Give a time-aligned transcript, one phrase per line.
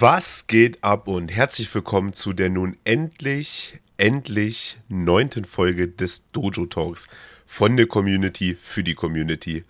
[0.00, 6.66] Was geht ab und herzlich willkommen zu der nun endlich, endlich neunten Folge des Dojo
[6.66, 7.08] Talks
[7.46, 9.64] von der Community für die Community.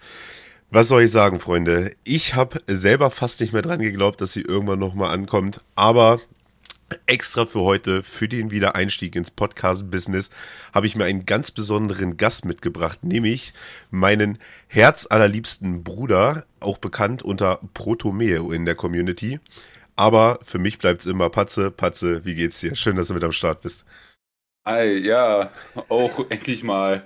[0.71, 1.97] Was soll ich sagen, Freunde?
[2.05, 6.21] Ich habe selber fast nicht mehr dran geglaubt, dass sie irgendwann nochmal ankommt, aber
[7.07, 10.29] extra für heute, für den Wiedereinstieg ins Podcast-Business,
[10.75, 13.55] habe ich mir einen ganz besonderen Gast mitgebracht, nämlich
[13.91, 19.41] meinen herzallerliebsten Bruder, auch bekannt unter Protomeo in der Community.
[19.99, 21.73] Aber für mich bleibt es immer Patze.
[21.73, 22.77] Patze, wie geht's dir?
[22.77, 23.85] Schön, dass du mit am Start bist.
[24.65, 25.51] Hi, ja,
[25.89, 27.03] auch endlich mal.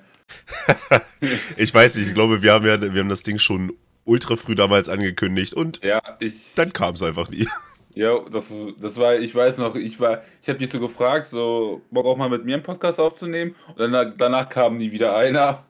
[1.57, 3.73] ich weiß nicht, ich glaube, wir haben ja, wir haben das Ding schon
[4.05, 7.49] ultra früh damals angekündigt und ja, ich, dann kam es einfach nie.
[7.95, 8.51] Ja, das,
[8.81, 12.17] das war, ich weiß noch, ich war, ich habe dich so gefragt, so Bock auch
[12.17, 15.67] mal mit mir einen Podcast aufzunehmen und dann, danach kam nie wieder einer.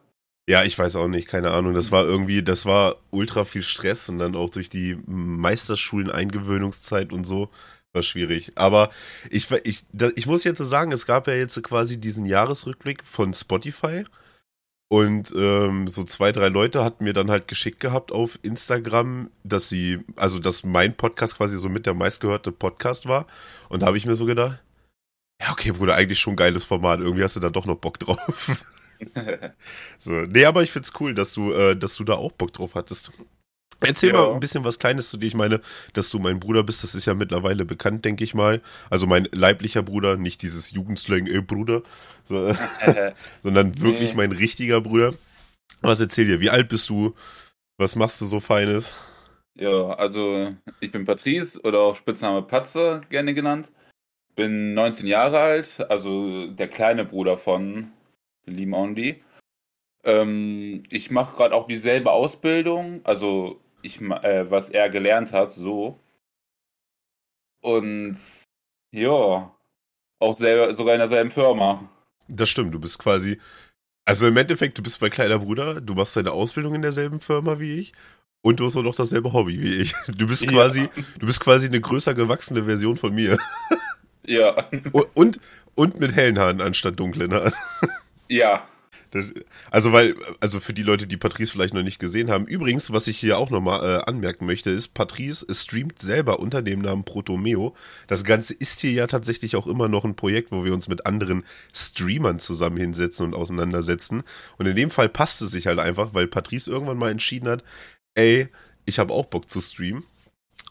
[0.49, 1.73] Ja, ich weiß auch nicht, keine Ahnung.
[1.75, 7.13] Das war irgendwie, das war ultra viel Stress und dann auch durch die Meisterschulen Eingewöhnungszeit
[7.13, 7.49] und so
[7.93, 8.51] war schwierig.
[8.57, 8.91] Aber
[9.31, 9.85] ich, ich,
[10.17, 14.05] ich muss jetzt sagen, es gab ja jetzt quasi diesen Jahresrückblick von Spotify
[14.93, 19.69] und ähm, so zwei, drei Leute hatten mir dann halt geschickt gehabt auf Instagram, dass
[19.69, 23.27] sie, also dass mein Podcast quasi so mit der meistgehörte Podcast war.
[23.69, 24.59] Und da habe ich mir so gedacht,
[25.41, 27.01] ja, okay, Bruder, eigentlich schon ein geiles Format.
[27.01, 28.51] Irgendwie hast du da doch noch Bock drauf.
[29.99, 32.75] so, nee, aber ich find's cool, dass du, äh, dass du da auch Bock drauf
[32.75, 33.11] hattest.
[33.81, 34.21] Erzähl ja.
[34.21, 35.27] mal ein bisschen was Kleines zu dir.
[35.27, 35.61] Ich meine,
[35.93, 38.61] dass du mein Bruder bist, das ist ja mittlerweile bekannt, denke ich mal.
[38.91, 41.83] Also mein leiblicher Bruder, nicht dieses Jugendslang, ey Bruder,
[42.25, 42.55] so,
[43.43, 44.17] sondern wirklich nee.
[44.17, 45.15] mein richtiger Bruder.
[45.81, 46.41] Was erzähl dir?
[46.41, 47.15] Wie alt bist du?
[47.77, 48.95] Was machst du so Feines?
[49.55, 53.73] Ja, also ich bin Patrice oder auch Spitzname Patze gerne genannt.
[54.35, 57.91] Bin 19 Jahre alt, also der kleine Bruder von
[58.47, 59.23] lieben Only.
[60.05, 65.99] Ähm, ich mache gerade auch dieselbe Ausbildung, also ich, äh, was er gelernt hat, so.
[67.61, 68.17] Und
[68.91, 69.55] ja,
[70.19, 71.89] auch selber, sogar in derselben Firma.
[72.29, 73.39] Das stimmt, du bist quasi.
[74.05, 77.61] Also im Endeffekt, du bist mein kleiner Bruder, du machst deine Ausbildung in derselben Firma
[77.61, 77.93] wie ich
[78.43, 79.95] und du hast auch noch dasselbe Hobby wie ich.
[80.09, 81.03] Du bist quasi, ja.
[81.19, 83.39] du bist quasi eine größer gewachsene Version von mir.
[84.25, 84.69] Ja.
[85.15, 85.41] Und,
[85.75, 87.53] und mit hellen Haaren anstatt dunklen Haaren.
[88.33, 88.67] Ja,
[89.71, 92.47] also, weil, also für die Leute, die Patrice vielleicht noch nicht gesehen haben.
[92.47, 96.81] Übrigens, was ich hier auch nochmal äh, anmerken möchte, ist, Patrice streamt selber unter dem
[96.81, 97.75] Namen Protomeo.
[98.07, 101.07] Das Ganze ist hier ja tatsächlich auch immer noch ein Projekt, wo wir uns mit
[101.07, 101.45] anderen
[101.75, 104.23] Streamern zusammen hinsetzen und auseinandersetzen.
[104.57, 107.63] Und in dem Fall passt es sich halt einfach, weil Patrice irgendwann mal entschieden hat,
[108.15, 108.49] ey,
[108.87, 110.05] ich habe auch Bock zu streamen.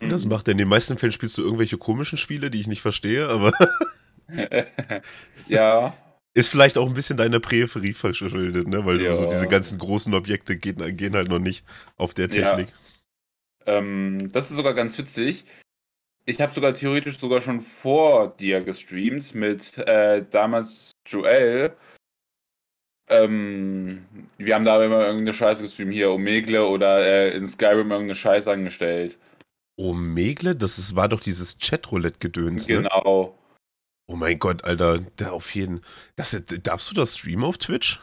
[0.02, 0.32] Und das mhm.
[0.32, 0.54] macht er.
[0.54, 3.54] In den meisten Fällen spielst du irgendwelche komischen Spiele, die ich nicht verstehe, aber.
[5.48, 5.94] ja.
[6.34, 8.86] Ist vielleicht auch ein bisschen deiner Präferie verschuldet, ne?
[8.86, 9.14] Weil ja.
[9.14, 11.66] so diese ganzen großen Objekte gehen, gehen, halt noch nicht
[11.98, 12.70] auf der Technik.
[13.66, 13.78] Ja.
[13.78, 15.46] Ähm, das ist sogar ganz witzig.
[16.26, 21.76] Ich habe sogar theoretisch sogar schon vor dir gestreamt mit äh, damals Joel.
[23.10, 24.06] Ähm,
[24.38, 28.50] wir haben da immer irgendeine Scheiße gestreamt, hier Omegle oder äh, in Skyrim irgendeine Scheiße
[28.50, 29.20] angestellt.
[29.76, 30.56] Omegle?
[30.56, 32.90] Das ist, war doch dieses Chatroulette-Gedöns, ne?
[34.08, 35.82] Oh mein Gott, Alter, der auf jeden.
[36.16, 38.00] Das, darfst du das streamen auf Twitch?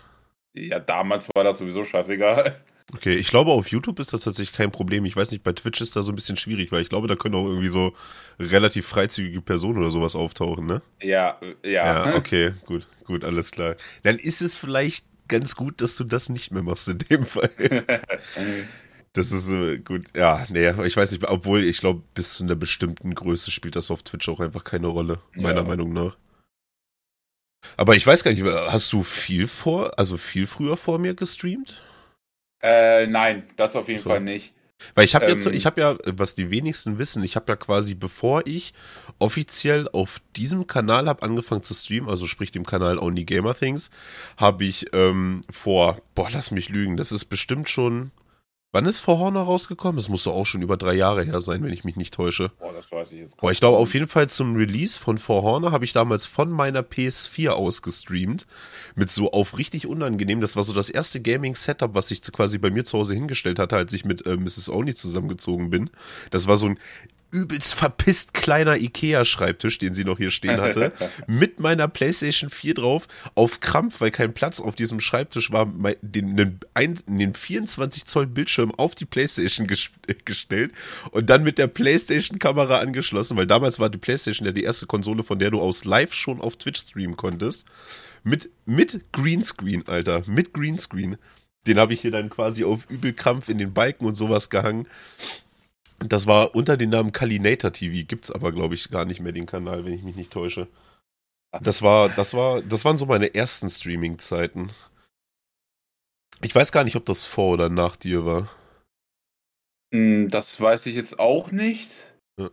[0.55, 2.61] Ja, damals war das sowieso scheißegal.
[2.95, 5.05] Okay, ich glaube, auf YouTube ist das tatsächlich kein Problem.
[5.05, 7.17] Ich weiß nicht, bei Twitch ist da so ein bisschen schwierig, weil ich glaube, da
[7.17, 7.93] können auch irgendwie so
[8.41, 10.81] relativ freizügige Personen oder sowas auftauchen, ne?
[11.03, 12.07] Ja, ja.
[12.07, 13.77] Ja, okay, gut, gut, alles klar.
[14.05, 17.51] Dann ist es vielleicht ganz gut, dass du das nicht mehr machst in dem Fall.
[19.13, 20.17] Das ist äh, gut.
[20.17, 23.91] Ja, nee, ich weiß nicht, obwohl ich glaube, bis zu einer bestimmten Größe spielt das
[23.91, 25.67] auf Twitch auch einfach keine Rolle, meiner ja.
[25.67, 26.17] Meinung nach.
[27.77, 31.83] Aber ich weiß gar nicht, hast du viel vor, also viel früher vor mir gestreamt?
[32.63, 34.11] Äh, nein, das auf jeden so.
[34.11, 34.55] Fall nicht.
[34.95, 37.57] Weil ich habe ähm, jetzt, ich habe ja, was die wenigsten wissen, ich habe ja
[37.57, 38.75] quasi, bevor ich
[39.19, 43.91] offiziell auf diesem Kanal habe angefangen zu streamen, also sprich dem Kanal Only Gamer Things,
[44.37, 48.13] habe ich ähm, vor, boah, lass mich lügen, das ist bestimmt schon
[48.79, 49.99] Wann ist For Honor rausgekommen?
[49.99, 52.53] Es muss doch auch schon über drei Jahre her sein, wenn ich mich nicht täusche.
[52.61, 53.37] Boah, das weiß ich jetzt.
[53.37, 56.49] Boah, ich glaube auf jeden Fall zum Release von For Honor habe ich damals von
[56.49, 58.47] meiner PS4 aus gestreamt.
[58.95, 60.41] Mit so auf richtig unangenehm.
[60.41, 63.75] Das war so das erste Gaming-Setup, was ich quasi bei mir zu Hause hingestellt hatte,
[63.75, 64.69] als ich mit äh, Mrs.
[64.69, 65.91] Oni zusammengezogen bin.
[66.31, 66.79] Das war so ein
[67.31, 70.93] übelst verpisst kleiner Ikea-Schreibtisch, den sie noch hier stehen hatte,
[71.27, 75.67] mit meiner PlayStation 4 drauf, auf Krampf, weil kein Platz auf diesem Schreibtisch war,
[76.01, 76.59] den, den,
[77.07, 80.73] den 24 Zoll Bildschirm auf die PlayStation gestellt
[81.11, 85.23] und dann mit der PlayStation-Kamera angeschlossen, weil damals war die PlayStation ja die erste Konsole,
[85.23, 87.67] von der du aus live schon auf Twitch streamen konntest.
[88.25, 91.17] Mit, mit Greenscreen, Alter, mit Greenscreen.
[91.67, 94.87] Den habe ich hier dann quasi auf Übelkrampf in den Balken und sowas gehangen.
[96.01, 98.07] Das war unter dem Namen Kalinator TV.
[98.07, 100.69] Gibt's aber, glaube ich, gar nicht mehr den Kanal, wenn ich mich nicht täusche.
[101.63, 104.71] Das war, das war, das waren so meine ersten Streaming-Zeiten.
[106.43, 108.49] Ich weiß gar nicht, ob das vor oder nach dir war.
[109.93, 111.91] Hm, Das weiß ich jetzt auch nicht.
[112.39, 112.51] Ja.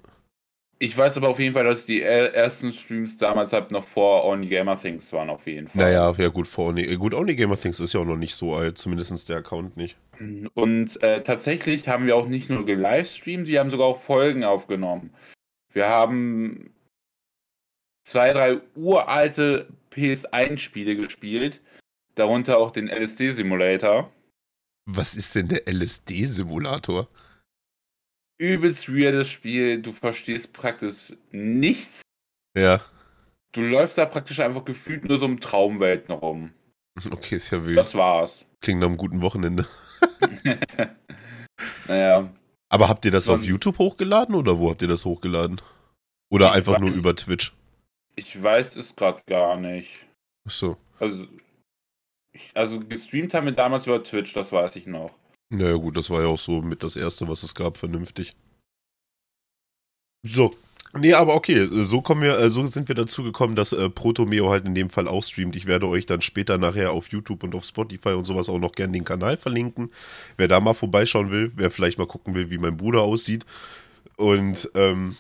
[0.80, 4.26] Ich weiß aber auf jeden Fall, dass die er- ersten Streams damals halt noch vor
[4.26, 5.84] Only Gamer Things waren, auf jeden Fall.
[5.84, 8.56] Naja, ja gut, vor Only, gut, Only Gamer Things ist ja auch noch nicht so
[8.56, 9.98] alt, zumindest der Account nicht.
[10.54, 15.14] Und äh, tatsächlich haben wir auch nicht nur gelivestreamt, wir haben sogar auch Folgen aufgenommen.
[15.74, 16.74] Wir haben
[18.04, 21.62] zwei, drei uralte PS1-Spiele gespielt,
[22.16, 24.12] darunter auch den LSD-Simulator.
[24.86, 27.08] Was ist denn der LSD-Simulator?
[28.38, 32.02] Übelst weirdes Spiel, du verstehst praktisch nichts.
[32.58, 32.82] Ja,
[33.56, 36.52] Du läufst da praktisch einfach gefühlt nur so im Traumwelten rum.
[37.10, 37.78] okay, ist ja wild.
[37.78, 38.46] Das war's.
[38.60, 39.66] Klingt nach einem guten Wochenende.
[41.88, 42.30] Naja,
[42.70, 45.62] Aber habt ihr das auf YouTube hochgeladen oder wo habt ihr das hochgeladen?
[46.30, 46.98] Oder einfach nur weiß.
[46.98, 47.54] über Twitch?
[48.16, 49.90] ich weiß es gerade gar nicht.
[50.48, 50.78] Ach so.
[51.00, 51.28] Also,
[52.32, 55.12] ich, also gestreamt haben wir damals über Twitch, das weiß ich noch.
[55.50, 58.36] Naja, gut, das war ja auch so mit das erste, was es gab, vernünftig.
[60.26, 60.56] So.
[60.98, 64.50] Nee, aber okay, so kommen wir, äh, so sind wir dazu gekommen, dass äh, Protomeo
[64.50, 65.58] halt in dem Fall auch streamt.
[65.58, 68.72] Ich werde euch dann später nachher auf YouTube und auf Spotify und sowas auch noch
[68.72, 69.92] gerne den Kanal verlinken.
[70.38, 73.46] Wer da mal vorbeischauen will, wer vielleicht mal gucken will, wie mein Bruder aussieht.
[74.16, 75.18] Und ähm,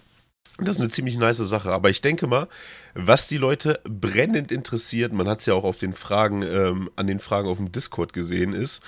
[0.59, 1.71] das ist eine ziemlich nice Sache.
[1.71, 2.47] Aber ich denke mal,
[2.93, 7.07] was die Leute brennend interessiert, man hat es ja auch auf den Fragen, ähm, an
[7.07, 8.81] den Fragen auf dem Discord gesehen, ist,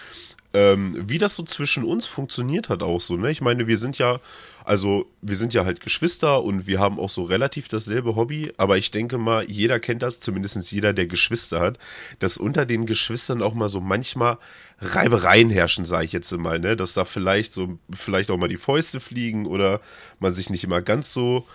[0.54, 3.30] ähm, wie das so zwischen uns funktioniert hat auch so, ne?
[3.32, 4.20] Ich meine, wir sind ja,
[4.68, 8.78] also wir sind ja halt Geschwister und wir haben auch so relativ dasselbe Hobby, aber
[8.78, 11.80] ich denke mal, jeder kennt das, zumindest jeder, der Geschwister hat,
[12.20, 14.38] dass unter den Geschwistern auch mal so manchmal
[14.80, 16.76] Reibereien herrschen, sage ich jetzt mal, ne?
[16.76, 19.80] Dass da vielleicht so, vielleicht auch mal die Fäuste fliegen oder
[20.20, 21.48] man sich nicht immer ganz so,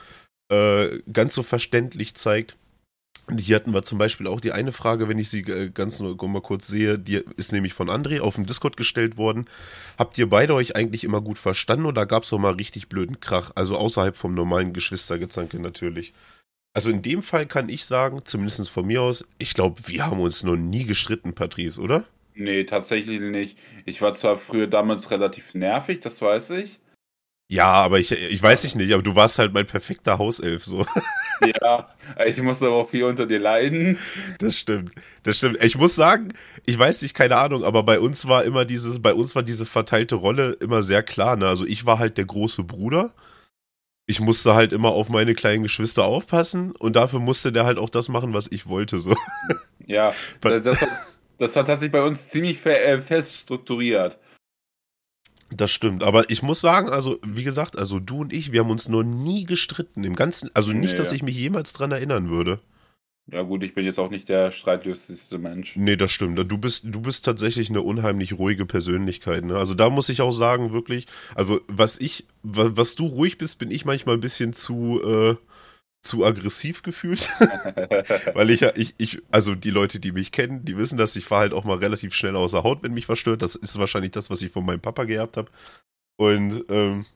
[0.48, 2.56] äh, ganz so verständlich zeigt.
[3.38, 6.16] Hier hatten wir zum Beispiel auch die eine Frage, wenn ich sie äh, ganz nur
[6.28, 9.46] mal kurz sehe, die ist nämlich von André auf dem Discord gestellt worden.
[9.98, 13.20] Habt ihr beide euch eigentlich immer gut verstanden oder gab es auch mal richtig blöden
[13.20, 13.52] Krach?
[13.54, 16.12] Also außerhalb vom normalen Geschwistergezanke natürlich.
[16.74, 20.20] Also in dem Fall kann ich sagen, zumindest von mir aus, ich glaube, wir haben
[20.20, 22.04] uns noch nie gestritten, Patrice, oder?
[22.34, 23.58] Nee, tatsächlich nicht.
[23.84, 26.80] Ich war zwar früher damals relativ nervig, das weiß ich.
[27.48, 30.86] Ja, aber ich, ich weiß ich nicht, aber du warst halt mein perfekter Hauself, so.
[31.60, 31.88] Ja,
[32.24, 33.98] ich musste aber auch viel unter dir leiden.
[34.38, 34.92] Das stimmt,
[35.24, 35.62] das stimmt.
[35.62, 36.28] Ich muss sagen,
[36.66, 39.66] ich weiß nicht, keine Ahnung, aber bei uns war immer dieses, bei uns war diese
[39.66, 41.34] verteilte Rolle immer sehr klar.
[41.36, 41.48] Ne?
[41.48, 43.12] Also ich war halt der große Bruder.
[44.06, 47.90] Ich musste halt immer auf meine kleinen Geschwister aufpassen und dafür musste der halt auch
[47.90, 48.98] das machen, was ich wollte.
[48.98, 49.16] So.
[49.86, 50.90] Ja, das hat,
[51.38, 54.18] das hat sich bei uns ziemlich äh, fest strukturiert.
[55.54, 56.02] Das stimmt.
[56.02, 59.02] Aber ich muss sagen, also wie gesagt, also du und ich, wir haben uns noch
[59.02, 60.50] nie gestritten im Ganzen.
[60.54, 60.98] Also nicht, Nee.
[60.98, 62.60] dass ich mich jemals dran erinnern würde.
[63.30, 65.76] Ja gut, ich bin jetzt auch nicht der streitlustigste Mensch.
[65.76, 66.38] Nee, das stimmt.
[66.50, 69.44] Du bist, du bist tatsächlich eine unheimlich ruhige Persönlichkeit.
[69.44, 69.56] Ne?
[69.56, 73.58] Also da muss ich auch sagen, wirklich, also was ich, wa- was du ruhig bist,
[73.58, 75.34] bin ich manchmal ein bisschen zu, äh,
[76.02, 77.30] zu aggressiv gefühlt.
[78.34, 81.24] Weil ich ja, ich, ich, also die Leute, die mich kennen, die wissen, dass ich
[81.24, 83.42] fahre halt auch mal relativ schnell außer Haut, wenn mich was stört.
[83.42, 85.50] Das ist wahrscheinlich das, was ich von meinem Papa geerbt habe.
[86.16, 87.06] Und ähm,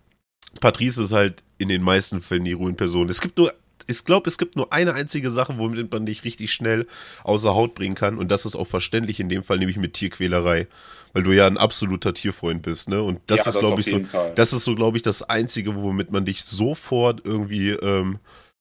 [0.61, 3.09] Patrice ist halt in den meisten Fällen die ruhige Person.
[3.09, 3.53] Es gibt nur,
[3.87, 6.87] ich glaube, es gibt nur eine einzige Sache, womit man dich richtig schnell
[7.25, 8.19] außer Haut bringen kann.
[8.19, 10.67] Und das ist auch verständlich in dem Fall, nämlich mit Tierquälerei.
[11.13, 13.03] Weil du ja ein absoluter Tierfreund bist, ne?
[13.03, 14.33] Und das Ja, ist, glaube ich, so, Fall.
[14.35, 18.19] das ist so, glaube ich, das Einzige, womit man dich sofort irgendwie ähm,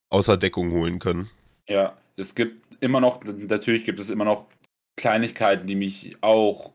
[0.09, 1.29] außer Deckung holen kann.
[1.67, 4.45] Ja, es gibt immer noch, natürlich gibt es immer noch
[4.97, 6.71] Kleinigkeiten, die mich auch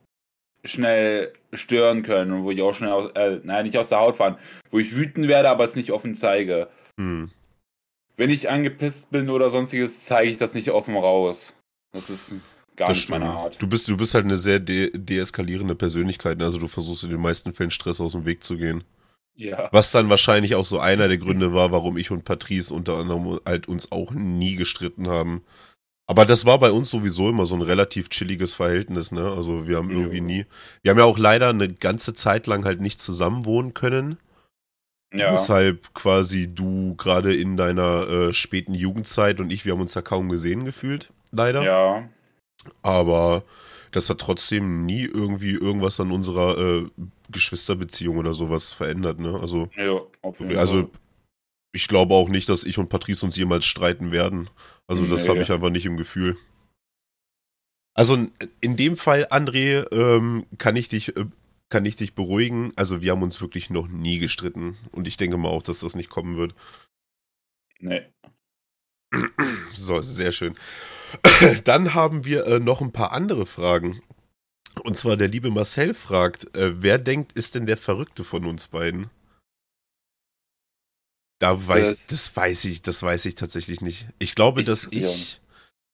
[0.65, 4.17] schnell stören können und wo ich auch schnell, aus, äh, nein, nicht aus der Haut
[4.17, 4.37] fahren,
[4.71, 6.69] wo ich wütend werde, aber es nicht offen zeige.
[6.99, 7.31] Hm.
[8.17, 11.55] Wenn ich angepisst bin oder sonstiges, zeige ich das nicht offen raus.
[11.93, 12.35] Das ist
[12.77, 13.39] gar Das nicht meine stimmt.
[13.39, 13.63] Art.
[13.63, 16.37] Du bist, du bist halt eine sehr de deeskalierende Persönlichkeit.
[16.37, 16.45] ne?
[16.45, 18.85] Also du versuchst in den meisten Fällen Stress aus dem Weg zu gehen.
[19.41, 19.71] Ja.
[19.73, 23.41] Was dann wahrscheinlich auch so einer der Gründe war, warum ich und Patrice unter anderem
[23.47, 25.43] halt uns auch nie gestritten haben.
[26.07, 29.31] Aber das war bei uns sowieso immer so ein relativ chilliges Verhältnis, ne?
[29.31, 30.45] Also wir haben irgendwie nie.
[30.83, 34.19] Wir haben ja auch leider eine ganze Zeit lang halt nicht zusammen wohnen können.
[35.15, 35.33] Ja.
[35.33, 40.03] Weshalb quasi du gerade in deiner äh, späten Jugendzeit und ich, wir haben uns da
[40.03, 41.63] kaum gesehen gefühlt, leider.
[41.63, 42.09] Ja.
[42.83, 43.43] Aber
[43.93, 46.87] das hat trotzdem nie irgendwie irgendwas an unserer äh,
[47.31, 49.39] Geschwisterbeziehung oder sowas verändert, ne?
[49.41, 50.01] Also, Ja,
[50.59, 50.91] also
[51.73, 54.51] ich glaube auch nicht, dass ich und Patrice uns jemals streiten werden.
[54.87, 55.31] Also das Nee.
[55.31, 56.37] habe ich einfach nicht im Gefühl.
[57.95, 58.27] Also
[58.61, 61.27] in dem Fall, André, ähm, kann ich dich äh,
[61.69, 62.73] kann ich dich beruhigen.
[62.77, 64.77] Also wir haben uns wirklich noch nie gestritten.
[64.91, 66.55] Und ich denke mal auch, dass das nicht kommen wird.
[67.79, 68.03] Nee.
[69.75, 70.57] So, sehr schön.
[71.65, 74.03] Dann haben wir äh, noch ein paar andere Fragen.
[74.83, 78.69] Und zwar der liebe Marcel fragt, äh, wer denkt, ist denn der Verrückte von uns
[78.69, 79.11] beiden?
[81.41, 84.09] Da weiß, das weiß ich, das weiß ich tatsächlich nicht.
[84.19, 85.41] Ich glaube, Ich dass ich,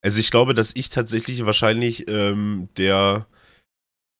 [0.03, 3.29] also ich glaube, dass ich tatsächlich wahrscheinlich ähm, der,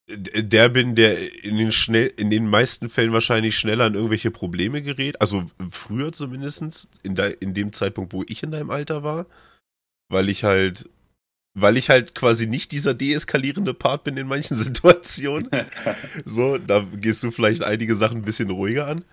[0.09, 4.83] der bin, der in den schnell, in den meisten Fällen wahrscheinlich schneller in irgendwelche Probleme
[4.83, 5.21] gerät.
[5.21, 9.27] Also früher zumindest in, de, in dem Zeitpunkt, wo ich in deinem Alter war,
[10.09, 10.89] weil ich halt,
[11.55, 15.51] weil ich halt quasi nicht dieser deeskalierende Part bin in manchen Situationen.
[16.25, 19.05] So, da gehst du vielleicht einige Sachen ein bisschen ruhiger an.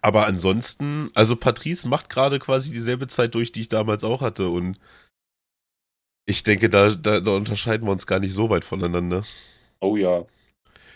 [0.00, 4.48] Aber ansonsten, also Patrice macht gerade quasi dieselbe Zeit durch, die ich damals auch hatte.
[4.48, 4.78] Und
[6.24, 9.24] ich denke, da, da, da unterscheiden wir uns gar nicht so weit voneinander.
[9.80, 10.24] Oh ja.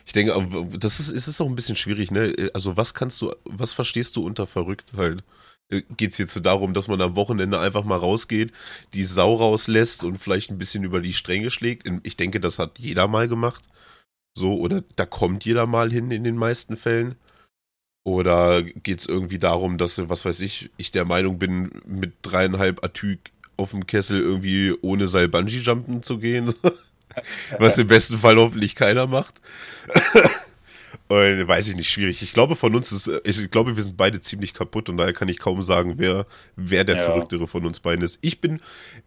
[0.06, 0.32] Ich denke,
[0.78, 2.32] das ist, es ist auch ein bisschen schwierig, ne?
[2.54, 5.24] Also, was kannst du, was verstehst du unter verrückt halt?
[5.68, 8.52] Geht es jetzt darum, dass man am Wochenende einfach mal rausgeht,
[8.94, 11.90] die Sau rauslässt und vielleicht ein bisschen über die Stränge schlägt?
[12.04, 13.64] Ich denke, das hat jeder mal gemacht.
[14.36, 17.16] So, oder da kommt jeder mal hin in den meisten Fällen.
[18.04, 22.84] Oder geht es irgendwie darum, dass, was weiß ich, ich der Meinung bin, mit dreieinhalb
[22.84, 23.18] Atü
[23.56, 26.54] auf dem Kessel irgendwie ohne Seil Bungee-Jumpen zu gehen?
[27.58, 29.34] was im besten Fall hoffentlich keiner macht.
[31.08, 32.22] Und, weiß ich nicht, schwierig.
[32.22, 35.28] Ich glaube, von uns ist, ich glaube, wir sind beide ziemlich kaputt und daher kann
[35.28, 36.26] ich kaum sagen, wer,
[36.56, 37.02] wer der Ja.
[37.02, 38.18] Verrücktere von uns beiden ist.
[38.22, 38.60] Ich bin,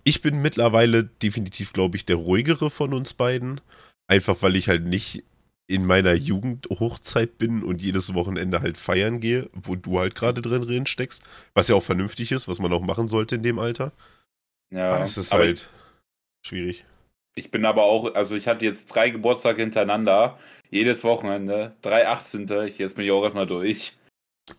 [0.03, 3.61] ich bin mittlerweile definitiv, glaube ich, der ruhigere von uns beiden.
[4.07, 5.23] Einfach weil ich halt nicht
[5.67, 10.63] in meiner Jugendhochzeit bin und jedes Wochenende halt feiern gehe, wo du halt gerade drin,
[10.63, 11.21] drin steckst.
[11.53, 13.91] Was ja auch vernünftig ist, was man auch machen sollte in dem Alter.
[14.71, 14.89] Ja.
[14.89, 15.69] Aber es ist halt
[16.43, 16.85] schwierig.
[17.35, 22.47] Ich bin aber auch, also ich hatte jetzt drei Geburtstage hintereinander, jedes Wochenende, drei 18.
[22.67, 23.93] Ich, jetzt bin ich auch erstmal durch.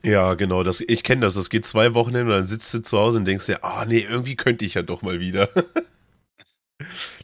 [0.04, 1.34] Ja, genau, das, ich kenne das.
[1.34, 3.84] Das geht zwei Wochen hin und dann sitzt du zu Hause und denkst dir, ah
[3.84, 5.48] nee, irgendwie könnte ich ja doch mal wieder.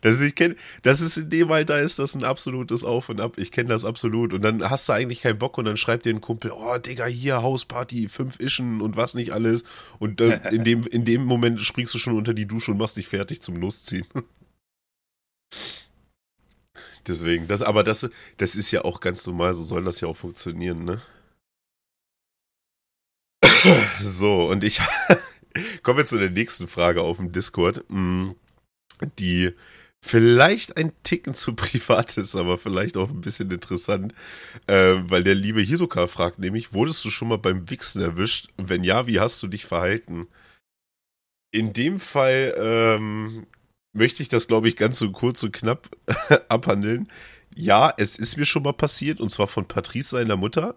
[0.03, 3.39] Das, ich kenn, das ist in dem Alter ist das ein absolutes Auf und Ab.
[3.39, 4.33] Ich kenne das absolut.
[4.33, 7.07] Und dann hast du eigentlich keinen Bock und dann schreibt dir ein Kumpel, oh Digga,
[7.07, 9.65] hier Hausparty, fünf Ischen und was nicht alles.
[9.99, 12.97] Und äh, in, dem, in dem Moment springst du schon unter die Dusche und machst
[12.97, 14.07] dich fertig zum Losziehen.
[17.09, 20.17] Deswegen, das, aber das, das ist ja auch ganz normal, so soll das ja auch
[20.17, 21.03] funktionieren, ne?
[24.01, 24.81] So, und ich
[25.83, 28.31] kommen wir zu der nächsten Frage auf dem Discord, mm,
[29.19, 29.53] die
[30.03, 34.15] vielleicht ein Ticken zu privat ist, aber vielleicht auch ein bisschen interessant,
[34.67, 38.49] äh, weil der liebe Hisoka fragt nämlich, wurdest du schon mal beim Wichsen erwischt?
[38.57, 40.27] Wenn ja, wie hast du dich verhalten?
[41.53, 43.47] In dem Fall ähm,
[43.97, 45.89] möchte ich das, glaube ich, ganz so kurz und knapp
[46.49, 47.09] abhandeln.
[47.55, 50.75] Ja, es ist mir schon mal passiert, und zwar von Patrice seiner Mutter,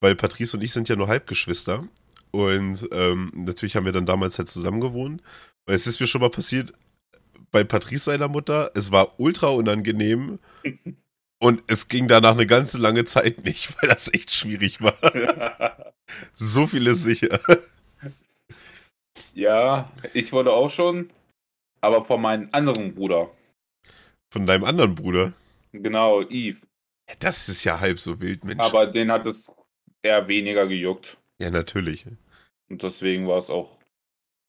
[0.00, 1.86] weil Patrice und ich sind ja nur Halbgeschwister.
[2.32, 5.22] Und ähm, natürlich haben wir dann damals halt zusammen gewohnt.
[5.66, 6.74] Und es ist mir schon mal passiert,
[7.50, 10.38] bei Patrice seiner Mutter, es war ultra unangenehm
[11.38, 15.94] und es ging danach eine ganze lange Zeit nicht, weil das echt schwierig war.
[16.34, 17.40] So viel ist sicher.
[19.34, 21.10] ja, ich wurde auch schon,
[21.80, 23.30] aber von meinem anderen Bruder.
[24.32, 25.32] Von deinem anderen Bruder.
[25.72, 26.58] Genau, Eve.
[27.08, 28.62] Ja, das ist ja halb so wild, Mensch.
[28.62, 29.50] Aber den hat es
[30.02, 31.16] eher weniger gejuckt.
[31.38, 32.06] ja, natürlich.
[32.68, 33.78] Und deswegen war es auch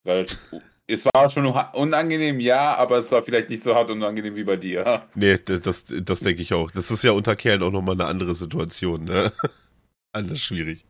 [0.05, 0.39] relativ.
[0.87, 4.57] es war schon unangenehm, ja, aber es war vielleicht nicht so hart unangenehm wie bei
[4.57, 5.07] dir.
[5.15, 6.71] Nee, das, das, denke ich auch.
[6.71, 9.31] Das ist ja unter Kerlen auch nochmal eine andere Situation, ne?
[10.13, 10.85] Anders schwierig.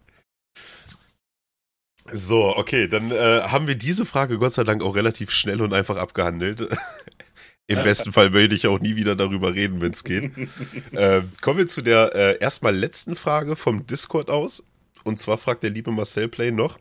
[2.12, 5.74] So, okay, dann äh, haben wir diese Frage Gott sei Dank auch relativ schnell und
[5.74, 6.62] einfach abgehandelt.
[7.70, 10.32] Im besten Fall möchte ich auch nie wieder darüber reden, wenn es geht.
[10.94, 14.64] äh, kommen wir zu der äh, erstmal letzten Frage vom Discord aus.
[15.04, 16.80] Und zwar fragt der liebe Marcel Play noch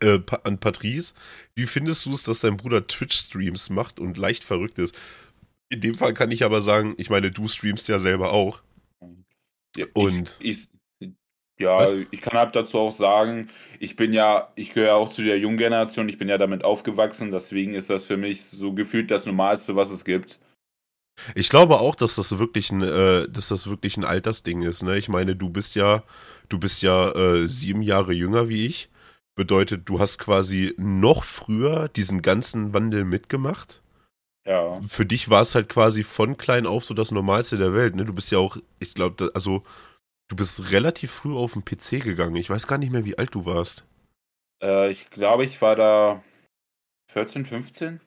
[0.00, 1.14] äh, an Patrice,
[1.56, 4.94] wie findest du es, dass dein Bruder Twitch-Streams macht und leicht verrückt ist?
[5.70, 8.62] In dem Fall kann ich aber sagen, ich meine, du streamst ja selber auch.
[9.76, 10.68] Ja, Und- Ich, ich,
[11.60, 11.94] ja, Was?
[12.10, 15.58] ich kann halt dazu auch sagen, ich bin ja, ich gehöre auch zu der jungen
[15.58, 19.76] Generation, ich bin ja damit aufgewachsen, deswegen ist das für mich so gefühlt das Normalste,
[19.76, 20.40] was es gibt.
[21.34, 24.82] Ich glaube auch, dass das wirklich ein, äh, dass das wirklich ein Altersding ist.
[24.82, 24.96] Ne?
[24.96, 26.02] Ich meine, du bist ja,
[26.48, 28.88] du bist ja äh, sieben Jahre jünger wie ich.
[29.34, 33.82] Bedeutet, du hast quasi noch früher diesen ganzen Wandel mitgemacht.
[34.46, 34.80] Ja.
[34.86, 37.96] Für dich war es halt quasi von klein auf so das Normalste der Welt.
[37.96, 38.06] Ne?
[38.06, 39.62] Du bist ja auch, ich glaube, also
[40.30, 42.36] du bist relativ früh auf den PC gegangen.
[42.36, 43.84] Ich weiß gar nicht mehr, wie alt du warst.
[44.62, 46.22] Äh, ich glaube, ich war da
[47.12, 48.00] 14, 15.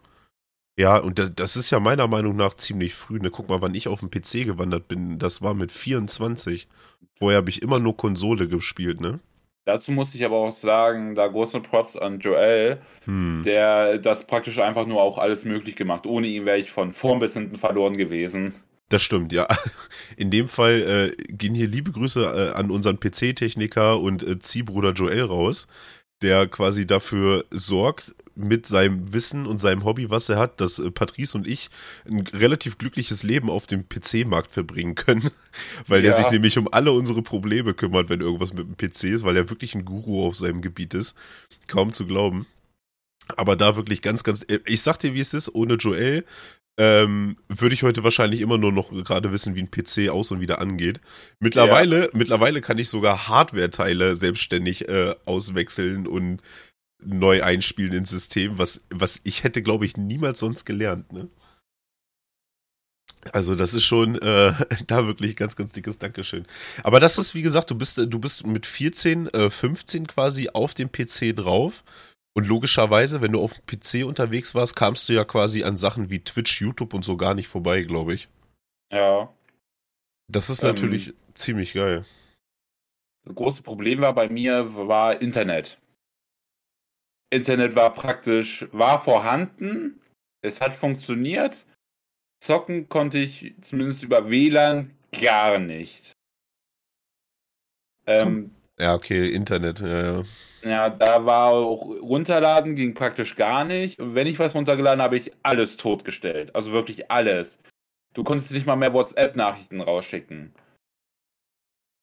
[0.76, 3.20] Ja, und das ist ja meiner Meinung nach ziemlich früh.
[3.20, 3.30] Ne?
[3.30, 5.20] Guck mal, wann ich auf dem PC gewandert bin.
[5.20, 6.68] Das war mit 24.
[7.20, 9.20] Vorher habe ich immer nur Konsole gespielt, ne?
[9.66, 13.44] Dazu muss ich aber auch sagen, da große Props an Joel, hm.
[13.46, 16.06] der das praktisch einfach nur auch alles möglich gemacht.
[16.06, 18.54] Ohne ihn wäre ich von vorn bis hinten verloren gewesen.
[18.94, 19.48] Das stimmt, ja.
[20.18, 24.92] In dem Fall äh, gehen hier liebe Grüße äh, an unseren PC-Techniker und äh, Ziehbruder
[24.92, 25.66] Joel raus,
[26.22, 30.92] der quasi dafür sorgt, mit seinem Wissen und seinem Hobby, was er hat, dass äh,
[30.92, 31.72] Patrice und ich
[32.08, 35.32] ein relativ glückliches Leben auf dem PC-Markt verbringen können,
[35.88, 36.12] weil ja.
[36.12, 39.36] er sich nämlich um alle unsere Probleme kümmert, wenn irgendwas mit dem PC ist, weil
[39.36, 41.16] er wirklich ein Guru auf seinem Gebiet ist.
[41.66, 42.46] Kaum zu glauben.
[43.38, 44.44] Aber da wirklich ganz, ganz.
[44.44, 46.26] Äh, ich sag dir, wie es ist, ohne Joel
[46.78, 50.40] ähm, würde ich heute wahrscheinlich immer nur noch gerade wissen, wie ein PC aus und
[50.40, 51.02] wieder angeht.
[51.40, 52.10] Mittlerweile, ja.
[52.14, 56.42] mittlerweile kann ich sogar Hardware-Teile selbstständig äh, auswechseln und
[57.06, 61.12] neu einspielen ins System, was, was ich hätte, glaube ich, niemals sonst gelernt.
[61.12, 61.30] Ne?
[63.32, 64.54] Also das ist schon äh,
[64.88, 66.46] da wirklich ganz, ganz dickes Dankeschön.
[66.84, 70.74] Aber das ist, wie gesagt, du bist, du bist mit 14, äh, 15 quasi auf
[70.74, 71.84] dem PC drauf.
[72.36, 76.10] Und logischerweise, wenn du auf dem PC unterwegs warst, kamst du ja quasi an Sachen
[76.10, 78.28] wie Twitch, YouTube und so gar nicht vorbei, glaube ich.
[78.92, 79.32] Ja.
[80.32, 82.06] Das ist natürlich ähm, ziemlich geil.
[83.26, 85.80] Das große Problem war bei mir, war Internet.
[87.30, 90.02] Internet war praktisch, war vorhanden,
[90.42, 91.66] es hat funktioniert.
[92.44, 96.14] Zocken konnte ich zumindest über WLAN gar nicht.
[98.06, 100.24] Ähm, ja, okay, Internet, ja, ja.
[100.64, 104.00] Ja, da war auch runterladen ging praktisch gar nicht.
[104.00, 106.56] Und wenn ich was runtergeladen habe, ich alles totgestellt.
[106.56, 107.60] Also wirklich alles.
[108.14, 110.54] Du konntest nicht mal mehr WhatsApp-Nachrichten rausschicken.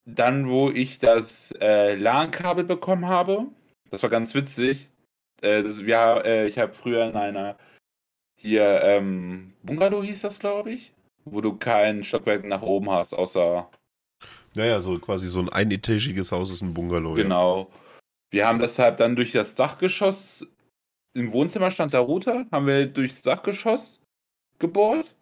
[0.04, 3.46] Dann, wo ich das äh, LAN-Kabel bekommen habe,
[3.90, 4.90] das war ganz witzig.
[5.40, 7.56] Äh, das, ja, äh, ich habe früher in einer
[8.36, 10.92] hier ähm, Bungalow hieß das, glaube ich,
[11.26, 13.68] wo du kein Stockwerk nach oben hast, außer.
[14.54, 17.14] Naja, so quasi so ein einetagiges Haus ist ein Bungalow.
[17.14, 17.68] Genau.
[17.70, 17.89] Ja.
[18.30, 20.46] Wir haben deshalb dann durch das Dachgeschoss,
[21.14, 24.00] im Wohnzimmer stand der Router, haben wir durchs Dachgeschoss
[24.58, 25.16] gebohrt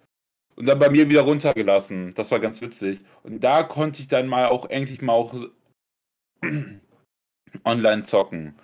[0.57, 2.15] und dann bei mir wieder runtergelassen.
[2.15, 3.01] Das war ganz witzig.
[3.23, 5.35] Und da konnte ich dann mal auch endlich mal auch
[7.65, 8.55] online zocken.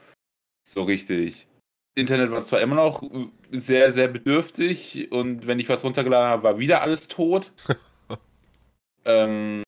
[0.68, 1.46] So richtig.
[1.94, 3.02] Internet war zwar immer noch
[3.52, 7.52] sehr, sehr bedürftig und wenn ich was runtergeladen habe, war wieder alles tot.
[9.04, 9.62] ähm,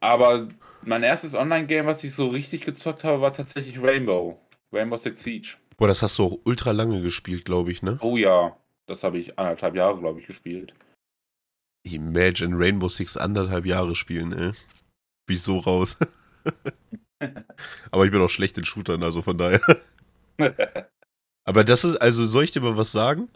[0.00, 0.48] aber
[0.86, 4.38] mein erstes Online-Game, was ich so richtig gezockt habe, war tatsächlich Rainbow.
[4.72, 5.56] Rainbow Six Siege.
[5.76, 7.98] Boah, das hast du auch ultra lange gespielt, glaube ich, ne?
[8.00, 10.74] Oh ja, das habe ich anderthalb Jahre, glaube ich, gespielt.
[11.84, 14.52] Imagine Rainbow Six anderthalb Jahre spielen, ey.
[15.26, 15.96] Bin ich so raus.
[17.90, 19.60] Aber ich bin auch schlecht in Shootern, also von daher.
[21.44, 23.28] Aber das ist, also soll ich dir mal was sagen?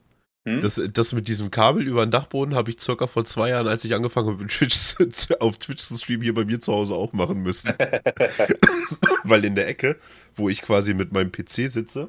[0.47, 0.61] Hm?
[0.61, 3.85] Das, das mit diesem Kabel über den Dachboden habe ich circa vor zwei Jahren, als
[3.85, 4.97] ich angefangen habe, Twitch,
[5.41, 7.73] auf Twitch zu streamen, hier bei mir zu Hause auch machen müssen.
[9.25, 9.97] Weil in der Ecke,
[10.35, 12.09] wo ich quasi mit meinem PC sitze,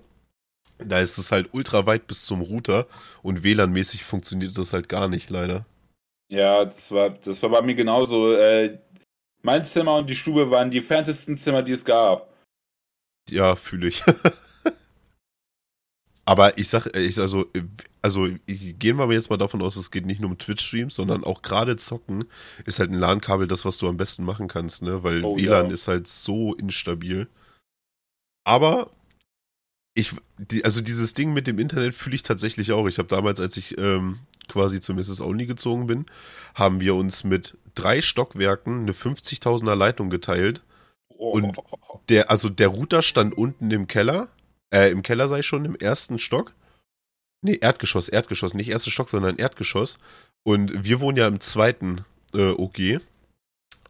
[0.78, 2.88] da ist es halt ultra weit bis zum Router
[3.22, 5.66] und WLAN-mäßig funktioniert das halt gar nicht, leider.
[6.30, 8.34] Ja, das war, das war bei mir genauso.
[8.34, 8.80] Äh,
[9.42, 12.30] mein Zimmer und die Stube waren die entferntesten Zimmer, die es gab.
[13.30, 14.04] Ja, fühle ich.
[16.30, 17.48] Aber ich sag, ich also,
[18.04, 21.42] also gehen wir jetzt mal davon aus, es geht nicht nur um Twitch-Streams, sondern auch
[21.42, 22.24] gerade zocken
[22.68, 25.02] ist halt ein LAN-Kabel das, was du am besten machen kannst, ne?
[25.02, 25.74] Weil oh, WLAN ja.
[25.74, 27.28] ist halt so instabil.
[28.44, 28.92] Aber
[29.96, 32.86] ich, die, also dieses Ding mit dem Internet fühle ich tatsächlich auch.
[32.88, 35.22] Ich habe damals, als ich ähm, quasi zum Mrs.
[35.22, 36.06] Only gezogen bin,
[36.54, 40.62] haben wir uns mit drei Stockwerken eine 50.000er Leitung geteilt.
[41.08, 41.32] Oh.
[41.32, 41.58] Und
[42.08, 44.30] der, also der Router stand unten im Keller
[44.74, 46.54] äh, im Keller sei ich schon, im ersten Stock.
[47.42, 49.98] Nee, Erdgeschoss, Erdgeschoss, nicht erster Stock, sondern Erdgeschoss.
[50.44, 53.02] Und wir wohnen ja im zweiten äh, OG.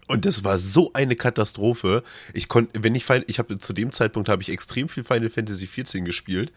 [0.08, 2.04] Und das war so eine Katastrophe.
[2.34, 5.68] Ich konnte, wenn ich, ich habe zu dem Zeitpunkt habe ich extrem viel Final Fantasy
[5.68, 6.52] 14 gespielt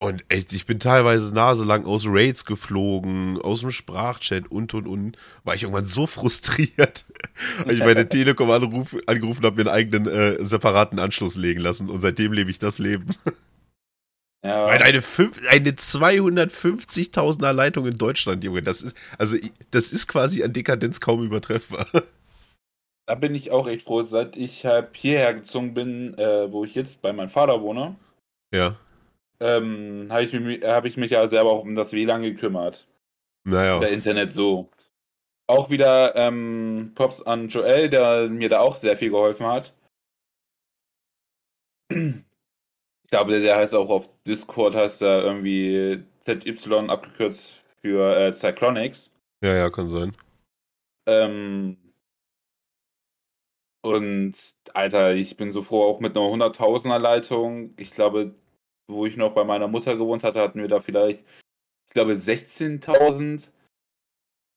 [0.00, 5.16] und echt, ich bin teilweise naselang aus Raids geflogen, aus dem Sprachchat und und und.
[5.44, 7.06] War ich irgendwann so frustriert,
[7.64, 11.88] weil ich meine Telekom anruf, angerufen habe, mir einen eigenen äh, separaten Anschluss legen lassen.
[11.88, 13.14] Und seitdem lebe ich das Leben.
[14.44, 14.66] Ja.
[14.66, 15.02] Weil eine,
[15.48, 19.38] eine 250.000er Leitung in Deutschland, Junge, das ist, also,
[19.70, 21.86] das ist quasi an Dekadenz kaum übertreffbar.
[23.06, 26.74] Da bin ich auch echt froh, seit ich halt hierher gezogen bin, äh, wo ich
[26.74, 27.96] jetzt bei meinem Vater wohne.
[28.54, 28.76] Ja
[29.44, 32.88] ähm, habe ich, hab ich mich ja selber auch um das WLAN gekümmert.
[33.44, 33.78] Naja.
[33.78, 34.70] Der Internet so.
[35.46, 39.74] Auch wieder ähm, Props an Joel, der mir da auch sehr viel geholfen hat.
[41.90, 49.10] Ich glaube, der heißt auch auf Discord, heißt er irgendwie ZY abgekürzt für äh, Cyclonics.
[49.44, 50.16] Ja, ja, kann sein.
[51.06, 51.76] Ähm,
[53.82, 54.32] und
[54.72, 57.74] Alter, ich bin so froh, auch mit einer 100.000er Leitung.
[57.76, 58.34] Ich glaube,
[58.88, 61.20] wo ich noch bei meiner Mutter gewohnt hatte, hatten wir da vielleicht,
[61.88, 63.48] ich glaube, 16.000.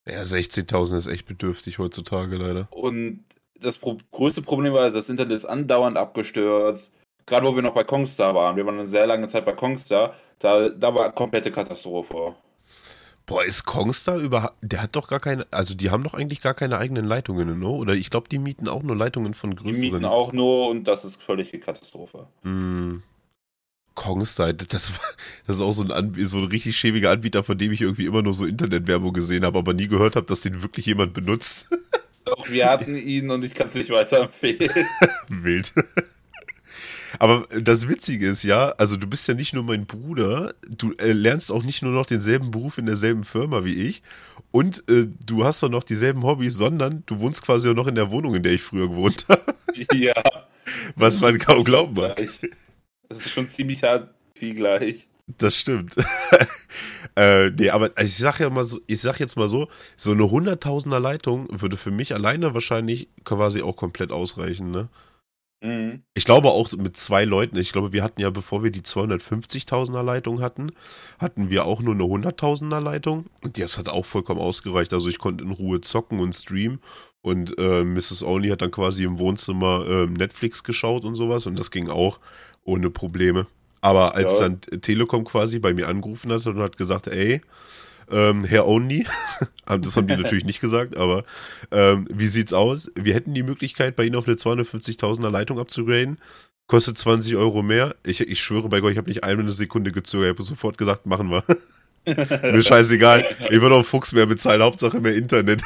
[0.08, 2.68] Ja, 16.000 ist echt bedürftig heutzutage leider.
[2.72, 3.26] Und
[3.60, 6.94] das pro größte Problem war, das Internet ist andauernd abgestürzt.
[7.26, 8.56] Gerade wo wir noch bei Kongstar waren.
[8.56, 10.16] Wir waren eine sehr lange Zeit bei Kongstar.
[10.40, 12.36] Da, da war komplette Katastrophe.
[13.26, 14.56] Boah, ist Kongstar überhaupt.
[14.62, 15.46] Der hat doch gar keine.
[15.52, 17.68] Also, die haben doch eigentlich gar keine eigenen Leitungen, ne?
[17.68, 19.82] Oder ich glaube, die mieten auch nur Leitungen von größeren.
[19.82, 22.28] Die mieten auch nur und das ist völlige Katastrophe.
[22.44, 23.04] Hm.
[23.98, 24.68] Kongstar, das,
[25.48, 28.22] das ist auch so ein, so ein richtig schäbiger Anbieter, von dem ich irgendwie immer
[28.22, 31.68] nur so Internetwerbung gesehen habe, aber nie gehört habe, dass den wirklich jemand benutzt.
[32.24, 34.70] Doch, wir hatten ihn und ich kann es nicht weiterempfehlen.
[35.30, 35.74] Wild.
[37.20, 41.14] Aber das Witzige ist ja, also du bist ja nicht nur mein Bruder, du äh,
[41.14, 44.04] lernst auch nicht nur noch denselben Beruf in derselben Firma wie ich
[44.52, 47.96] und äh, du hast doch noch dieselben Hobbys, sondern du wohnst quasi auch noch in
[47.96, 49.56] der Wohnung, in der ich früher gewohnt habe.
[49.94, 50.22] Ja.
[50.96, 52.22] Was man kaum glauben mag.
[53.10, 55.08] Das ist schon ziemlich hart wie gleich.
[55.28, 55.96] Das stimmt.
[57.15, 59.67] äh, nee, aber ich sag ja mal so, ich sag jetzt mal so,
[59.98, 64.89] so eine hunderttausender Leitung würde für mich alleine wahrscheinlich quasi auch komplett ausreichen, ne?
[65.62, 66.04] Mhm.
[66.13, 70.04] Ich glaube auch mit zwei Leuten, ich glaube, wir hatten ja, bevor wir die 250.000er
[70.04, 70.72] Leitung hatten,
[71.20, 73.26] hatten wir auch nur eine 100.000er Leitung.
[73.43, 74.93] Und das hat auch vollkommen ausgereicht.
[74.93, 76.80] Also ich konnte in Ruhe zocken und streamen.
[77.22, 78.24] Und äh, Mrs.
[78.24, 81.48] Only hat dann quasi im Wohnzimmer äh, Netflix geschaut und sowas.
[81.48, 82.20] Und das ging auch
[82.67, 83.47] ohne Probleme.
[83.82, 84.49] Aber als ja.
[84.49, 87.41] dann Telekom quasi bei mir angerufen hat und hat gesagt, ey,
[88.10, 89.06] ähm, Herr Only,
[89.65, 91.23] das haben die natürlich nicht gesagt, aber
[91.71, 92.91] ähm, wie sieht's aus?
[92.95, 96.17] Wir hätten die Möglichkeit, bei Ihnen auf eine 250.000er Leitung abzugraden.
[96.67, 97.95] Kostet 20 Euro mehr.
[98.06, 100.27] Ich, ich schwöre bei Gott, ich habe nicht eine Sekunde gezögert.
[100.27, 101.43] Ich habe sofort gesagt, machen wir.
[102.51, 103.25] Mir scheißegal.
[103.49, 104.62] Ich würde auch Fuchs mehr bezahlen.
[104.62, 105.62] Hauptsache mehr Internet.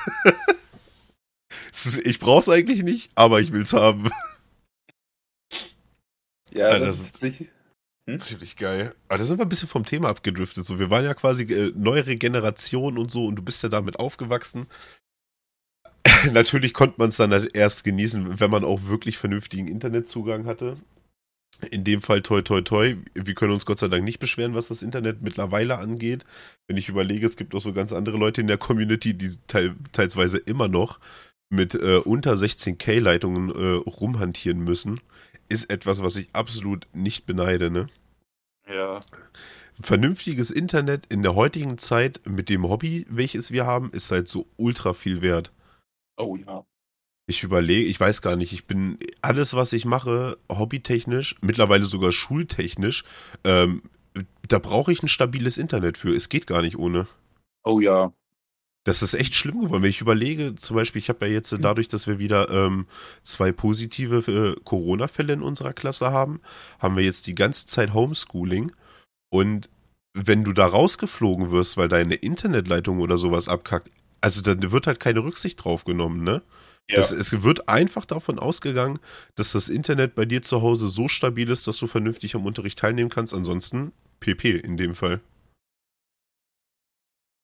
[2.03, 4.09] ich brauch's eigentlich nicht, aber ich will's haben.
[6.51, 7.49] Ja, das, das ist nicht.
[8.09, 8.19] Hm?
[8.19, 8.95] Ziemlich geil.
[9.07, 10.65] Aber da sind wir ein bisschen vom Thema abgedriftet.
[10.65, 13.99] So, wir waren ja quasi äh, neuere Generation und so und du bist ja damit
[13.99, 14.67] aufgewachsen.
[16.31, 20.77] Natürlich konnte man es dann halt erst genießen, wenn man auch wirklich vernünftigen Internetzugang hatte.
[21.69, 22.95] In dem Fall toi toi toi.
[23.13, 26.23] Wir können uns Gott sei Dank nicht beschweren, was das Internet mittlerweile angeht.
[26.67, 29.75] Wenn ich überlege, es gibt auch so ganz andere Leute in der Community, die teil
[29.91, 30.99] teilweise immer noch
[31.51, 35.01] mit äh, unter 16k Leitungen äh, rumhantieren müssen
[35.51, 37.87] ist etwas, was ich absolut nicht beneide, ne?
[38.67, 39.01] Ja.
[39.79, 44.47] Vernünftiges Internet in der heutigen Zeit mit dem Hobby, welches wir haben, ist halt so
[44.57, 45.51] ultra viel wert.
[46.17, 46.65] Oh ja.
[47.27, 52.11] Ich überlege, ich weiß gar nicht, ich bin alles, was ich mache, hobbytechnisch, mittlerweile sogar
[52.11, 53.03] schultechnisch,
[53.43, 53.83] ähm,
[54.47, 56.13] da brauche ich ein stabiles Internet für.
[56.13, 57.07] Es geht gar nicht ohne.
[57.63, 58.11] Oh ja.
[58.83, 59.83] Das ist echt schlimm geworden.
[59.83, 61.61] Wenn ich überlege, zum Beispiel, ich habe ja jetzt hm.
[61.61, 62.87] dadurch, dass wir wieder ähm,
[63.21, 66.41] zwei positive äh, Corona-Fälle in unserer Klasse haben,
[66.79, 68.71] haben wir jetzt die ganze Zeit Homeschooling.
[69.29, 69.69] Und
[70.13, 73.89] wenn du da rausgeflogen wirst, weil deine Internetleitung oder sowas abkackt,
[74.19, 76.41] also dann wird halt keine Rücksicht drauf genommen, ne?
[76.89, 76.97] Ja.
[76.97, 78.99] Das, es wird einfach davon ausgegangen,
[79.35, 82.79] dass das Internet bei dir zu Hause so stabil ist, dass du vernünftig am Unterricht
[82.79, 83.33] teilnehmen kannst.
[83.33, 85.21] Ansonsten PP in dem Fall.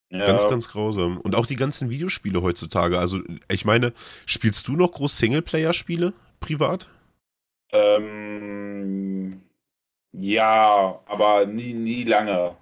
[0.09, 0.25] Ja.
[0.25, 1.17] Ganz, ganz grausam.
[1.17, 2.97] Und auch die ganzen Videospiele heutzutage.
[2.97, 3.19] Also,
[3.51, 3.93] ich meine,
[4.25, 6.87] spielst du noch groß Singleplayer-Spiele privat?
[7.71, 9.41] Ähm,
[10.13, 12.55] ja, aber nie, nie lange.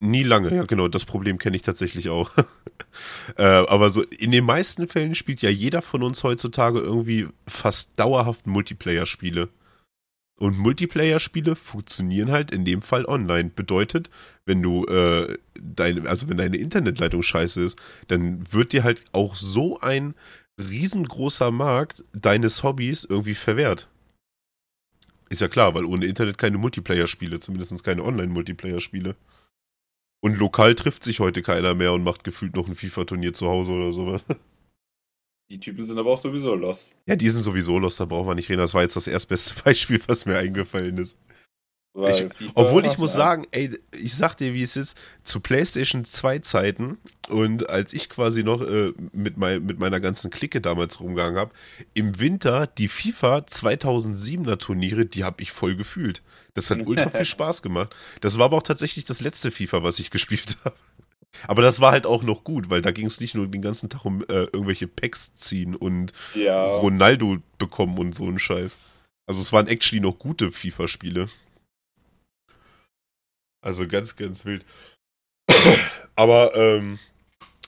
[0.00, 0.88] Nie lange, ja, genau.
[0.88, 2.30] Das Problem kenne ich tatsächlich auch.
[3.38, 7.98] äh, aber so in den meisten Fällen spielt ja jeder von uns heutzutage irgendwie fast
[7.98, 9.48] dauerhaft Multiplayer-Spiele.
[10.36, 13.50] Und Multiplayer-Spiele funktionieren halt in dem Fall online.
[13.54, 14.10] Bedeutet,
[14.46, 19.36] wenn du äh, deine, also wenn deine Internetleitung scheiße ist, dann wird dir halt auch
[19.36, 20.14] so ein
[20.58, 23.88] riesengroßer Markt deines Hobbys irgendwie verwehrt.
[25.30, 29.16] Ist ja klar, weil ohne Internet keine Multiplayer-Spiele, zumindest keine Online-Multiplayer-Spiele.
[30.20, 33.72] Und lokal trifft sich heute keiner mehr und macht gefühlt noch ein FIFA-Turnier zu Hause
[33.72, 34.24] oder sowas.
[35.54, 36.96] Die Typen sind aber auch sowieso lost.
[37.06, 38.58] Ja, die sind sowieso lost, da brauchen wir nicht reden.
[38.58, 41.16] Das war jetzt das erstbeste Beispiel, was mir eingefallen ist.
[42.08, 43.70] Ich, obwohl ich muss sagen, ey,
[44.02, 48.62] ich sag dir, wie es ist, zu PlayStation 2 Zeiten und als ich quasi noch
[48.62, 51.52] äh, mit, mein, mit meiner ganzen Clique damals rumgegangen habe,
[51.92, 56.20] im Winter die FIFA 2007er Turniere, die habe ich voll gefühlt.
[56.54, 57.94] Das hat ultra viel Spaß gemacht.
[58.20, 60.74] Das war aber auch tatsächlich das letzte FIFA, was ich gespielt habe.
[61.46, 63.88] Aber das war halt auch noch gut, weil da ging es nicht nur den ganzen
[63.88, 66.66] Tag um äh, irgendwelche Packs ziehen und ja.
[66.66, 68.78] Ronaldo bekommen und so ein Scheiß.
[69.26, 71.28] Also es waren actually noch gute FIFA-Spiele.
[73.62, 74.64] Also ganz, ganz wild.
[76.16, 76.98] Aber ähm,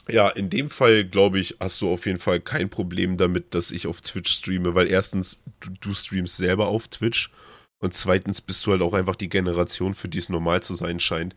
[0.08, 3.70] ja, in dem Fall, glaube ich, hast du auf jeden Fall kein Problem damit, dass
[3.70, 7.30] ich auf Twitch streame, weil erstens, du, du streamst selber auf Twitch
[7.78, 11.00] und zweitens bist du halt auch einfach die Generation, für die es normal zu sein
[11.00, 11.34] scheint.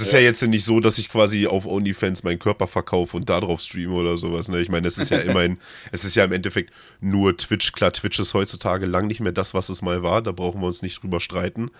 [0.00, 0.18] Es ist ja.
[0.18, 3.94] ja jetzt nicht so, dass ich quasi auf OnlyFans meinen Körper verkaufe und darauf streame
[3.94, 4.48] oder sowas.
[4.48, 4.60] Ne?
[4.60, 5.58] Ich meine, es ist ja immerhin,
[5.90, 7.72] es ist ja im Endeffekt nur Twitch.
[7.72, 10.20] Klar, Twitch ist heutzutage lang nicht mehr das, was es mal war.
[10.20, 11.70] Da brauchen wir uns nicht drüber streiten.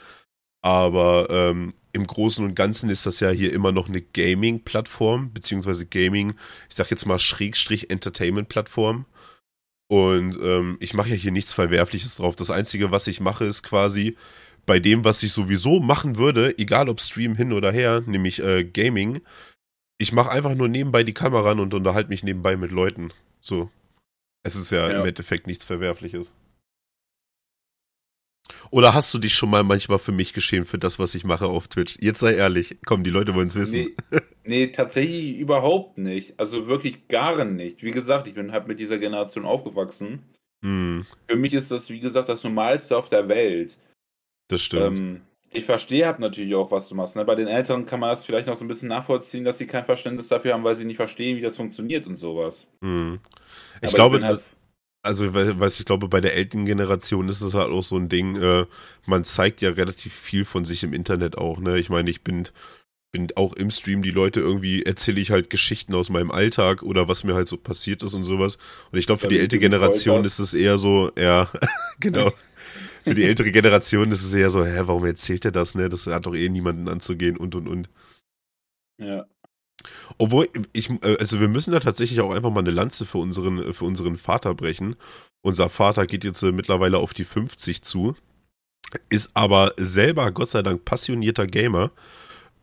[0.63, 5.87] Aber ähm, im Großen und Ganzen ist das ja hier immer noch eine Gaming-Plattform, beziehungsweise
[5.87, 6.35] Gaming,
[6.69, 9.05] ich sag jetzt mal Schrägstrich Entertainment-Plattform.
[9.89, 12.35] Und ähm, ich mache ja hier nichts Verwerfliches drauf.
[12.35, 14.17] Das Einzige, was ich mache, ist quasi
[14.67, 18.65] bei dem, was ich sowieso machen würde, egal ob Stream hin oder her, nämlich äh,
[18.65, 19.21] Gaming.
[19.99, 23.13] Ich mache einfach nur nebenbei die Kamera an und unterhalte mich nebenbei mit Leuten.
[23.41, 23.71] So.
[24.43, 25.01] Es ist ja, ja.
[25.01, 26.33] im Endeffekt nichts Verwerfliches.
[28.71, 31.47] Oder hast du dich schon mal manchmal für mich geschämt für das, was ich mache
[31.47, 31.97] auf Twitch?
[32.01, 33.95] Jetzt sei ehrlich, komm, die Leute wollen es wissen.
[34.11, 36.39] Nee, nee, tatsächlich überhaupt nicht.
[36.39, 37.83] Also wirklich gar nicht.
[37.83, 40.23] Wie gesagt, ich bin halt mit dieser Generation aufgewachsen.
[40.63, 41.07] Hm.
[41.29, 43.77] Für mich ist das, wie gesagt, das Normalste auf der Welt.
[44.49, 44.99] Das stimmt.
[44.99, 47.17] Ähm, ich verstehe halt natürlich auch, was du machst.
[47.17, 47.25] Ne?
[47.25, 49.85] Bei den Eltern kann man das vielleicht noch so ein bisschen nachvollziehen, dass sie kein
[49.85, 52.67] Verständnis dafür haben, weil sie nicht verstehen, wie das funktioniert und sowas.
[52.83, 53.21] Hm.
[53.81, 54.43] Ich Aber glaube, ich halt
[55.07, 58.37] also, weiß ich glaube, bei der älteren Generation ist es halt auch so ein Ding,
[58.37, 58.67] äh,
[59.07, 61.79] man zeigt ja relativ viel von sich im Internet auch, ne?
[61.79, 62.49] Ich meine, ich bin,
[63.13, 67.07] bin auch im Stream, die Leute irgendwie erzähle ich halt Geschichten aus meinem Alltag oder
[67.07, 68.59] was mir halt so passiert ist und sowas.
[68.91, 71.51] Und ich glaube, für die ältere Generation ist es eher so, ja,
[72.01, 72.33] genau.
[73.07, 75.89] für die ältere Generation ist es eher so, hä, warum erzählt er das, ne?
[75.89, 77.89] Das hat doch eh niemanden anzugehen und und und.
[78.99, 79.27] Ja.
[80.19, 83.73] Obwohl, ich, äh, also wir müssen da tatsächlich auch einfach mal eine Lanze für unseren,
[83.73, 84.97] für unseren Vater brechen.
[85.43, 88.17] Unser Vater geht jetzt äh, mittlerweile auf die 50 zu,
[89.09, 91.93] ist aber selber, Gott sei Dank, passionierter Gamer.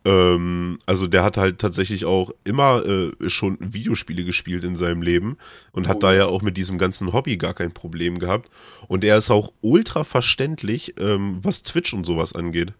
[0.04, 5.36] Ähm, also der hat halt tatsächlich auch immer äh, schon Videospiele gespielt in seinem Leben
[5.72, 6.00] und hat oh.
[6.00, 8.50] da ja auch mit diesem ganzen Hobby gar kein Problem gehabt.
[8.86, 12.72] Und er ist auch ultra verständlich, ähm, was Twitch und sowas angeht.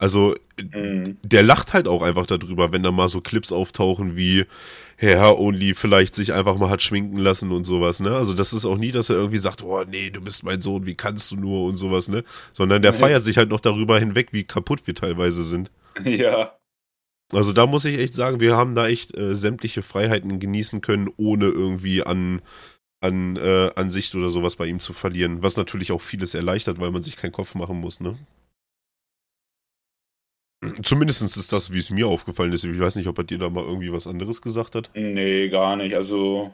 [0.00, 1.18] Also, mhm.
[1.22, 4.46] der lacht halt auch einfach darüber, wenn da mal so Clips auftauchen wie
[4.96, 8.10] Herr Only vielleicht sich einfach mal hat schminken lassen und sowas, ne?
[8.12, 10.86] Also, das ist auch nie, dass er irgendwie sagt, oh nee, du bist mein Sohn,
[10.86, 12.24] wie kannst du nur und sowas, ne?
[12.54, 12.96] Sondern der mhm.
[12.96, 15.70] feiert sich halt noch darüber hinweg, wie kaputt wir teilweise sind.
[16.04, 16.56] Ja.
[17.32, 21.08] Also, da muss ich echt sagen, wir haben da echt äh, sämtliche Freiheiten genießen können,
[21.16, 22.42] ohne irgendwie an
[23.00, 26.90] an äh, Ansicht oder sowas bei ihm zu verlieren, was natürlich auch vieles erleichtert, weil
[26.90, 28.18] man sich keinen Kopf machen muss, ne?
[30.82, 32.64] Zumindest ist das, wie es mir aufgefallen ist.
[32.64, 34.90] Ich weiß nicht, ob er dir da mal irgendwie was anderes gesagt hat.
[34.94, 35.94] Nee, gar nicht.
[35.94, 36.52] Also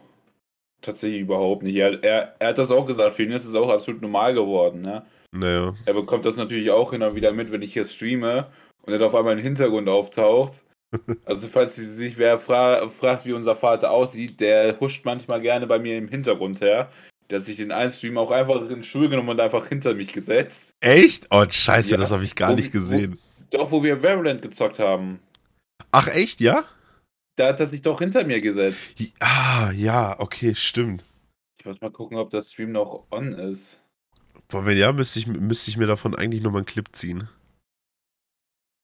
[0.81, 1.75] tatsächlich überhaupt nicht.
[1.75, 3.15] Er, er, er hat das auch gesagt.
[3.15, 4.83] Für ihn ist es auch absolut normal geworden.
[4.83, 5.05] Ne?
[5.33, 5.75] Naja.
[5.87, 8.47] Er bekommt das natürlich auch und wieder mit, wenn ich hier streame
[8.87, 10.63] und er auf einmal im Hintergrund auftaucht.
[11.27, 15.79] Also, falls sich wer fra fragt, wie unser Vater aussieht, der huscht manchmal gerne bei
[15.79, 16.91] mir im Hintergrund her.
[17.29, 19.95] Der hat sich den einen Stream auch einfach in den Stuhl genommen und einfach hinter
[19.95, 20.77] mich gesetzt.
[20.81, 21.27] Echt?
[21.31, 21.97] Oh, scheiße, ja.
[21.97, 23.19] das habe ich gar nicht gesehen.
[23.51, 25.19] Doch, wo wir Variant gezockt haben.
[25.91, 26.65] Ach, echt, ja?
[27.35, 28.95] Da hat er sich doch hinter mir gesetzt.
[29.19, 31.05] Ah, ja, okay, stimmt.
[31.59, 33.83] Ich muss mal gucken, ob der Stream noch on ist.
[34.49, 37.29] Boah, wenn ja, müsste ich, müsste ich mir davon eigentlich nochmal einen Clip ziehen.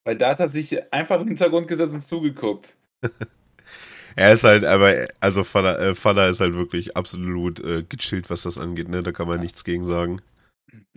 [0.05, 2.77] Weil da hat er sich einfach im Hintergrund gesetzt und zugeguckt.
[4.17, 8.43] er ist halt, aber, also Vater, äh, Vater ist halt wirklich absolut äh, gechillt, was
[8.43, 9.03] das angeht, ne?
[9.03, 9.43] Da kann man ja.
[9.43, 10.21] nichts gegen sagen.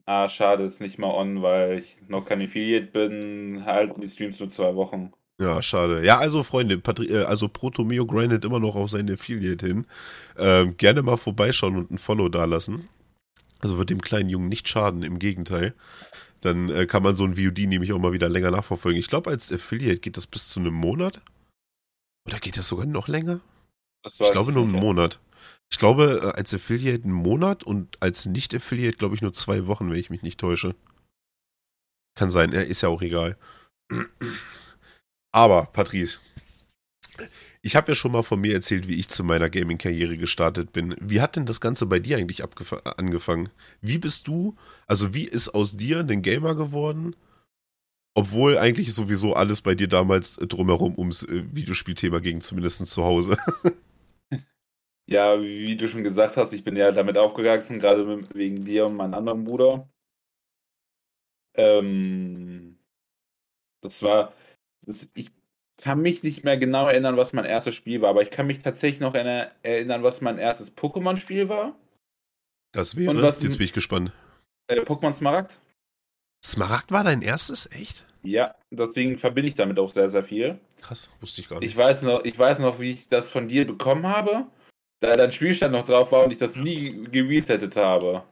[0.06, 3.64] Ah, schade, ist nicht mal on, weil ich noch kein Affiliate bin.
[3.66, 5.12] Halt die Streams nur zwei Wochen.
[5.40, 6.06] Ja, schade.
[6.06, 9.86] Ja, also Freunde, Patri äh, also Protomeo grindet immer noch auf seine Affiliate hin.
[10.38, 12.88] Ähm, gerne mal vorbeischauen und ein Follow dalassen.
[13.60, 15.74] Also wird dem kleinen Jungen nicht schaden, im Gegenteil.
[16.46, 19.00] Dann äh, kann man so ein VOD nämlich auch mal wieder länger nachverfolgen.
[19.00, 21.22] Ich glaube, als Affiliate geht das bis zu einem Monat.
[22.28, 23.42] Oder geht das sogar noch länger?
[24.06, 25.20] ich glaube nur einen Monat.
[25.72, 29.90] Ich glaube, äh, als Affiliate einen Monat und als Nicht-Affiliate, glaube ich, nur zwei Wochen,
[29.90, 30.76] wenn ich mich nicht täusche.
[32.16, 33.38] Kann sein, ist ja auch egal.
[35.34, 36.20] Aber, Patrice,
[37.66, 40.96] ich habe ja schon mal von mir erzählt, wie ich zu meiner Gaming-Karriere gestartet bin.
[41.02, 43.50] Wie hat denn das Ganze bei dir eigentlich angefangen?
[43.82, 47.16] Wie bist du, also wie ist aus dir ein Gamer geworden?
[48.14, 53.36] Obwohl eigentlich sowieso alles bei dir damals drumherum ums äh, Videospielthema ging, zumindest zu Hause.
[55.08, 58.96] Ja, wie du schon gesagt hast, ich bin ja damit aufgewachsen, gerade wegen dir und
[58.96, 59.88] meinem anderen Bruder.
[61.54, 62.80] Ähm,
[63.82, 64.34] das war,
[64.82, 65.32] das, ich
[65.78, 68.60] kann mich nicht mehr genau erinnern, was mein erstes Spiel war, aber ich kann mich
[68.60, 71.76] tatsächlich noch erinnern, was mein erstes Pokémon-Spiel war.
[72.72, 74.12] Das wäre, was, jetzt bin ich gespannt.
[74.68, 75.60] Äh, Pokémon Smaragd.
[76.44, 78.06] Smaragd war dein erstes, echt?
[78.24, 80.60] Ja, deswegen verbinde ich damit auch sehr, sehr viel.
[80.82, 81.70] Krass, wusste ich gar nicht.
[81.70, 84.48] Ich weiß noch, ich weiß noch, wie ich das von dir bekommen habe,
[85.00, 88.24] da dein Spielstand noch drauf war und ich das nie geresettet habe.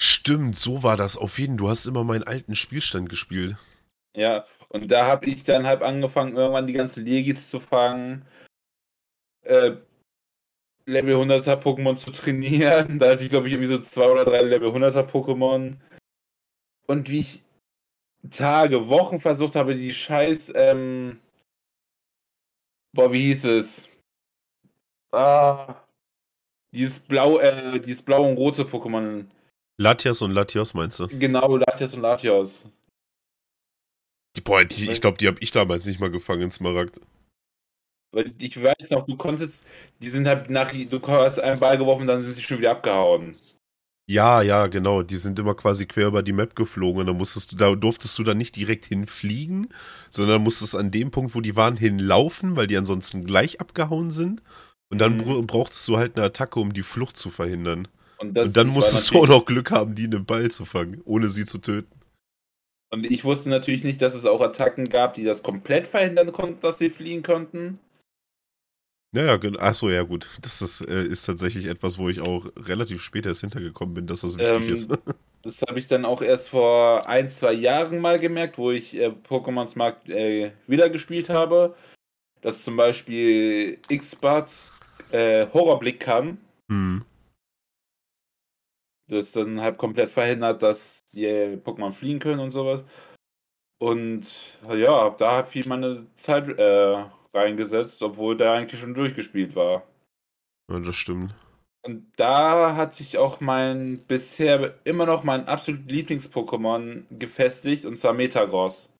[0.00, 1.58] Stimmt, so war das auf jeden Fall.
[1.58, 3.56] Du hast immer meinen alten Spielstand gespielt.
[4.16, 8.24] Ja, und da habe ich dann halt angefangen, irgendwann die ganzen Legis zu fangen,
[9.42, 9.72] äh,
[10.86, 12.98] Level 100er Pokémon zu trainieren.
[12.98, 15.76] Da hatte ich, glaube ich, irgendwie so zwei oder drei Level 100er Pokémon.
[16.86, 17.42] Und wie ich
[18.30, 21.20] Tage, Wochen versucht habe, die scheiß, ähm,
[22.92, 23.88] boah, wie hieß es?
[25.10, 25.82] Ah,
[26.72, 29.26] dieses blau, äh, dieses blau und rote Pokémon.
[29.78, 31.08] Latias und Latios meinst du?
[31.08, 32.66] Genau, Latias und Latios.
[34.44, 37.00] Boah, die, ich glaube, die habe ich damals nicht mal gefangen in Smaragd.
[38.12, 39.64] Weil ich weiß noch, du konntest,
[40.02, 43.36] die sind halt nach, du hast einen Ball geworfen, dann sind sie schon wieder abgehauen.
[44.10, 45.02] Ja, ja, genau.
[45.04, 48.18] Die sind immer quasi quer über die Map geflogen und dann musstest du, da durftest
[48.18, 49.68] du dann nicht direkt hinfliegen,
[50.10, 54.42] sondern musstest an dem Punkt, wo die waren, hinlaufen, weil die ansonsten gleich abgehauen sind.
[54.90, 55.46] Und dann mhm.
[55.46, 57.86] brauchtest du halt eine Attacke, um die Flucht zu verhindern.
[58.18, 61.00] Und, und dann musstest du auch noch Glück haben, die in den Ball zu fangen,
[61.04, 61.99] ohne sie zu töten.
[62.90, 66.60] Und ich wusste natürlich nicht, dass es auch Attacken gab, die das komplett verhindern konnten,
[66.60, 67.78] dass sie fliehen konnten.
[69.12, 70.28] Ja, ja, achso, ja gut.
[70.40, 74.20] Das ist, äh, ist tatsächlich etwas, wo ich auch relativ spät erst hintergekommen bin, dass
[74.20, 74.90] das wichtig ähm, ist.
[75.42, 79.08] das habe ich dann auch erst vor ein, zwei Jahren mal gemerkt, wo ich äh,
[79.08, 81.74] Pokémons Markt äh, wieder gespielt habe.
[82.40, 84.50] Dass zum Beispiel X-Bart
[85.10, 86.38] äh, Horrorblick kann.
[86.68, 87.04] Mhm.
[89.10, 92.84] Das dann halt komplett verhindert, dass die Pokémon fliehen können und sowas.
[93.78, 94.30] Und
[94.72, 99.82] ja, da hat viel meine Zeit äh, reingesetzt, obwohl der eigentlich schon durchgespielt war.
[100.70, 101.34] Ja, das stimmt.
[101.82, 108.12] Und da hat sich auch mein bisher immer noch mein absolut Lieblings-Pokémon gefestigt, und zwar
[108.12, 108.90] Metagross.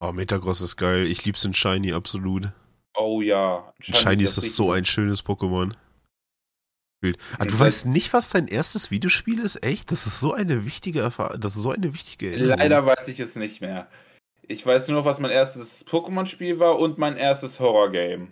[0.00, 1.06] Oh, Metagross ist geil.
[1.06, 2.50] Ich lieb's in Shiny, absolut.
[2.96, 3.72] Oh ja.
[3.80, 5.74] Shiny, Shiny ist das so ein schönes Pokémon.
[7.38, 9.64] Ah, du weißt nicht, was dein erstes Videospiel ist?
[9.64, 9.90] Echt?
[9.90, 11.40] Das ist so eine wichtige Erfahrung.
[11.40, 12.58] Das ist so eine wichtige Erinnerung.
[12.58, 13.88] Leider weiß ich es nicht mehr.
[14.42, 18.28] Ich weiß nur noch, was mein erstes Pokémon-Spiel war und mein erstes Horror-Game.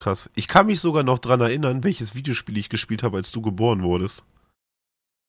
[0.00, 0.28] Krass.
[0.34, 3.82] Ich kann mich sogar noch dran erinnern, welches Videospiel ich gespielt habe, als du geboren
[3.82, 4.24] wurdest.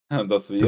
[0.09, 0.59] Das wäre?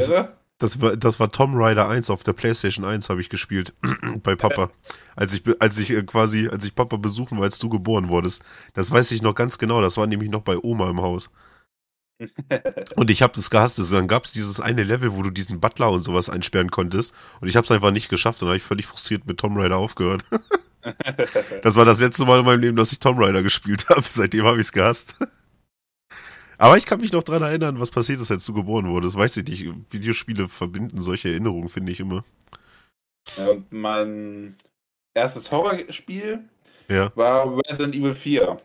[0.58, 3.74] Das, das, war, das war Tomb Raider 1 auf der PlayStation 1 habe ich gespielt.
[4.22, 4.70] bei Papa.
[5.14, 8.42] Als ich, als ich äh, quasi, als ich Papa besuchen war, als du geboren wurdest.
[8.72, 9.82] Das weiß ich noch ganz genau.
[9.82, 11.30] Das war nämlich noch bei Oma im Haus.
[12.96, 13.78] und ich habe das gehasst.
[13.78, 17.12] Also dann gab es dieses eine Level, wo du diesen Butler und sowas einsperren konntest.
[17.40, 18.40] Und ich habe es einfach nicht geschafft.
[18.40, 20.24] Und dann habe ich völlig frustriert mit Tomb Raider aufgehört.
[21.62, 24.04] das war das letzte Mal in meinem Leben, dass ich Tomb Raider gespielt habe.
[24.08, 25.16] Seitdem habe ich es gehasst.
[26.58, 29.16] Aber ich kann mich noch dran erinnern, was passiert ist, als du geboren wurdest.
[29.16, 29.66] Weiß ich nicht.
[29.90, 32.24] Videospiele verbinden solche Erinnerungen, finde ich immer.
[33.36, 34.54] Ja, und mein
[35.14, 36.44] erstes Horrorspiel
[36.88, 37.12] ja.
[37.14, 38.58] war Resident Evil 4.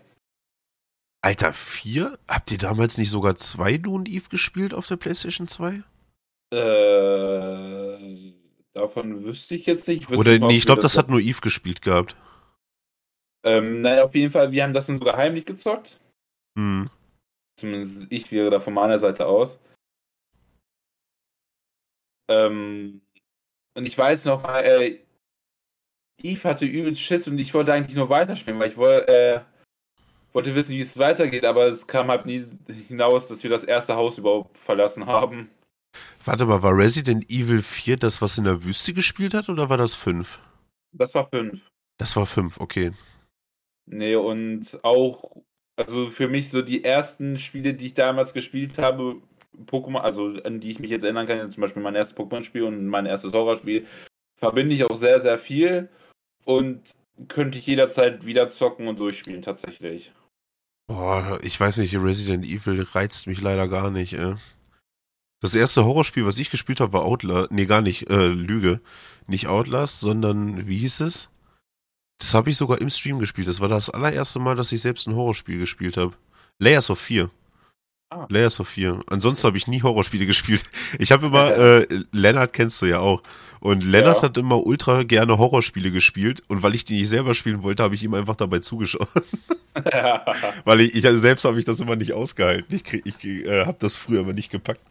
[1.21, 2.17] Alter, 4?
[2.27, 5.83] Habt ihr damals nicht sogar zwei Du und Eve gespielt auf der PlayStation 2?
[6.53, 8.33] Äh,
[8.73, 10.09] davon wüsste ich jetzt nicht.
[10.09, 12.15] Ich Oder nee, ich glaube, das, hat nur Eve gespielt gehabt.
[13.43, 15.99] Ähm, naja, auf jeden Fall, wir haben das dann sogar heimlich gezockt.
[16.57, 16.89] Hm.
[17.59, 19.59] Zumindest ich wäre da von meiner Seite aus.
[22.29, 23.01] Ähm,
[23.75, 24.99] und ich weiß noch mal, äh,
[26.23, 29.41] Eve hatte übelst Schiss und ich wollte eigentlich nur weiterspielen, weil ich wollte, äh,
[30.33, 32.45] wollte wissen, wie es weitergeht, aber es kam halt nie
[32.87, 35.49] hinaus, dass wir das erste Haus überhaupt verlassen haben.
[36.23, 39.77] Warte mal, war Resident Evil 4 das, was in der Wüste gespielt hat, oder war
[39.77, 40.39] das 5?
[40.93, 41.59] Das war 5.
[41.97, 42.91] Das war 5, okay.
[43.85, 45.35] Nee, und auch,
[45.75, 49.21] also für mich so die ersten Spiele, die ich damals gespielt habe,
[49.65, 52.87] Pokémon, also an die ich mich jetzt erinnern kann, zum Beispiel mein erstes Pokémon-Spiel und
[52.87, 53.85] mein erstes Horrorspiel,
[54.37, 55.89] verbinde ich auch sehr, sehr viel
[56.45, 56.81] und
[57.27, 60.13] könnte ich jederzeit wieder zocken und durchspielen, tatsächlich.
[60.91, 64.35] Boah, ich weiß nicht, Resident Evil reizt mich leider gar nicht, ey.
[65.39, 67.49] Das erste Horrorspiel, was ich gespielt habe, war Outlast.
[67.49, 68.81] Nee, gar nicht, äh, Lüge.
[69.25, 71.29] Nicht Outlast, sondern, wie hieß es?
[72.19, 73.47] Das habe ich sogar im Stream gespielt.
[73.47, 76.13] Das war das allererste Mal, dass ich selbst ein Horrorspiel gespielt habe.
[76.59, 77.31] Layers of 4.
[78.09, 78.25] Ah.
[78.27, 79.01] Layers of 4.
[79.07, 80.65] Ansonsten habe ich nie Horrorspiele gespielt.
[80.99, 83.23] Ich habe immer, äh, Lennart kennst du ja auch.
[83.61, 84.23] Und Lennart ja.
[84.23, 86.41] hat immer ultra gerne Horrorspiele gespielt.
[86.47, 89.07] Und weil ich die nicht selber spielen wollte, habe ich ihm einfach dabei zugeschaut.
[89.93, 90.25] Ja.
[90.65, 92.75] weil ich, ich also selbst habe ich das immer nicht ausgehalten.
[92.75, 94.81] Ich, ich äh, habe das früher immer nicht gepackt.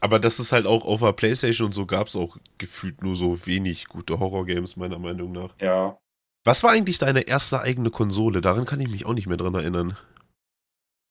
[0.00, 3.16] Aber das ist halt auch auf der Playstation und so gab es auch gefühlt nur
[3.16, 5.54] so wenig gute Horrorgames, meiner Meinung nach.
[5.60, 5.98] Ja.
[6.44, 8.42] Was war eigentlich deine erste eigene Konsole?
[8.42, 9.96] Daran kann ich mich auch nicht mehr dran erinnern.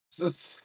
[0.09, 0.63] Das ist,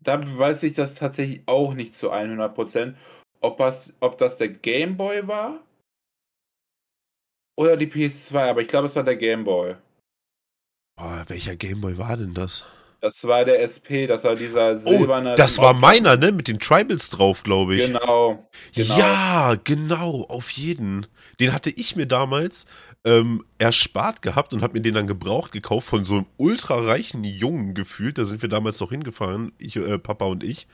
[0.00, 2.96] da weiß ich das tatsächlich auch nicht zu 100 Prozent.
[3.40, 5.60] ob das, ob das der Game Boy war
[7.56, 9.76] oder die PS2, aber ich glaube, es war der Game Boy.
[10.96, 12.64] Boah, welcher Gameboy war denn das?
[13.00, 15.34] Das war der SP, das war dieser silberne.
[15.34, 16.32] Oh, das war meiner, ne?
[16.32, 17.86] Mit den Tribals drauf, glaube ich.
[17.86, 18.98] Genau, genau.
[18.98, 21.06] Ja, genau, auf jeden.
[21.38, 22.66] Den hatte ich mir damals
[23.04, 27.22] ähm, erspart gehabt und habe mir den dann gebraucht gekauft von so einem ultra reichen
[27.22, 28.18] Jungen gefühlt.
[28.18, 30.66] Da sind wir damals noch hingefahren, ich, äh, Papa und ich,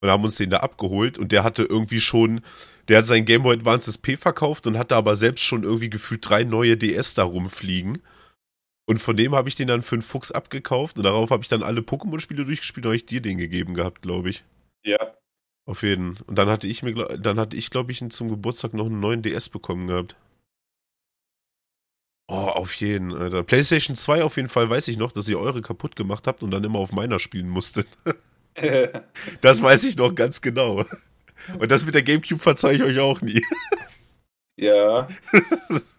[0.00, 1.16] und haben uns den da abgeholt.
[1.16, 2.40] Und der hatte irgendwie schon,
[2.88, 6.28] der hat sein Game Boy Advance SP verkauft und hatte aber selbst schon irgendwie gefühlt
[6.28, 7.98] drei neue DS da rumfliegen.
[8.88, 11.50] Und von dem habe ich den dann für einen Fuchs abgekauft und darauf habe ich
[11.50, 14.44] dann alle Pokémon-Spiele durchgespielt und habe ich dir den gegeben gehabt, glaube ich.
[14.82, 14.96] Ja.
[15.66, 16.16] Auf jeden.
[16.26, 19.20] Und dann hatte ich mir, dann hatte ich, glaube ich, zum Geburtstag noch einen neuen
[19.20, 20.16] DS bekommen gehabt.
[22.28, 23.42] Oh, auf jeden, Alter.
[23.42, 26.50] PlayStation 2 auf jeden Fall weiß ich noch, dass ihr eure kaputt gemacht habt und
[26.50, 27.88] dann immer auf meiner spielen musstet.
[29.40, 30.84] Das weiß ich noch ganz genau.
[31.60, 33.40] Und das mit der Gamecube verzeih ich euch auch nie.
[34.56, 35.06] ja.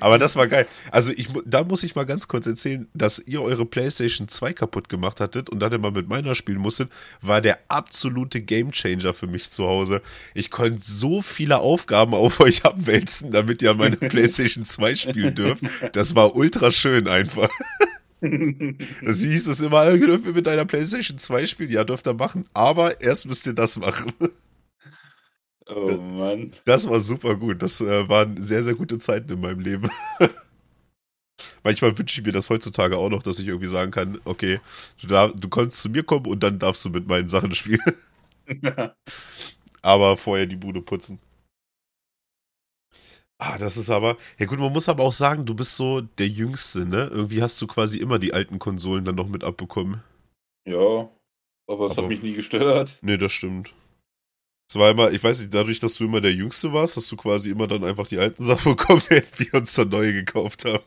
[0.00, 0.66] Aber das war geil.
[0.90, 4.88] Also ich, da muss ich mal ganz kurz erzählen, dass ihr eure PlayStation 2 kaputt
[4.88, 6.90] gemacht hattet und dann immer mit meiner spielen musstet,
[7.20, 10.02] war der absolute Gamechanger für mich zu Hause.
[10.34, 15.34] Ich konnte so viele Aufgaben auf euch abwälzen, damit ihr an meine PlayStation 2 spielen
[15.34, 15.64] dürft.
[15.92, 17.50] Das war ultra schön einfach.
[18.20, 21.70] Das hieß es immer, "Äh, dürft ihr mit deiner PlayStation 2 spielen?
[21.70, 24.12] Ja, dürft ihr machen, aber erst müsst ihr das machen.
[25.68, 26.52] Oh Mann.
[26.64, 27.62] Das war super gut.
[27.62, 29.90] Das äh, waren sehr, sehr gute Zeiten in meinem Leben.
[31.62, 34.60] Manchmal wünsche ich mir das heutzutage auch noch, dass ich irgendwie sagen kann, okay,
[35.00, 37.80] du, darf, du kannst zu mir kommen und dann darfst du mit meinen Sachen spielen.
[39.82, 41.20] Aber vorher die Bude putzen.
[43.40, 44.16] Ah, das ist aber.
[44.38, 47.08] Ja gut, man muss aber auch sagen, du bist so der Jüngste, ne?
[47.12, 50.02] Irgendwie hast du quasi immer die alten Konsolen dann noch mit abbekommen.
[50.66, 51.08] ja.
[51.70, 52.98] Aber es Aber- hat mich nie gestört.
[53.02, 53.74] Nee, das stimmt.
[54.68, 57.16] Es war immer, ich weiß nicht, dadurch, dass du immer der Jüngste warst, hast du
[57.16, 60.84] quasi immer dann einfach die alten Sachen bekommen, während wir uns dann neue gekauft haben.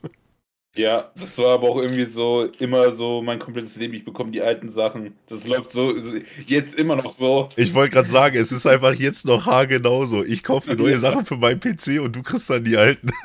[0.74, 3.94] Ja, das war aber auch irgendwie so, immer so mein komplettes Leben.
[3.94, 5.16] Ich bekomme die alten Sachen.
[5.28, 5.94] Das läuft so,
[6.48, 7.50] jetzt immer noch so.
[7.58, 10.24] Ich wollte gerade sagen, es ist einfach jetzt noch haargenau so.
[10.24, 11.00] Ich kaufe neue Ja.
[11.00, 13.12] Sachen für meinen PC und du kriegst dann die alten.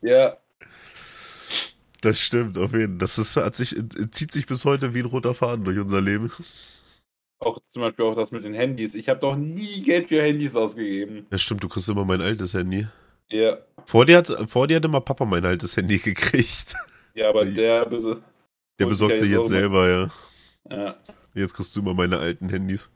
[0.00, 0.38] Ja,
[2.00, 2.98] Das stimmt, auf jeden Fall.
[2.98, 3.74] Das ist, hat sich,
[4.12, 6.30] zieht sich bis heute wie ein roter Faden durch unser Leben.
[7.40, 8.94] Auch zum Beispiel auch das mit den Handys.
[8.94, 11.26] Ich habe doch nie Geld für Handys ausgegeben.
[11.30, 12.86] Ja, stimmt, du kriegst immer mein altes Handy.
[13.30, 16.74] Ja, Vor dir hat, vor dir hat immer Papa mein altes Handy gekriegt.
[17.14, 17.86] ja, aber der,
[18.78, 20.76] Der besorgt sich jetzt selber, ja.
[20.76, 20.96] ja.
[21.34, 22.90] Jetzt kriegst du immer meine alten Handys.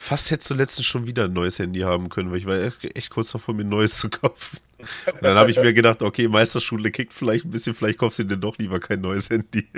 [0.00, 2.96] Fast hättest du letztens schon wieder ein neues Handy haben können, weil ich war echt,
[2.96, 4.58] echt kurz davor, mir ein neues zu kaufen.
[5.06, 8.24] Und dann habe ich mir gedacht, okay, Meisterschule kickt vielleicht ein bisschen, vielleicht kaufst du
[8.24, 9.68] dir doch lieber kein neues Handy.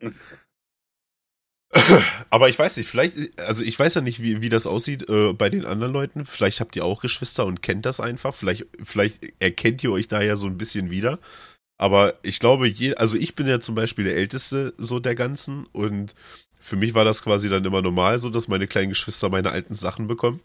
[2.30, 5.32] Aber ich weiß nicht, vielleicht, also ich weiß ja nicht, wie, wie das aussieht äh,
[5.32, 6.24] bei den anderen Leuten.
[6.24, 8.34] Vielleicht habt ihr auch Geschwister und kennt das einfach.
[8.34, 11.18] Vielleicht, vielleicht erkennt ihr euch da ja so ein bisschen wieder.
[11.78, 15.66] Aber ich glaube, je, also ich bin ja zum Beispiel der Älteste so der Ganzen
[15.72, 16.14] und
[16.58, 19.74] für mich war das quasi dann immer normal so, dass meine kleinen Geschwister meine alten
[19.74, 20.40] Sachen bekommen.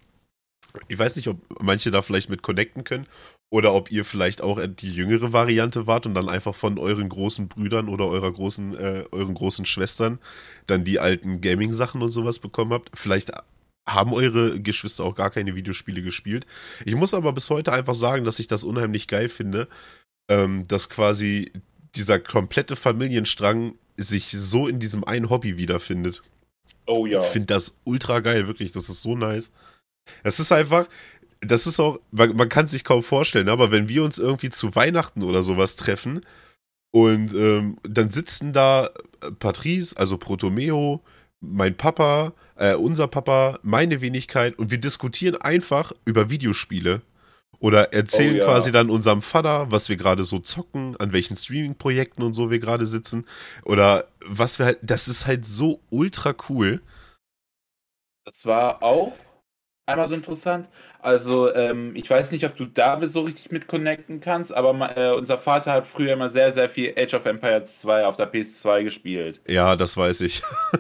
[0.88, 3.08] Ich weiß nicht, ob manche da vielleicht mit connecten können
[3.52, 7.48] oder ob ihr vielleicht auch die jüngere Variante wart und dann einfach von euren großen
[7.48, 10.20] Brüdern oder eurer großen, äh, euren großen Schwestern
[10.68, 12.90] dann die alten Gaming-Sachen und sowas bekommen habt.
[12.94, 13.32] Vielleicht
[13.88, 16.46] haben eure Geschwister auch gar keine Videospiele gespielt.
[16.86, 19.68] Ich muss aber bis heute einfach sagen, dass ich das unheimlich geil finde,
[20.30, 21.52] ähm, dass quasi
[21.96, 26.24] dieser komplette Familienstrang sich so in diesem einen Hobby wiederfindet.
[26.88, 27.20] Oh ja.
[27.20, 28.72] Ich finde das ultra geil, wirklich.
[28.72, 29.52] Das ist so nice.
[30.24, 30.88] Es ist einfach,
[31.46, 34.76] das ist auch, man, man kann sich kaum vorstellen, aber wenn wir uns irgendwie zu
[34.76, 36.22] Weihnachten oder sowas treffen
[36.92, 38.90] und ähm, dann sitzen da
[39.40, 41.02] Patrice, also Protomeo,
[41.42, 47.02] mein Papa, äh, unser Papa, meine Wenigkeit und wir diskutieren einfach über Videospiele.
[47.60, 48.46] Oder erzählen Oh ja.
[48.46, 52.60] quasi dann unserem Vater, was wir gerade so zocken, an welchen Streaming-Projekten und so wir
[52.60, 53.26] gerade sitzen.
[53.64, 56.82] Oder was wir halt, das ist halt so ultra cool.
[58.26, 59.14] Das war auch
[59.86, 60.70] einmal so interessant.
[61.00, 65.14] Also, ähm, ich weiß nicht, ob du da so richtig mit connecten kannst, aber äh,
[65.16, 68.84] unser Vater hat früher immer sehr, sehr viel Age of Empires 2 auf der PS2
[68.84, 69.42] gespielt.
[69.48, 70.42] Ja, das weiß ich.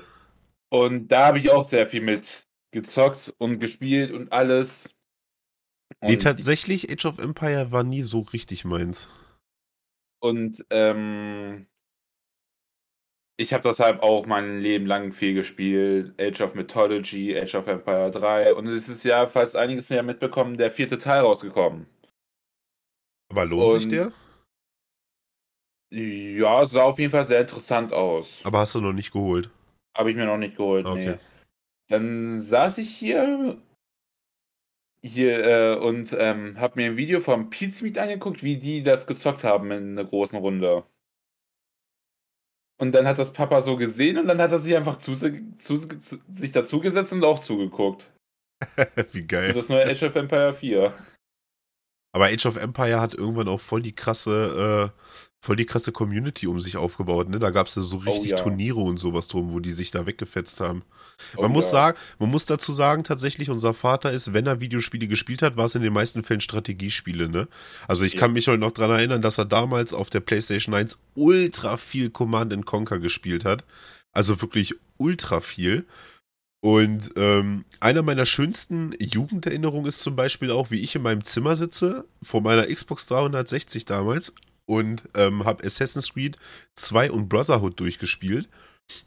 [0.69, 4.95] Und da habe ich auch sehr viel mit gezockt und gespielt und alles.
[6.05, 9.09] Nee, Und, tatsächlich, Age of Empire war nie so richtig meins.
[10.19, 11.67] und ähm,
[13.37, 16.13] ich habe deshalb auch mein Leben lang viel gespielt.
[16.19, 18.53] Age of Mythology, Age of Empire 3.
[18.53, 21.87] Und es ist ja, falls einiges mehr mitbekommen, der vierte Teil rausgekommen.
[23.31, 24.11] Aber lohnt sich Und- der?
[25.91, 28.41] Ja, sah auf jeden Fall sehr interessant aus.
[28.43, 29.49] Aber hast du noch nicht geholt.
[29.95, 31.11] Habe ich mir noch nicht geholt, Okay.
[31.11, 31.17] nee.
[31.89, 33.61] Dann saß ich hier
[35.03, 39.43] hier äh, und ähm, habe mir ein Video vom Pizmeet angeguckt, wie die das gezockt
[39.43, 40.83] haben in einer großen Runde.
[42.77, 45.77] Und dann hat das Papa so gesehen und dann hat er sich einfach zu, zu,
[45.99, 48.11] zu, sich dazugesetzt und auch zugeguckt.
[49.11, 49.53] Wie geil.
[49.53, 50.93] So das neue Age of Empire 4.
[52.13, 56.47] Aber Age of Empire hat irgendwann auch voll die krasse, äh, voll die krasse Community
[56.47, 57.29] um sich aufgebaut.
[57.29, 57.39] Ne?
[57.39, 58.43] Da gab es ja so richtig Oh ja.
[58.43, 60.83] Turniere und sowas drum, wo die sich da weggefetzt haben.
[61.37, 61.71] Oh Man muss ja.
[61.71, 65.65] sagen, man muss dazu sagen, tatsächlich, unser Vater ist, wenn er Videospiele gespielt hat, war
[65.65, 67.47] es in den meisten Fällen Strategiespiele, ne?
[67.87, 68.19] Also ich Ja.
[68.19, 72.09] kann mich heute noch dran erinnern, dass er damals auf der PlayStation 1 ultra viel
[72.09, 73.63] Command and Conquer gespielt hat.
[74.11, 75.85] Also wirklich ultra viel.
[76.61, 81.55] Und ähm, einer meiner schönsten Jugenderinnerungen ist zum Beispiel auch, wie ich in meinem Zimmer
[81.55, 84.33] sitze, vor meiner Xbox 360 damals
[84.65, 86.37] und ähm, habe Assassin's Creed
[86.75, 88.49] 2 und Brotherhood durchgespielt.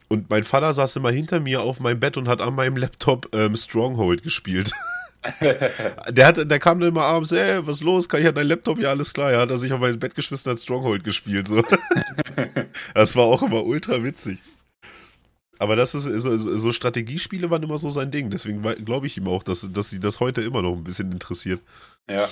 [0.09, 3.29] Und mein Vater saß immer hinter mir auf meinem Bett und hat an meinem Laptop
[3.35, 4.73] ähm, Stronghold gespielt.
[6.09, 8.09] Der, hat, der kam dann immer abends, ey, was ist los?
[8.09, 8.79] Kann ich an dein Laptop?
[8.79, 9.33] Ja, alles klar.
[9.33, 11.49] Ja, hat er sich auf mein Bett geschmissen, hat Stronghold gespielt.
[11.49, 11.63] So.
[12.95, 14.39] Das war auch immer ultra witzig.
[15.59, 18.31] Aber das ist, so, so so Strategiespiele waren immer so sein Ding.
[18.31, 21.63] Deswegen glaube ich ihm auch, dass, dass sie das heute immer noch ein bisschen interessiert.
[22.09, 22.29] ja.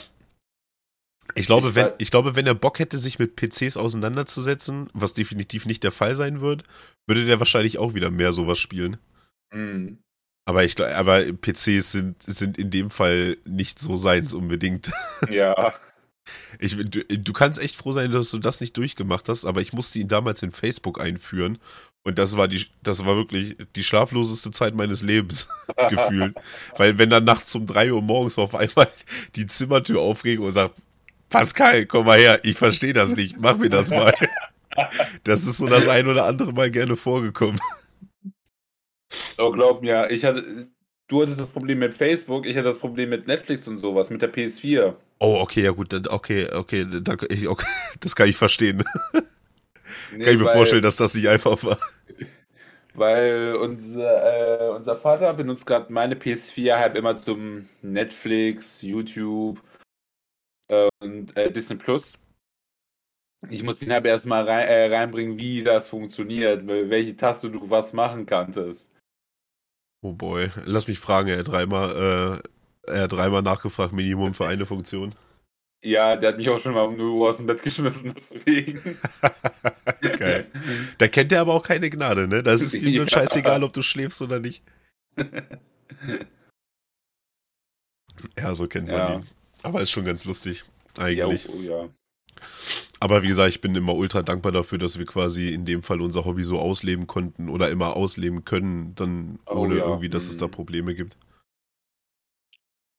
[1.35, 5.15] Ich glaube, Ich wenn, ich glaube, wenn er Bock hätte, sich mit PCs auseinanderzusetzen, was
[5.15, 6.65] definitiv nicht der Fall sein wird,
[7.07, 8.97] würde der wahrscheinlich auch wieder mehr sowas spielen.
[9.53, 9.99] Mhm.
[10.49, 14.93] Aber ich glaube, aber PCs sind, sind in dem Fall nicht so seins unbedingt.
[15.31, 15.75] Ja.
[16.59, 19.73] Ich, du, du kannst echt froh sein, dass du das nicht durchgemacht hast, aber ich
[19.73, 21.59] musste ihn damals in Facebook einführen.
[22.05, 25.49] Und das war die, das war wirklich die schlafloseste Zeit meines Lebens
[25.89, 26.37] gefühlt.
[26.77, 28.89] Weil wenn dann nachts um drei Uhr morgens auf einmal
[29.37, 30.75] die Zimmertür aufgeht und sagt,
[31.29, 34.13] Pascal, komm mal her, ich verstehe das nicht, mach mir das mal.
[35.25, 37.61] Das ist so das ein oder andere Mal gerne vorgekommen.
[39.39, 40.69] Oh, glaub mir, ich hatte.
[41.09, 44.23] Du hattest das Problem mit Facebook, ich hatte das Problem mit Netflix und sowas, mit
[44.23, 44.95] der PS4.
[45.21, 47.67] Oh, okay, ja gut, okay, okay, da, ich, okay,
[48.01, 48.83] das kann ich verstehen.
[50.13, 51.79] Nee, kann ich mir weil- vorstellen, dass das nicht einfach war.
[52.95, 59.61] Weil unser, äh, unser Vater benutzt gerade meine PS4 halt immer zum Netflix, YouTube
[61.01, 62.19] und äh, Disney Plus.
[63.51, 67.93] Ich muss ihn halt erstmal rein, äh, reinbringen, wie das funktioniert, welche Taste du was
[67.93, 68.91] machen kanntest.
[70.03, 72.43] Oh boy, lass mich fragen, er hat dreimal,
[72.87, 75.15] äh, er hat dreimal nachgefragt, Minimum für eine Funktion.
[75.85, 78.81] Ja, der hat mich auch schon mal 0 Uhr aus dem Bett geschmissen, deswegen.
[80.19, 80.51] Geil.
[80.99, 82.43] Da kennt er aber auch keine Gnade, ne?
[82.43, 83.09] Da ist ihm nur Ja.
[83.09, 84.65] scheißegal, ob du schläfst oder nicht.
[88.39, 89.15] Ja, so kennt man Ja.
[89.17, 89.27] ihn.
[89.67, 90.65] Aber ist schon ganz lustig,
[90.97, 91.49] Ja, eigentlich.
[91.49, 91.89] oh, ja.
[93.01, 96.01] Aber wie gesagt, ich bin immer ultra dankbar dafür, dass wir quasi in dem Fall
[96.01, 99.85] unser Hobby so ausleben konnten oder immer ausleben können, dann Oh, ohne ja.
[99.87, 100.53] irgendwie, dass es da Mhm.
[100.53, 101.17] Probleme gibt.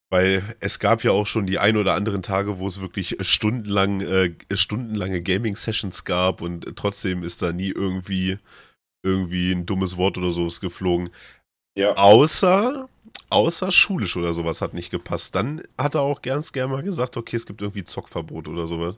[0.09, 4.01] Weil es gab ja auch schon die ein oder anderen Tage, wo es wirklich stundenlang,
[4.01, 8.39] äh, stundenlange Gaming-Sessions gab und trotzdem ist da nie irgendwie,
[9.03, 11.09] irgendwie ein dummes Wort oder sowas geflogen.
[11.77, 11.93] Ja.
[11.95, 12.87] Außer,
[13.29, 15.35] außer schulisch oder sowas hat nicht gepasst.
[15.35, 18.97] Dann hat er auch ganz gern mal gesagt, okay, es gibt irgendwie Zockverbot oder sowas.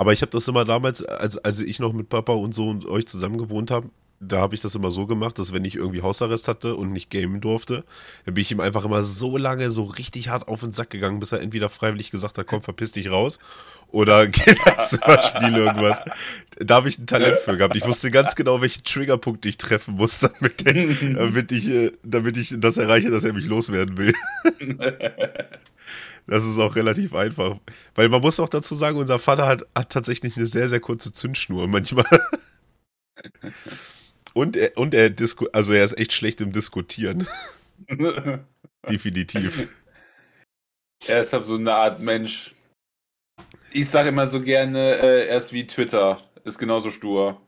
[0.00, 2.86] Aber ich habe das immer damals, als, als ich noch mit Papa und so und
[2.86, 3.90] euch zusammen gewohnt habe,
[4.20, 7.10] da habe ich das immer so gemacht, dass wenn ich irgendwie Hausarrest hatte und nicht
[7.10, 7.84] gamen durfte,
[8.24, 11.20] dann bin ich ihm einfach immer so lange so richtig hart auf den Sack gegangen,
[11.20, 13.38] bis er entweder freiwillig gesagt hat, komm, verpiss dich raus,
[13.90, 14.98] oder geh ins
[15.28, 16.00] spiel irgendwas.
[16.58, 17.76] Da habe ich ein Talent für gehabt.
[17.76, 20.74] Ich wusste ganz genau, welchen Triggerpunkt ich treffen muss, damit, der,
[21.14, 24.14] damit, ich, äh, damit ich das erreiche, dass er mich loswerden will.
[26.30, 27.56] Das ist auch relativ einfach.
[27.94, 31.10] Weil man muss auch dazu sagen, unser Vater hat, hat tatsächlich eine sehr, sehr kurze
[31.10, 32.04] Zündschnur manchmal.
[34.34, 37.26] Und er, und er disku also er ist echt schlecht im Diskutieren.
[38.88, 39.68] Definitiv.
[41.06, 42.54] er ist halt so eine Art Mensch.
[43.72, 46.20] Ich sage immer so gerne, äh, er ist wie Twitter.
[46.44, 47.40] Ist genauso stur.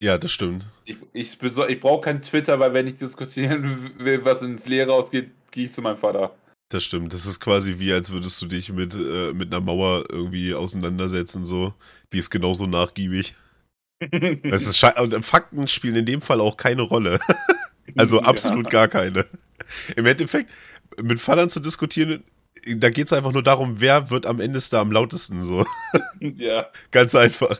[0.00, 0.66] Ja, das stimmt.
[0.84, 5.30] Ich, ich, ich brauche kein Twitter, weil wenn ich diskutieren will, was ins Leere ausgeht,
[5.50, 6.34] gehe ich zu meinem Vater.
[6.70, 7.12] Das stimmt.
[7.12, 11.44] Das ist quasi wie, als würdest du dich mit, äh, mit einer Mauer irgendwie auseinandersetzen,
[11.44, 11.72] so.
[12.12, 13.34] Die ist genauso nachgiebig.
[14.00, 14.78] Es ist
[15.22, 17.20] Fakten spielen in dem Fall auch keine Rolle.
[17.96, 19.24] Also absolut gar keine.
[19.96, 20.50] Im Endeffekt,
[21.02, 22.22] mit Vatern zu diskutieren,
[22.76, 25.64] da geht es einfach nur darum, wer wird am Ende da am lautesten, so.
[26.20, 26.66] Ja.
[26.90, 27.58] Ganz einfach.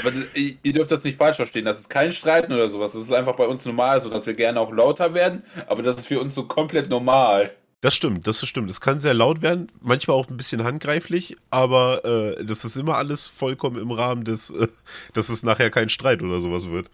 [0.00, 1.64] Aber das, ihr ihr dürft das nicht falsch verstehen.
[1.64, 2.92] Das ist kein Streiten oder sowas.
[2.92, 5.44] Das ist einfach bei uns normal, so dass wir gerne auch lauter werden.
[5.66, 7.54] Aber das ist für uns so komplett normal.
[7.82, 8.70] Das stimmt, das stimmt.
[8.70, 12.96] Es kann sehr laut werden, manchmal auch ein bisschen handgreiflich, aber äh, das ist immer
[12.96, 14.68] alles vollkommen im Rahmen des, äh,
[15.14, 16.90] dass es nachher kein Streit oder sowas wird.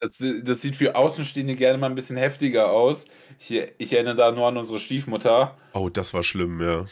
[0.00, 3.06] Das, das, sieht für Außenstehende gerne mal ein bisschen heftiger aus.
[3.38, 5.56] Ich, ich, erinnere da nur an unsere Stiefmutter.
[5.72, 6.86] Oh, das war schlimm, ja.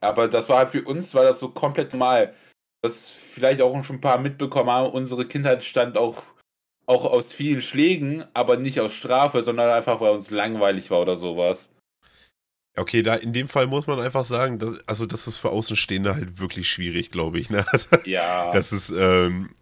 [0.00, 2.34] Aber das war halt für uns, war das so komplett normal.
[2.82, 6.24] Das vielleicht auch schon ein paar mitbekommen haben, unsere Kindheit stand auch,
[6.86, 11.14] auch aus vielen Schlägen, aber nicht aus Strafe, sondern einfach, weil uns langweilig war oder
[11.14, 11.72] sowas.
[12.76, 16.14] Okay, da in dem Fall muss man einfach sagen, dass, also das ist für Außenstehende
[16.14, 17.50] halt wirklich schwierig, glaube ich.
[17.50, 17.64] Ne?
[18.04, 18.52] ja.
[18.52, 19.54] Das ist, ähm,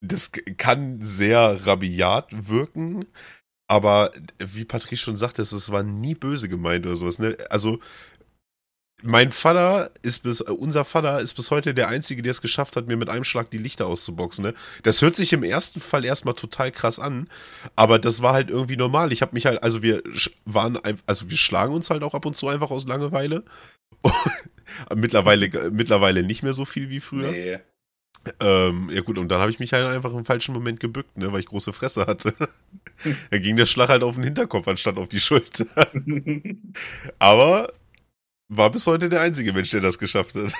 [0.00, 3.06] das kann sehr rabiat wirken,
[3.66, 7.18] aber wie Patrice schon sagte, es war nie böse gemeint oder sowas.
[7.18, 7.36] Ne?
[7.48, 7.80] Also
[9.02, 12.86] mein Vater ist bis, unser Vater ist bis heute der Einzige, der es geschafft hat,
[12.86, 14.44] mir mit einem Schlag die Lichter auszuboxen.
[14.44, 14.54] Ne?
[14.82, 17.28] Das hört sich im ersten Fall erstmal total krass an,
[17.76, 19.12] aber das war halt irgendwie normal.
[19.12, 20.02] Ich habe mich halt, also wir
[20.44, 23.44] waren, also wir schlagen uns halt auch ab und zu einfach aus Langeweile.
[24.94, 27.30] mittlerweile, mittlerweile nicht mehr so viel wie früher.
[27.30, 27.58] Nee.
[28.40, 31.30] Ähm, ja gut, und dann habe ich mich halt einfach im falschen Moment gebückt, ne,
[31.32, 32.34] weil ich große Fresse hatte.
[33.30, 35.66] da ging der Schlag halt auf den Hinterkopf anstatt auf die Schulter.
[37.18, 37.72] Aber
[38.56, 40.52] war bis heute der einzige Mensch, der das geschafft hat.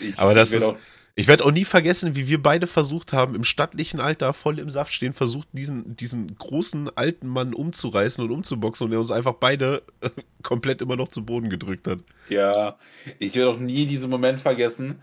[0.00, 0.66] Ich, Aber das ist.
[1.14, 4.70] Ich werde auch nie vergessen, wie wir beide versucht haben, im stattlichen Alter voll im
[4.70, 9.34] Saft stehen, versucht, diesen, diesen großen alten Mann umzureißen und umzuboxen und er uns einfach
[9.34, 10.08] beide äh,
[10.42, 11.98] komplett immer noch zu Boden gedrückt hat.
[12.30, 12.78] Ja,
[13.18, 15.02] ich werde auch nie diesen Moment vergessen,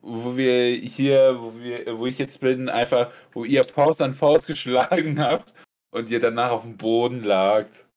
[0.00, 4.46] wo wir hier, wo, wir, wo ich jetzt bin, einfach, wo ihr Faust an Faust
[4.46, 5.54] geschlagen habt
[5.90, 7.87] und ihr danach auf dem Boden lagt.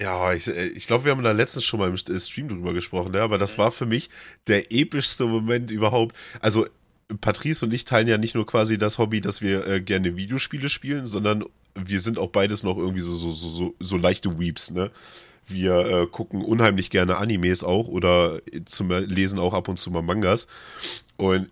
[0.00, 2.72] Ja, ich, äh, ich glaube, wir haben da letztens schon mal im äh, Stream drüber
[2.72, 4.10] gesprochen, ja, aber das war für mich
[4.46, 6.16] der epischste Moment überhaupt.
[6.40, 6.66] Also,
[7.20, 10.68] Patrice und ich teilen ja nicht nur quasi das Hobby, dass wir äh, gerne Videospiele
[10.68, 14.70] spielen, sondern wir sind auch beides noch irgendwie so, so, so, so, so leichte Weeps,
[14.70, 14.90] ne?
[15.46, 20.02] Wir äh, gucken unheimlich gerne Animes auch oder zum Lesen auch ab und zu mal
[20.02, 20.46] Mangas.
[21.16, 21.48] Und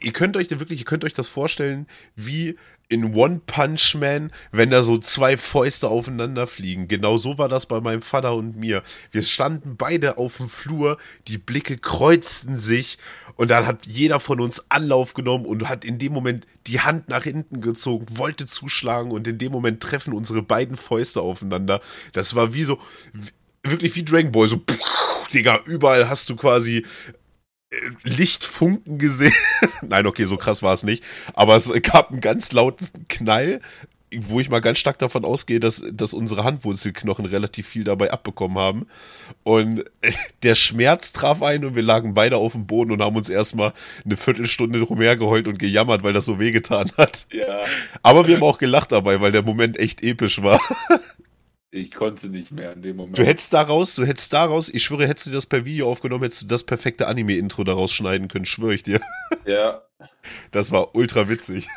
[0.00, 1.86] ihr könnt euch wirklich, ihr könnt euch das vorstellen,
[2.16, 2.56] wie
[2.90, 6.88] in One Punch Man, wenn da so zwei Fäuste aufeinander fliegen.
[6.88, 8.82] Genau so war das bei meinem Vater und mir.
[9.12, 12.98] Wir standen beide auf dem Flur, die Blicke kreuzten sich
[13.36, 17.08] und dann hat jeder von uns Anlauf genommen und hat in dem Moment die Hand
[17.08, 21.80] nach hinten gezogen, wollte zuschlagen und in dem Moment treffen unsere beiden Fäuste aufeinander.
[22.12, 22.80] Das war wie so,
[23.62, 26.84] wirklich wie Dragon Ball, so, pff, Digga, überall hast du quasi
[28.02, 29.32] Lichtfunken gesehen.
[29.82, 31.04] Nein, okay, so krass war es nicht.
[31.34, 33.60] Aber es gab einen ganz lauten Knall,
[34.16, 38.58] wo ich mal ganz stark davon ausgehe, dass, dass unsere Handwurzelknochen relativ viel dabei abbekommen
[38.58, 38.86] haben.
[39.44, 39.84] Und
[40.42, 43.72] der Schmerz traf ein und wir lagen beide auf dem Boden und haben uns erstmal
[44.04, 47.26] eine Viertelstunde rumhergeheult und gejammert, weil das so wehgetan hat.
[47.30, 47.60] Ja.
[48.02, 50.60] Aber wir haben auch gelacht dabei, weil der Moment echt episch war.
[51.72, 53.16] Ich konnte nicht mehr in dem Moment.
[53.16, 56.42] Du hättest daraus, du hättest daraus, ich schwöre, hättest du das per Video aufgenommen, hättest
[56.42, 59.00] du das perfekte Anime-Intro daraus schneiden können, schwöre ich dir.
[59.44, 59.82] Ja.
[60.50, 61.68] Das war ultra witzig.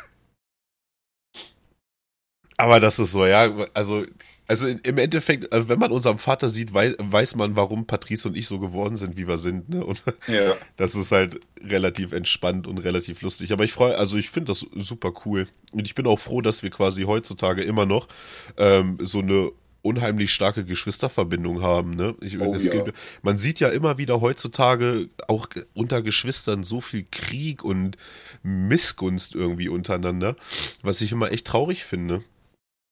[2.56, 4.04] Aber das ist so, ja, also,
[4.46, 8.36] also im Endeffekt, also wenn man unseren Vater sieht, weiß, weiß man, warum Patrice und
[8.36, 9.84] ich so geworden sind, wie wir sind, ne?
[9.84, 10.54] Und ja.
[10.76, 13.52] das ist halt relativ entspannt und relativ lustig.
[13.52, 15.48] Aber ich freue, also ich finde das super cool.
[15.72, 18.08] Und ich bin auch froh, dass wir quasi heutzutage immer noch
[18.56, 19.52] ähm, so eine
[19.84, 21.94] unheimlich starke Geschwisterverbindung haben.
[21.94, 22.14] Ne?
[22.22, 22.70] Ich, oh, ja.
[22.70, 27.98] gibt, man sieht ja immer wieder heutzutage auch unter Geschwistern so viel Krieg und
[28.42, 30.36] Missgunst irgendwie untereinander,
[30.82, 32.24] was ich immer echt traurig finde.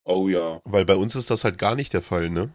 [0.05, 0.61] Oh ja.
[0.65, 2.53] Weil bei uns ist das halt gar nicht der Fall, ne?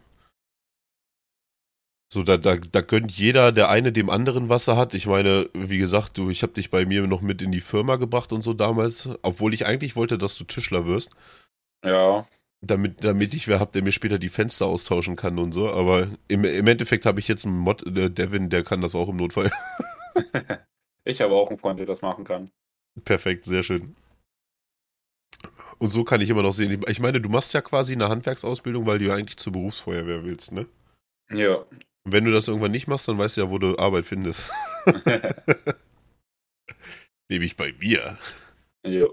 [2.11, 4.93] So, da, da, da gönnt jeder der eine dem anderen, was er hat.
[4.93, 7.97] Ich meine, wie gesagt, du, ich habe dich bei mir noch mit in die Firma
[7.97, 11.11] gebracht und so damals, obwohl ich eigentlich wollte, dass du Tischler wirst.
[11.83, 12.25] Ja
[12.61, 15.69] damit, damit ich wer habe, der mir später die Fenster austauschen kann und so.
[15.69, 19.09] Aber im, im Endeffekt habe ich jetzt einen Mod, äh, Devin, der kann das auch
[19.09, 19.51] im Notfall.
[21.03, 22.51] ich habe auch einen Freund, der das machen kann.
[23.03, 23.95] Perfekt, sehr schön.
[25.77, 26.83] Und so kann ich immer noch sehen.
[26.87, 30.51] Ich meine, du machst ja quasi eine Handwerksausbildung, weil du ja eigentlich zur Berufsfeuerwehr willst,
[30.51, 30.67] ne?
[31.31, 31.55] Ja.
[32.03, 34.51] Und wenn du das irgendwann nicht machst, dann weißt du ja, wo du Arbeit findest.
[37.29, 38.17] Nämlich bei mir.
[38.85, 39.07] Ja.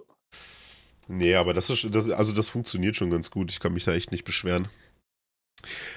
[1.09, 3.51] Nee, aber das ist, das, also das funktioniert schon ganz gut.
[3.51, 4.69] Ich kann mich da echt nicht beschweren.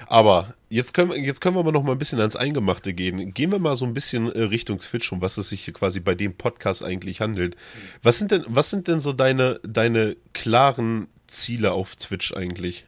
[0.06, 3.32] Aber jetzt können, wir, jetzt können wir mal noch mal ein bisschen ans Eingemachte gehen.
[3.34, 6.14] Gehen wir mal so ein bisschen äh, Richtung Twitch, um was es sich quasi bei
[6.14, 7.56] dem Podcast eigentlich handelt.
[8.02, 12.86] Was sind denn, was sind denn so deine, deine klaren Ziele auf Twitch eigentlich?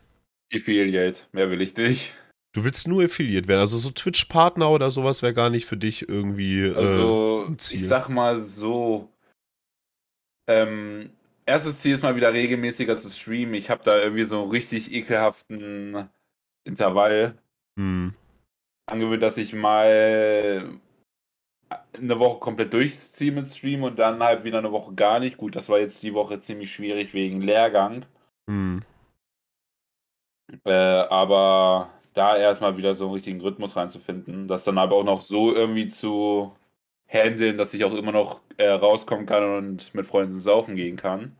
[0.52, 2.14] Affiliate, mehr will ich nicht.
[2.54, 6.06] Du willst nur Affiliate werden, also so Twitch-Partner oder sowas wäre gar nicht für dich
[6.08, 7.80] irgendwie äh, also, ein Ziel.
[7.80, 9.08] Ich sag mal so,
[10.46, 11.10] ähm,
[11.52, 13.52] erstes Ziel ist mal wieder regelmäßiger zu streamen.
[13.54, 16.08] Ich habe da irgendwie so einen richtig ekelhaften
[16.64, 17.36] Intervall
[17.78, 18.14] hm.
[18.86, 20.80] angewöhnt, dass ich mal
[21.98, 25.36] eine Woche komplett durchziehe mit Stream und dann halt wieder eine Woche gar nicht.
[25.36, 28.06] Gut, das war jetzt die Woche ziemlich schwierig wegen Lehrgang.
[28.48, 28.82] Hm.
[30.64, 35.20] Äh, aber da erstmal wieder so einen richtigen Rhythmus reinzufinden, das dann aber auch noch
[35.20, 36.56] so irgendwie zu
[37.06, 41.36] handeln, dass ich auch immer noch äh, rauskommen kann und mit Freunden saufen gehen kann.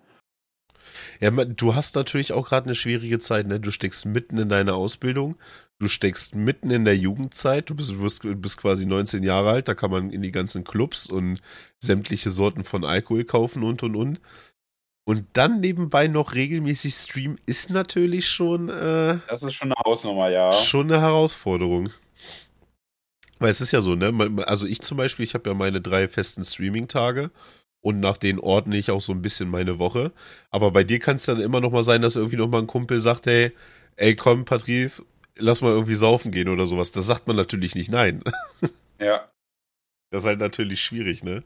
[1.20, 3.60] Ja, du hast natürlich auch gerade eine schwierige Zeit, ne?
[3.60, 5.36] Du steckst mitten in deiner Ausbildung,
[5.78, 9.68] du steckst mitten in der Jugendzeit, du bist, du bist, bist quasi 19 Jahre alt,
[9.68, 11.40] da kann man in die ganzen Clubs und
[11.80, 14.20] sämtliche Sorten von Alkohol kaufen und und und.
[15.04, 18.68] Und dann nebenbei noch regelmäßig streamen, ist natürlich schon.
[18.68, 20.52] Äh, das ist schon eine Hausnummer, ja.
[20.52, 21.90] Schon eine Herausforderung.
[23.40, 24.12] Weil es ist ja so, ne?
[24.46, 27.32] Also ich zum Beispiel, ich habe ja meine drei festen Streaming-Tage
[27.82, 30.12] und nach denen ordne ich auch so ein bisschen meine Woche.
[30.50, 32.66] Aber bei dir kann es dann immer noch mal sein, dass irgendwie noch mal ein
[32.66, 33.52] Kumpel sagt, hey,
[33.96, 35.04] ey, komm, Patrice,
[35.36, 36.92] lass mal irgendwie saufen gehen oder sowas.
[36.92, 38.22] Das sagt man natürlich nicht nein.
[39.00, 39.28] Ja.
[40.10, 41.42] Das ist halt natürlich schwierig, ne?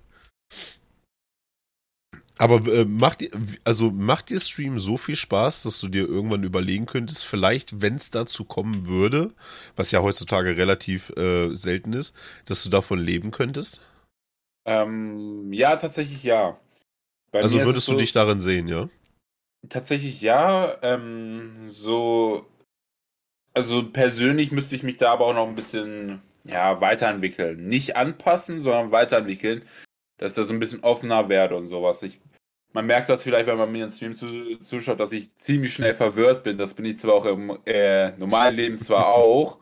[2.38, 3.30] Aber äh, macht dir,
[3.64, 7.94] also macht dir Stream so viel Spaß, dass du dir irgendwann überlegen könntest, vielleicht, wenn
[7.94, 9.32] es dazu kommen würde,
[9.74, 12.14] was ja heutzutage relativ äh, selten ist,
[12.44, 13.80] dass du davon leben könntest?
[14.66, 16.56] Ähm, ja, tatsächlich ja.
[17.30, 18.88] Bei also würdest du so, dich darin sehen, ja?
[19.68, 20.76] Tatsächlich ja.
[20.82, 22.46] Ähm, so,
[23.54, 27.66] also persönlich müsste ich mich da aber auch noch ein bisschen ja, weiterentwickeln.
[27.66, 29.62] Nicht anpassen, sondern weiterentwickeln
[30.18, 32.02] dass das ein bisschen offener werde und sowas.
[32.02, 32.18] Ich,
[32.72, 35.94] man merkt das vielleicht, wenn man mir im Stream zu, zuschaut, dass ich ziemlich schnell
[35.94, 36.58] verwirrt bin.
[36.58, 39.58] Das bin ich zwar auch im äh, normalen Leben zwar auch,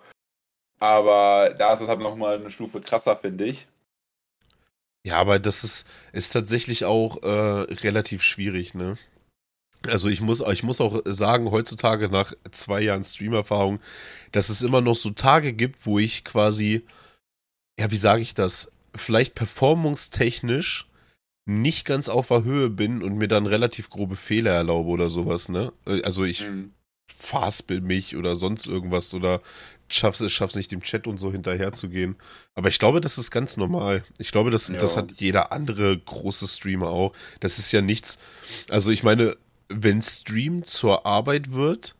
[0.79, 3.67] aber da ist es halt nochmal eine Stufe krasser, finde ich.
[5.07, 8.97] Ja, aber das ist, ist tatsächlich auch äh, relativ schwierig, ne?
[9.87, 13.81] Also ich muss, ich muss auch sagen, heutzutage nach zwei Jahren Streamerfahrung,
[14.33, 16.87] dass es immer noch so Tage gibt, wo ich quasi,
[17.79, 20.89] ja, wie sage ich das, vielleicht performungstechnisch
[21.47, 25.51] nicht ganz auf der Höhe bin und mir dann relativ grobe Fehler erlaube oder sowas,
[25.51, 25.73] ne?
[25.87, 26.73] Äh, also ich mhm.
[27.15, 29.43] faspel mich oder sonst irgendwas oder
[29.89, 32.17] schaff's es schaff's nicht dem Chat und so hinterher zu gehen.
[32.55, 34.05] Aber ich glaube, das ist ganz normal.
[34.19, 34.77] Ich glaube, das, ja.
[34.77, 37.13] das hat jeder andere große Streamer auch.
[37.41, 38.19] Das ist ja nichts.
[38.71, 39.37] Also ich meine,
[39.69, 41.95] wenn Stream zur Arbeit wird,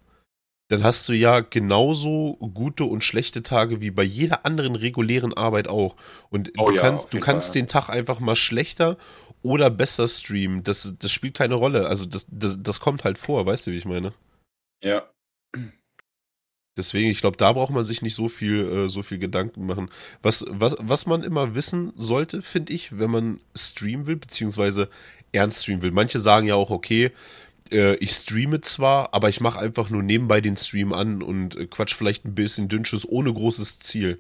[0.69, 5.69] dann hast du ja genauso gute und schlechte Tage wie bei jeder anderen regulären Arbeit
[5.69, 5.95] auch.
[6.31, 7.63] Und oh, du ja, kannst, du kannst Fall.
[7.63, 8.97] den Tag einfach mal schlechter
[9.43, 10.65] oder besser streamen.
[10.65, 11.87] Das, das spielt keine Rolle.
[11.87, 14.15] Also das, das, das kommt halt vor, weißt du, wie ich meine?
[14.83, 15.09] Ja.
[16.77, 19.91] Deswegen, ich glaube, da braucht man sich nicht so viel, äh, so viel Gedanken machen.
[20.23, 24.89] Was, was, was man immer wissen sollte, finde ich, wenn man streamen will, beziehungsweise
[25.33, 25.93] ernst streamen will.
[25.93, 27.13] Manche sagen ja auch, okay,
[27.71, 31.67] äh, ich streame zwar, aber ich mache einfach nur nebenbei den Stream an und äh,
[31.67, 34.19] quatsch vielleicht ein bisschen Dünnschuss ohne großes Ziel.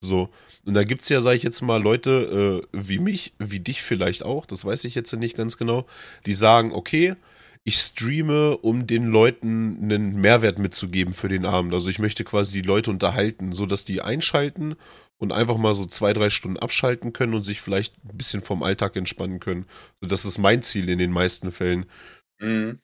[0.00, 0.28] So.
[0.64, 3.82] Und da gibt es ja, sage ich jetzt mal, Leute äh, wie mich, wie dich
[3.82, 5.86] vielleicht auch, das weiß ich jetzt nicht ganz genau,
[6.26, 7.14] die sagen, okay,
[7.66, 11.74] ich streame, um den Leuten einen Mehrwert mitzugeben für den Abend.
[11.74, 14.76] Also ich möchte quasi die Leute unterhalten, sodass die einschalten
[15.18, 18.62] und einfach mal so zwei, drei Stunden abschalten können und sich vielleicht ein bisschen vom
[18.62, 19.66] Alltag entspannen können.
[20.00, 21.86] So, das ist mein Ziel in den meisten Fällen.
[22.38, 22.78] Mhm.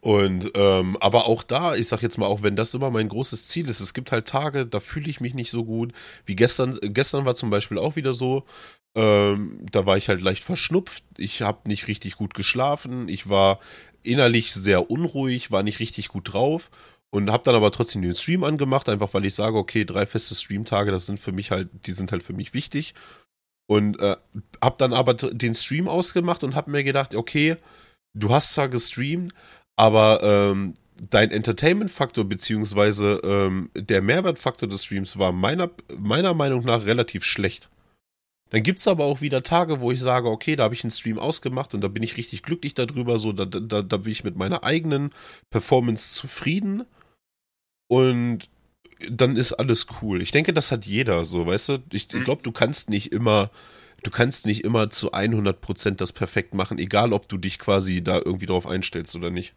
[0.00, 3.48] Und ähm, aber auch da, ich sag jetzt mal, auch wenn das immer mein großes
[3.48, 5.92] Ziel ist, es gibt halt Tage, da fühle ich mich nicht so gut.
[6.24, 8.44] Wie gestern, gestern war zum Beispiel auch wieder so,
[8.94, 13.60] ähm, da war ich halt leicht verschnupft, ich habe nicht richtig gut geschlafen, ich war
[14.02, 16.70] innerlich sehr unruhig, war nicht richtig gut drauf
[17.10, 20.34] und habe dann aber trotzdem den Stream angemacht, einfach weil ich sage, okay, drei feste
[20.34, 22.94] Streamtage, das sind für mich halt, die sind halt für mich wichtig.
[23.66, 24.16] Und äh,
[24.62, 27.56] habe dann aber den Stream ausgemacht und habe mir gedacht, okay,
[28.14, 29.34] du hast zwar gestreamt,
[29.78, 30.74] aber ähm,
[31.08, 37.68] dein Entertainment-Faktor beziehungsweise ähm, der Mehrwertfaktor des Streams war meiner, meiner Meinung nach relativ schlecht.
[38.50, 40.90] Dann gibt es aber auch wieder Tage, wo ich sage, okay, da habe ich einen
[40.90, 44.24] Stream ausgemacht und da bin ich richtig glücklich darüber, so da, da, da bin ich
[44.24, 45.10] mit meiner eigenen
[45.48, 46.84] Performance zufrieden
[47.86, 48.48] und
[49.08, 50.20] dann ist alles cool.
[50.22, 51.78] Ich denke, das hat jeder so, weißt du?
[51.92, 52.24] Ich mhm.
[52.24, 53.52] glaube, du kannst nicht immer,
[54.02, 58.16] du kannst nicht immer zu 100% das perfekt machen, egal ob du dich quasi da
[58.16, 59.54] irgendwie drauf einstellst oder nicht.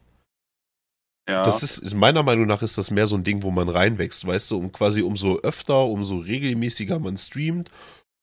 [1.27, 1.43] Ja.
[1.43, 4.51] Das ist, meiner Meinung nach ist das mehr so ein Ding, wo man reinwächst, weißt
[4.51, 7.69] du, um quasi umso öfter, umso regelmäßiger man streamt,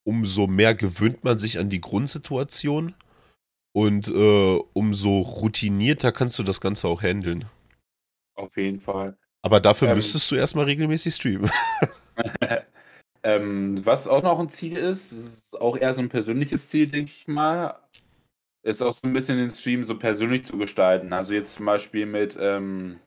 [0.04, 2.94] umso mehr gewöhnt man sich an die Grundsituation
[3.72, 7.44] und äh, umso routinierter kannst du das Ganze auch handeln.
[8.34, 9.16] Auf jeden Fall.
[9.42, 11.50] Aber dafür ähm, müsstest du erstmal regelmäßig streamen.
[13.22, 17.12] ähm, was auch noch ein Ziel ist, ist auch eher so ein persönliches Ziel, denke
[17.14, 17.76] ich mal,
[18.62, 21.12] ist auch so ein bisschen den Stream so persönlich zu gestalten.
[21.12, 22.98] Also jetzt zum Beispiel mit, ähm,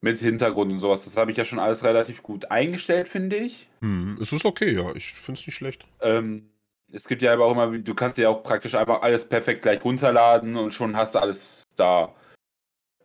[0.00, 1.04] mit Hintergrund und sowas.
[1.04, 3.68] Das habe ich ja schon alles relativ gut eingestellt, finde ich.
[3.80, 4.94] Hm, es ist okay, ja.
[4.94, 5.86] Ich finde es nicht schlecht.
[6.00, 6.48] Ähm,
[6.92, 9.84] es gibt ja aber auch immer, du kannst ja auch praktisch einfach alles perfekt gleich
[9.84, 12.14] runterladen und schon hast du alles da.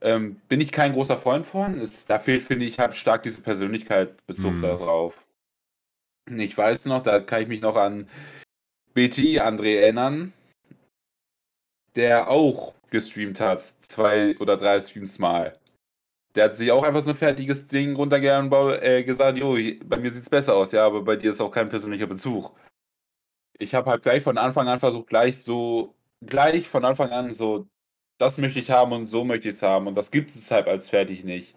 [0.02, 1.80] Ähm, bin ich kein großer Freund von.
[1.80, 4.62] Es, da fehlt, finde ich, halt stark diese Persönlichkeit Bezug Hm.
[4.62, 5.26] darauf.
[6.30, 8.08] Ich weiß noch, da kann ich mich noch an
[8.94, 10.34] BT André erinnern,
[11.96, 15.58] der auch gestreamt hat, zwei oder drei Streams mal.
[16.36, 19.98] Der hat sich auch einfach so ein fertiges Ding runtergeladen und äh, gesagt, jo, bei
[19.98, 22.56] mir sieht's besser aus, ja, aber bei dir ist auch kein persönlicher Bezug.
[23.60, 25.94] Ich habe halt gleich von Anfang an versucht, gleich so,
[26.26, 27.68] gleich von Anfang an so,
[28.18, 30.68] das möchte ich haben und so möchte ich es haben und das gibt es halt
[30.68, 31.56] als fertig nicht.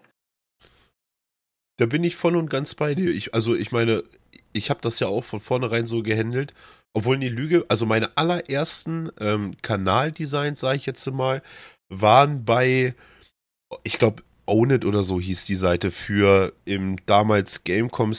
[1.77, 3.11] Da bin ich voll und ganz bei dir.
[3.11, 4.03] Ich, also ich meine,
[4.55, 6.53] ich habe das ja auch von vornherein so gehandelt.
[6.93, 11.41] Obwohl die Lüge, also meine allerersten ähm, Kanaldesigns, sage ich jetzt mal,
[11.89, 12.95] waren bei,
[13.83, 18.13] ich glaube, Own It oder so hieß die Seite für im damals Gamescom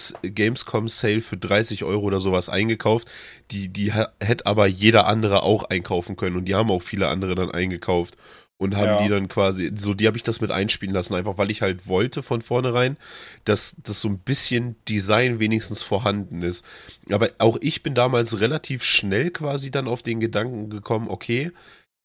[0.89, 3.09] Sale für 30 Euro oder sowas eingekauft.
[3.53, 7.37] Die, die hätte aber jeder andere auch einkaufen können und die haben auch viele andere
[7.37, 8.16] dann eingekauft
[8.59, 9.03] und haben Ja.
[9.03, 11.87] die dann quasi, so die habe ich das mit einspielen lassen, einfach weil ich halt
[11.87, 12.97] wollte von vornherein,
[13.45, 16.65] dass das so ein bisschen Design wenigstens vorhanden ist.
[17.11, 21.53] Aber auch ich bin damals relativ schnell quasi dann auf den Gedanken gekommen, okay,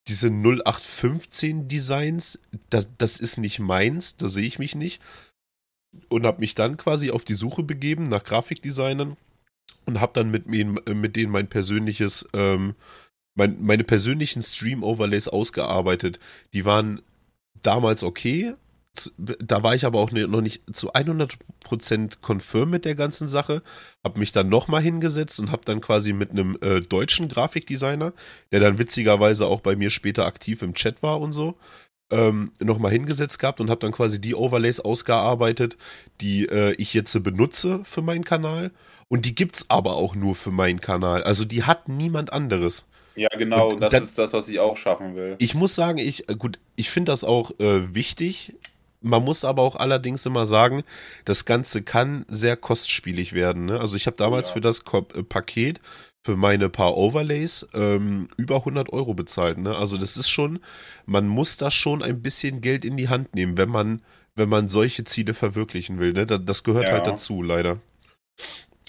[0.08, 2.40] diese 0815 Designs,
[2.70, 5.02] das, das ist nicht meins, da sehe ich mich nicht.
[6.10, 9.16] Und habe mich dann quasi auf die Suche begeben nach Grafikdesignern
[9.86, 12.76] und habe dann mit, mir, mit denen mein persönliches, ähm,
[13.36, 16.20] mein, meine persönlichen Stream-Overlays ausgearbeitet.
[16.54, 17.02] Die waren
[17.64, 18.54] damals okay.
[19.18, 23.64] Da war ich aber auch ne- noch nicht zu 100% confirm mit der ganzen Sache.
[24.04, 28.12] Hab mich dann nochmal hingesetzt und hab dann quasi mit einem äh, deutschen Grafikdesigner,
[28.52, 31.58] der dann witzigerweise auch bei mir später aktiv im Chat war und so,
[32.12, 35.78] ähm, nochmal hingesetzt gehabt und hab dann quasi die Overlays ausgearbeitet,
[36.20, 38.72] die äh, ich jetzt benutze für meinen Kanal.
[39.08, 41.24] Und die gibt's aber auch nur für meinen Kanal.
[41.24, 42.86] Also die hat niemand anderes.
[43.16, 45.36] Ja, genau, Und das dann- ist das, was ich auch schaffen will.
[45.40, 48.56] Ich muss sagen, ich, äh, gut, ich finde das auch äh, wichtig.
[49.02, 50.84] Man muss aber auch allerdings immer sagen,
[51.26, 53.66] das Ganze kann sehr kostspielig werden.
[53.66, 53.80] Ne?
[53.80, 54.54] Also ich habe damals Ja.
[54.54, 55.82] für das äh, Paket,
[56.24, 59.58] für meine paar Overlays, ähm, über 100 Euro bezahlt.
[59.58, 59.76] Ne?
[59.76, 60.60] Also das ist schon,
[61.08, 64.04] man muss da schon ein bisschen Geld in die Hand nehmen, wenn man,
[64.36, 66.14] wenn man solche Ziele verwirklichen will.
[66.14, 66.28] Ne?
[66.28, 66.92] Das, das gehört Ja.
[66.94, 67.80] halt dazu, leider.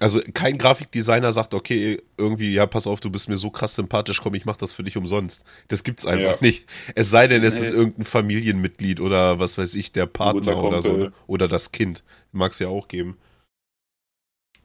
[0.03, 4.21] Also kein Grafikdesigner sagt, okay, irgendwie, ja, pass auf, du bist mir so krass sympathisch,
[4.21, 5.45] komm, ich mach das für dich umsonst.
[5.69, 6.39] Das gibt's einfach Ja.
[6.41, 6.67] nicht.
[6.95, 7.61] Es sei denn, es Nee.
[7.61, 10.97] ist irgendein Familienmitglied oder was weiß ich, der Partner oder so.
[10.97, 11.13] Ne?
[11.27, 12.03] Oder das Kind.
[12.33, 13.17] Mag es ja auch geben.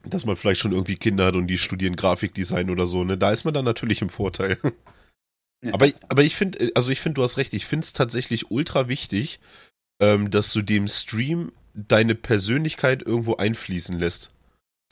[0.03, 3.17] Dass man vielleicht schon irgendwie Kinder hat und die studieren Grafikdesign oder so, ne?
[3.17, 4.57] Da ist man dann natürlich im Vorteil.
[5.71, 8.87] Aber, aber ich finde, also ich finde, du hast recht, ich finde es tatsächlich ultra
[8.89, 9.39] wichtig,
[9.99, 14.29] ähm, dass du dem Stream deine Persönlichkeit irgendwo einfließen lässt.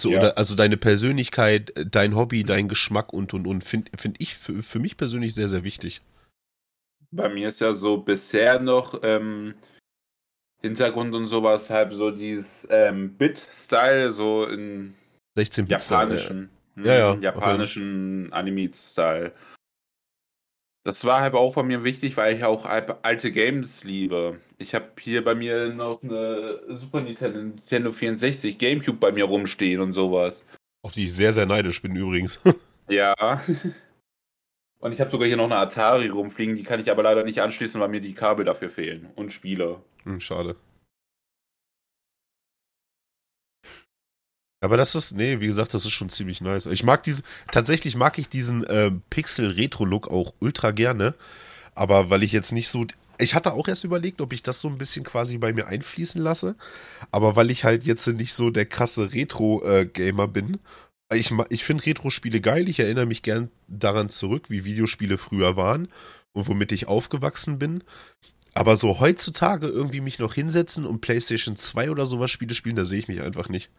[0.01, 0.19] So, Ja.
[0.19, 4.61] oder, also deine Persönlichkeit, dein Hobby, dein Geschmack und und und, finde find ich für,
[4.61, 6.01] für mich persönlich sehr, sehr wichtig.
[7.11, 9.53] Bei mir ist ja so bisher noch ähm,
[10.61, 14.95] Hintergrund und sowas halt so dieses ähm, Bit-Style, so in
[15.37, 19.31] 16 Bit japanischen, Ja, ja, hm, japanischen Anime-Style.
[20.85, 24.39] Das war halt auch von mir wichtig, weil ich auch al- alte Games liebe.
[24.59, 29.81] Ich habe hier bei mir noch eine Super Nintendo, Nintendo 64, Gamecube bei mir rumstehen
[29.81, 30.45] und sowas.
[30.83, 32.39] Auf die ich sehr, sehr neidisch bin übrigens.
[32.87, 33.15] Ja.
[34.79, 37.41] Und ich habe sogar hier noch eine Atari rumfliegen, die kann ich aber leider nicht
[37.41, 39.81] anschließen, weil mir die Kabel dafür fehlen und Spiele.
[40.03, 40.55] Hm, schade.
[44.61, 46.65] Aber das ist, nee, wie gesagt, das ist schon ziemlich nice.
[46.67, 51.13] Ich mag diese, tatsächlich mag ich diesen ähm, Pixel-Retro-Look auch ultra gerne.
[51.75, 52.85] Aber weil ich jetzt nicht so,
[53.17, 56.21] ich hatte auch erst überlegt, ob ich das so ein bisschen quasi bei mir einfließen
[56.21, 56.55] lasse.
[57.11, 60.59] Aber weil ich halt jetzt nicht so der krasse Retro-Gamer bin.
[61.13, 62.67] Ich, ich finde Retro-Spiele geil.
[62.67, 65.89] Ich erinnere mich gern daran zurück, wie Videospiele früher waren
[66.33, 67.83] und womit ich aufgewachsen bin.
[68.55, 72.85] Aber so heutzutage irgendwie mich noch hinsetzen und PlayStation 2 oder sowas Spiele spielen, da
[72.85, 73.69] sehe ich mich einfach nicht.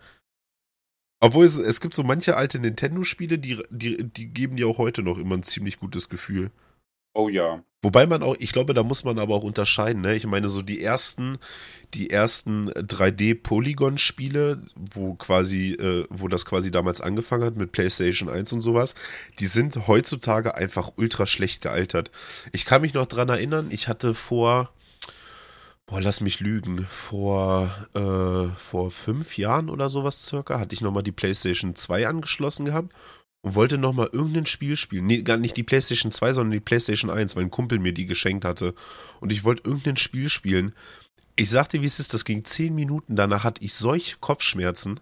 [1.20, 5.02] Obwohl es, es gibt so manche alte Nintendo-Spiele, die, die, die geben dir auch heute
[5.02, 6.50] noch immer ein ziemlich gutes Gefühl.
[7.14, 7.62] Oh ja.
[7.80, 10.14] Wobei man auch, ich glaube, da muss man aber auch unterscheiden, ne?
[10.16, 11.38] Ich meine, so die ersten,
[11.94, 18.52] die ersten 3D-Polygon-Spiele, wo quasi, äh, wo das quasi damals angefangen hat mit PlayStation 1
[18.52, 18.94] und sowas,
[19.38, 22.10] die sind heutzutage einfach ultra schlecht gealtert.
[22.52, 24.70] Ich kann mich noch dran erinnern, ich hatte vor,
[25.86, 31.04] boah, lass mich lügen, vor, äh, vor fünf Jahren oder sowas circa, hatte ich nochmal
[31.04, 32.92] die PlayStation 2 angeschlossen gehabt
[33.42, 35.06] und wollte nochmal irgendein Spiel spielen.
[35.06, 38.06] Nee, gar nicht die PlayStation 2, sondern die PlayStation 1, weil ein Kumpel mir die
[38.06, 38.74] geschenkt hatte.
[39.20, 40.74] Und ich wollte irgendein Spiel spielen.
[41.36, 45.00] Ich sagte, wie es ist, das ging zehn Minuten, danach hatte ich solche Kopfschmerzen,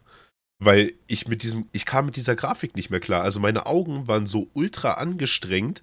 [0.58, 3.22] weil ich mit diesem, ich kam mit dieser Grafik nicht mehr klar.
[3.22, 5.82] Also meine Augen waren so ultra angestrengt,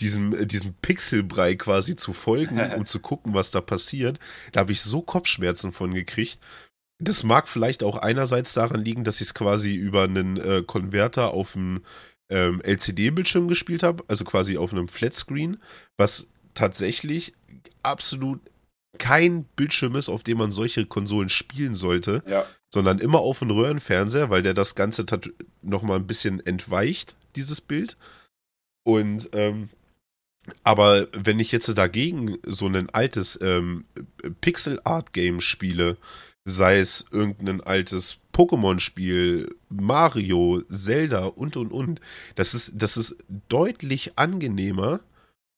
[0.00, 4.18] diesem, äh, diesem Pixelbrei quasi zu folgen, um zu gucken, was da passiert.
[4.52, 6.38] Da habe ich so Kopfschmerzen von gekriegt.
[6.98, 11.32] Das mag vielleicht auch einerseits daran liegen, dass ich es quasi über einen äh, Konverter
[11.34, 11.82] auf dem
[12.30, 15.58] ähm, LCD-Bildschirm gespielt habe, also quasi auf einem Flatscreen,
[15.96, 17.34] was tatsächlich
[17.82, 18.40] absolut
[18.98, 22.46] kein Bildschirm ist, auf dem man solche Konsolen spielen sollte, Ja.
[22.72, 25.04] sondern immer auf einen Röhrenfernseher, weil der das Ganze
[25.62, 27.98] noch mal ein bisschen entweicht, dieses Bild.
[28.84, 29.68] Und ähm,
[30.62, 33.84] aber wenn ich jetzt dagegen so ein altes ähm,
[34.40, 35.96] Pixel-Art-Game spiele,
[36.44, 42.00] sei es irgendein altes Pokémon-Spiel, Mario, Zelda und und und,
[42.36, 43.16] das ist, das ist
[43.48, 45.00] deutlich angenehmer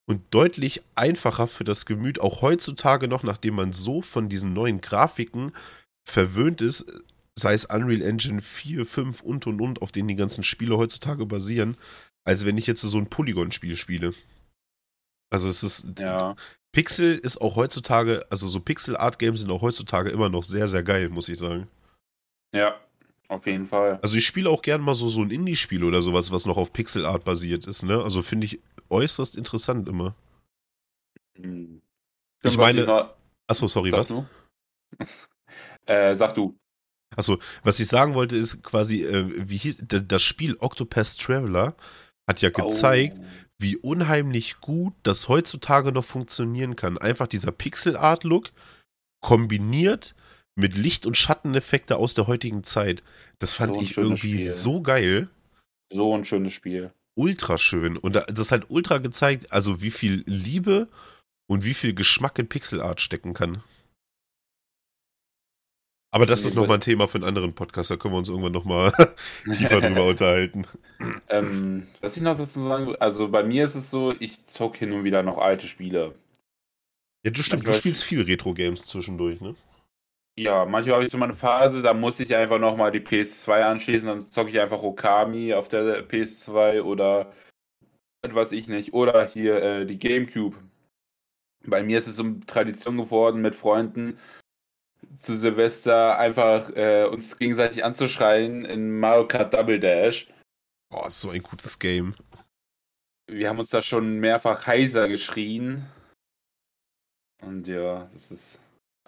[0.06, 4.80] und deutlich einfacher für das Gemüt, auch heutzutage noch, nachdem man so von diesen neuen
[4.80, 5.52] Grafiken
[6.08, 6.86] verwöhnt ist,
[7.38, 11.26] sei es Unreal Engine 4, 5 und und und, auf denen die ganzen Spiele heutzutage
[11.26, 11.76] basieren,
[12.24, 14.14] als wenn ich jetzt so ein Polygon-Spiel spiele.
[15.30, 16.36] Also es ist, Ja.
[16.72, 21.08] Pixel ist auch heutzutage, also so Pixel-Art-Games sind auch heutzutage immer noch sehr, sehr geil,
[21.08, 21.68] muss ich sagen.
[22.54, 22.78] Ja.
[23.28, 23.98] Auf jeden Fall.
[24.02, 26.72] Also ich spiele auch gern mal so, so ein Indie-Spiel oder sowas, was noch auf
[26.72, 28.02] Pixel-Art basiert ist, ne?
[28.02, 28.58] Also finde ich
[28.88, 30.14] äußerst interessant immer.
[31.36, 31.82] Hm.
[32.42, 33.14] Ich was meine- noch-
[33.46, 34.08] Achso, sorry, Sag was?
[34.08, 34.26] du?
[35.86, 36.56] äh, sag du.
[37.16, 41.74] Achso, was ich sagen wollte ist quasi, äh, wie hieß, das Spiel Octopath Traveler
[42.28, 43.24] hat ja gezeigt, Oh.
[43.58, 46.96] Wie unheimlich gut das heutzutage noch funktionieren kann.
[46.96, 48.52] Einfach dieser Pixel-Art-Look
[49.20, 50.14] kombiniert
[50.54, 53.02] mit Licht- und Schatteneffekte aus der heutigen Zeit.
[53.40, 54.52] Das fand So ich irgendwie Spiel.
[54.52, 55.28] so geil.
[55.92, 56.92] So ein schönes Spiel.
[57.16, 57.96] Ultra schön.
[57.96, 60.88] Und da- das hat ultra gezeigt, also wie viel Liebe
[61.48, 63.62] und wie viel Geschmack in Pixel-Art stecken kann.
[66.10, 68.52] Aber das ist nochmal ein Thema für einen anderen Podcast, da können wir uns irgendwann
[68.52, 68.92] nochmal
[69.44, 70.66] tiefer drüber unterhalten.
[71.28, 74.92] ähm, was ich noch dazu sagen also bei mir ist es so, ich zock hin
[74.92, 76.14] und wieder noch alte Spiele.
[77.26, 79.54] Ja, du stimmt, du Manchmal- spielst viel Retro-Games zwischendurch, ne?
[80.38, 84.06] Ja, manchmal habe ich so meine Phase, da muss ich einfach nochmal die PS2 anschließen,
[84.06, 87.32] dann zocke ich einfach Okami auf der PS2 oder
[88.30, 88.94] was ich nicht.
[88.94, 90.56] Oder hier äh, die Gamecube.
[91.66, 94.16] Bei mir ist es so eine Tradition geworden, mit Freunden
[95.18, 100.28] zu Silvester einfach äh, uns gegenseitig anzuschreien in Mario Kart Double Dash.
[100.90, 102.14] Boah, ist so ein gutes Game.
[103.30, 105.86] Wir haben uns da schon mehrfach heiser geschrien.
[107.42, 108.58] Und ja, das ist.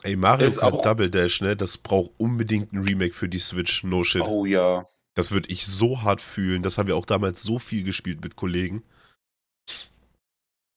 [0.02, 1.56] Ey, Mario Ist Kart Double Dash, ne?
[1.56, 3.82] Das braucht unbedingt ein Remake für die Switch.
[3.84, 4.22] No shit.
[4.22, 4.86] Oh ja.
[5.14, 6.62] Das würde ich so hart fühlen.
[6.62, 8.82] Das haben wir auch damals so viel gespielt mit Kollegen.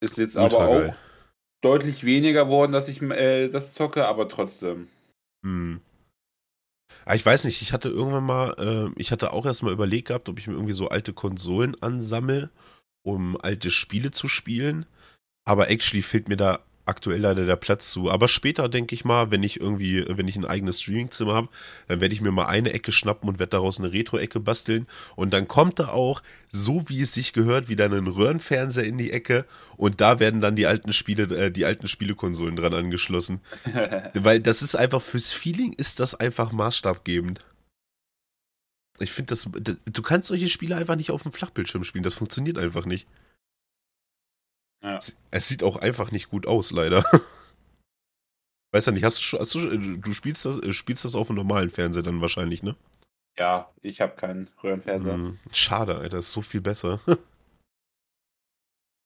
[0.02, 0.98] Ist jetzt Ultra aber auch geil.
[1.62, 4.90] deutlich weniger worden, dass ich äh, das zocke, aber trotzdem.
[5.44, 5.80] Hm.
[7.06, 10.08] Ah, ich weiß nicht, ich hatte irgendwann mal, äh, ich hatte auch erst mal überlegt
[10.08, 12.50] gehabt, ob ich mir irgendwie so alte Konsolen ansammle,
[13.04, 14.86] um alte Spiele zu spielen.
[15.46, 18.12] Aber actually fehlt mir da aktuell leider der Platz zu.
[18.12, 21.50] Aber später denke ich mal, wenn ich irgendwie, wenn ich ein eigenes Streamingzimmer habe,
[21.88, 24.88] dann werde ich mir mal eine Ecke schnappen und werde daraus eine Retro-Ecke basteln.
[25.16, 29.12] Und dann kommt da auch, so wie es sich gehört, wieder ein Röhrenfernseher in die
[29.12, 29.46] Ecke
[29.78, 33.40] und da werden dann die alten Spiele, äh, die alten Spielekonsolen dran angeschlossen.
[34.14, 37.40] Weil das ist einfach fürs Feeling ist das einfach maßstabgebend.
[39.00, 42.16] Ich finde das, d- du kannst solche Spiele einfach nicht auf dem Flachbildschirm spielen, das
[42.16, 43.08] funktioniert einfach nicht.
[44.84, 45.00] Ja.
[45.32, 47.04] Es, sieht auch einfach nicht gut aus, leider.
[48.74, 51.38] Weiß ja nicht, hast du, hast du, du spielst das, äh, spielst das auf dem
[51.38, 52.76] normalen Fernseher dann wahrscheinlich, ne?
[53.38, 55.14] ja, ich habe keinen Röhrenfernseher.
[55.14, 57.00] Hm, Schade, Alter, das ist so viel besser.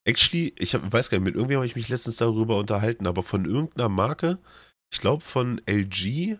[0.06, 3.22] Actually, ich hab, weiß gar nicht, mit irgendwem habe ich mich letztens darüber unterhalten, aber
[3.22, 4.38] von irgendeiner Marke,
[4.92, 6.38] ich glaube von LG,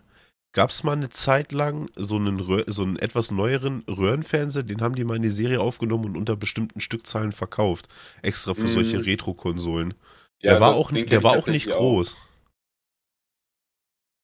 [0.51, 4.81] gab es mal eine Zeit lang so einen, Röhr, so einen etwas neueren Röhrenfernseher, den
[4.81, 7.87] haben die mal in die Serie aufgenommen und unter bestimmten Stückzahlen verkauft.
[8.21, 8.67] Extra für Mhm.
[8.67, 9.93] solche Retro-Konsolen.
[10.41, 12.17] Ja, der war, auch, der war auch nicht groß.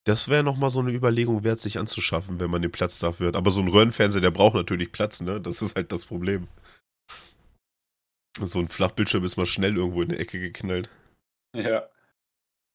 [0.08, 3.36] Das wäre nochmal so eine Überlegung wert, sich anzuschaffen, wenn man den Platz dafür hat.
[3.36, 5.42] Aber so ein Röhrenfernseher, der braucht natürlich Platz, ne?
[5.42, 6.48] Das ist halt das Problem.
[8.40, 10.90] So ein Flachbildschirm ist mal schnell irgendwo in die Ecke geknallt.
[11.56, 11.88] Ja.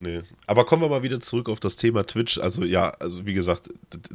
[0.03, 0.22] Nee.
[0.46, 2.38] Aber kommen wir mal wieder zurück auf das Thema Twitch.
[2.38, 3.68] Also ja, also wie gesagt,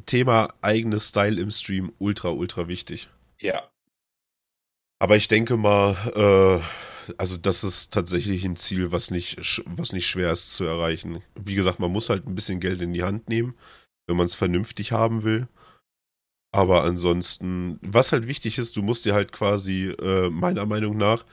[0.07, 3.07] Thema eigenes Style im Stream, ultra, ultra wichtig.
[3.39, 3.69] Ja.
[4.99, 10.07] Aber ich denke mal, äh, also das ist tatsächlich ein Ziel, was nicht, was nicht
[10.07, 11.21] schwer ist zu erreichen.
[11.35, 13.53] Wie gesagt, man muss halt ein bisschen Geld in die Hand nehmen,
[14.07, 15.47] wenn man es vernünftig haben will.
[16.51, 21.25] Aber ansonsten, was halt wichtig ist, du musst dir halt quasi, äh, meiner Meinung nach,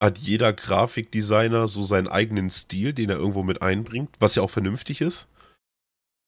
[0.00, 4.50] hat jeder Grafikdesigner so seinen eigenen Stil, den er irgendwo mit einbringt, was ja auch
[4.50, 5.28] vernünftig ist.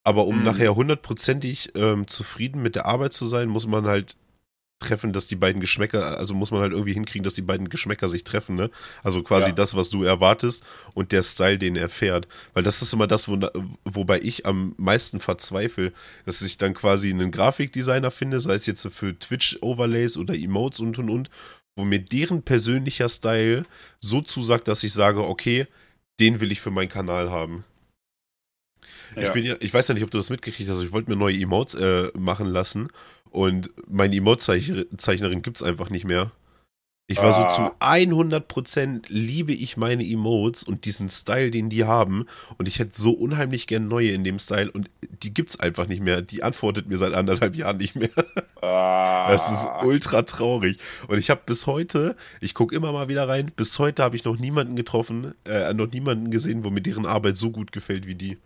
[0.04, 0.44] Aber um Mhm.
[0.44, 4.16] nachher hundertprozentig ähm, zufrieden mit der Arbeit zu sein, muss man halt
[4.80, 8.08] treffen, dass die beiden Geschmäcker, also muss man halt irgendwie hinkriegen, dass die beiden Geschmäcker
[8.08, 8.68] sich treffen, ne?
[9.04, 9.52] Also quasi ja.
[9.52, 10.64] das, was du erwartest
[10.94, 12.26] und der Style, den er fährt.
[12.52, 13.38] Weil das ist immer das, wo,
[13.84, 15.92] wobei ich am meisten verzweifle,
[16.26, 20.98] dass ich dann quasi einen Grafikdesigner finde, sei es jetzt für Twitch-Overlays oder Emotes und
[20.98, 21.30] und und,
[21.76, 23.64] wo mir deren persönlicher Style
[23.98, 25.66] so zusagt, dass ich sage, okay,
[26.20, 27.64] den will ich für meinen Kanal haben.
[29.16, 29.22] Ja.
[29.22, 30.82] Ich, bin ja, ich weiß ja nicht, ob du das mitgekriegt hast.
[30.82, 32.88] Ich wollte mir neue Emotes äh, machen lassen
[33.30, 36.32] und meine Emote-Zeichnerin gibt es einfach nicht mehr.
[37.08, 37.50] Ich war ah.
[37.50, 42.26] so zu 100% liebe ich meine Emotes und diesen Style, den die haben.
[42.58, 44.88] Und ich hätte so unheimlich gern neue in dem Style und
[45.22, 46.22] die gibt es einfach nicht mehr.
[46.22, 48.10] Die antwortet mir seit anderthalb Jahren nicht mehr.
[48.62, 49.26] Ah.
[49.28, 50.78] Das ist ultra traurig.
[51.08, 54.24] Und ich habe bis heute, ich gucke immer mal wieder rein, bis heute habe ich
[54.24, 58.14] noch niemanden getroffen, äh, noch niemanden gesehen, wo mir deren Arbeit so gut gefällt wie
[58.14, 58.38] die.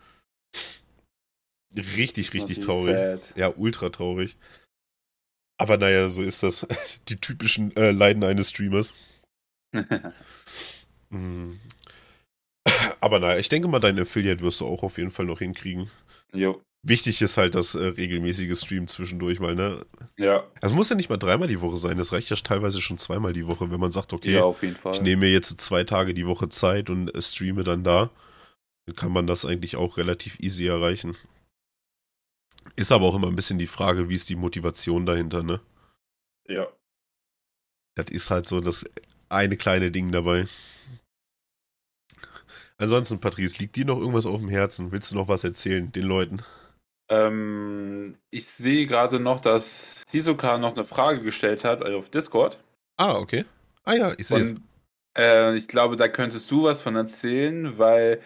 [1.97, 2.95] Richtig, richtig traurig.
[2.95, 3.33] Sad.
[3.37, 4.37] Ja, ultra traurig.
[5.59, 6.67] Aber naja, so ist das.
[7.09, 8.93] Die typischen äh, Leiden eines Streamers.
[11.11, 11.61] mhm.
[13.01, 15.91] Aber naja, ich denke mal, dein Affiliate wirst du auch auf jeden Fall noch hinkriegen.
[16.33, 16.63] Jo.
[16.83, 19.85] Wichtig ist halt das äh, regelmäßige Stream zwischendurch mal, ne?
[20.17, 20.45] Ja.
[20.61, 23.33] Es muss ja nicht mal dreimal die Woche sein, das reicht ja teilweise schon zweimal
[23.33, 24.55] die Woche, wenn man sagt, okay, ja,
[24.93, 28.11] ich nehme mir jetzt zwei Tage die Woche Zeit und äh, streame dann da.
[28.87, 31.17] Dann kann man das eigentlich auch relativ easy erreichen.
[32.77, 35.61] Ist aber auch immer ein bisschen die Frage, wie ist die Motivation dahinter, ne?
[36.47, 36.69] Ja.
[37.95, 38.85] Das ist halt so das
[39.31, 40.47] eine kleine Ding dabei.
[42.79, 44.93] Ansonsten, Patrice, liegt dir noch irgendwas auf dem Herzen?
[44.93, 46.43] Willst du noch was erzählen den Leuten?
[47.09, 52.59] Ähm, ich sehe gerade noch, dass Hisoka noch eine Frage gestellt hat also auf Discord.
[52.99, 53.47] Ah, okay.
[53.85, 54.55] Ah ja, ich sehe es.
[55.17, 58.21] Äh, ich glaube, da könntest du was von erzählen, weil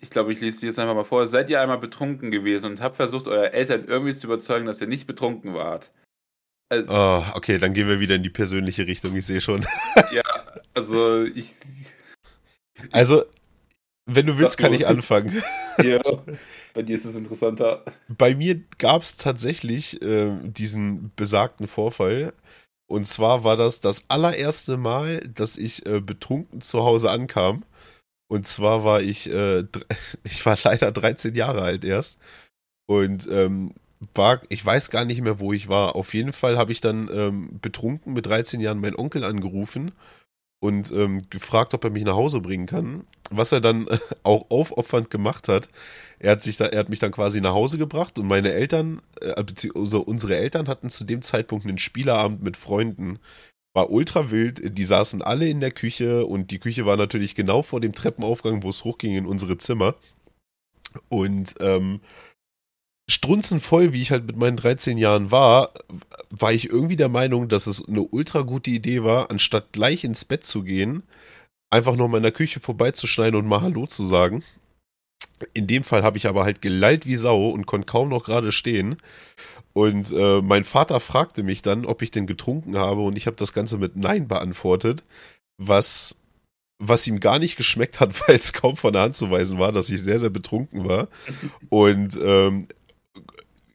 [0.00, 1.26] ich glaube, ich lese dir jetzt einfach mal vor.
[1.26, 4.86] Seid ihr einmal betrunken gewesen und habt versucht, eure Eltern irgendwie zu überzeugen, dass ihr
[4.86, 5.92] nicht betrunken wart?
[6.70, 9.66] Also, oh, okay, dann gehen wir wieder in die persönliche Richtung, ich sehe schon.
[10.12, 10.22] ja,
[10.72, 11.52] also ich.
[12.92, 13.24] Also,
[14.06, 15.42] wenn du willst, kann ich anfangen.
[15.82, 16.00] ja,
[16.74, 17.84] bei dir ist es interessanter.
[18.08, 22.32] Bei mir gab es tatsächlich äh, diesen besagten Vorfall.
[22.88, 27.64] Und zwar war das das allererste Mal, dass ich äh, betrunken zu Hause ankam.
[28.30, 29.64] Und zwar war ich, äh,
[30.24, 32.18] ich war leider 13 Jahre alt erst.
[32.86, 33.74] Und ähm,
[34.14, 35.96] war, ich weiß gar nicht mehr, wo ich war.
[35.96, 39.92] Auf jeden Fall habe ich dann ähm, betrunken mit 13 Jahren meinen Onkel angerufen
[40.60, 43.04] und ähm, gefragt, ob er mich nach Hause bringen kann.
[43.30, 45.68] Was er dann äh, auch aufopfernd gemacht hat.
[46.20, 49.02] Er hat sich da, er hat mich dann quasi nach Hause gebracht und meine Eltern,
[49.20, 53.18] äh, beziehungsweise unsere Eltern hatten zu dem Zeitpunkt einen Spieleabend mit Freunden
[53.74, 54.76] war ultra wild.
[54.76, 58.62] Die saßen alle in der Küche und die Küche war natürlich genau vor dem Treppenaufgang,
[58.62, 59.94] wo es hochging in unsere Zimmer.
[61.08, 62.00] Und ähm,
[63.08, 65.72] strunzenvoll, wie ich halt mit meinen 13 Jahren war,
[66.30, 70.24] war ich irgendwie der Meinung, dass es eine ultra gute Idee war, anstatt gleich ins
[70.24, 71.02] Bett zu gehen,
[71.70, 74.44] einfach noch mal in der Küche vorbeizuschneiden und mal Hallo zu sagen.
[75.54, 78.52] In dem Fall habe ich aber halt gelallt wie Sau und konnte kaum noch gerade
[78.52, 78.96] stehen.
[79.72, 83.36] Und äh, mein Vater fragte mich dann, ob ich denn getrunken habe und ich habe
[83.36, 85.04] das Ganze mit Nein beantwortet,
[85.58, 86.16] was,
[86.78, 89.72] was ihm gar nicht geschmeckt hat, weil es kaum von der Hand zu weisen war,
[89.72, 91.08] dass ich sehr, sehr betrunken war.
[91.68, 92.66] Und ähm,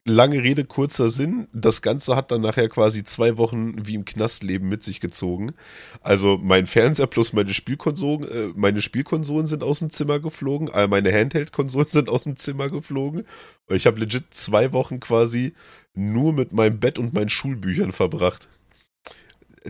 [0.06, 1.48] lange Rede, kurzer Sinn.
[1.52, 5.54] Das Ganze hat dann nachher quasi zwei Wochen wie im Knastleben mit sich gezogen.
[6.02, 10.88] Also mein Fernseher plus meine Spielkonsolen, äh, meine Spielkonsolen sind aus dem Zimmer geflogen, all
[10.88, 13.26] meine Handheld-Konsolen sind aus dem Zimmer geflogen.
[13.68, 15.54] Und ich habe legit zwei Wochen quasi
[15.96, 18.48] nur mit meinem Bett und meinen Schulbüchern verbracht.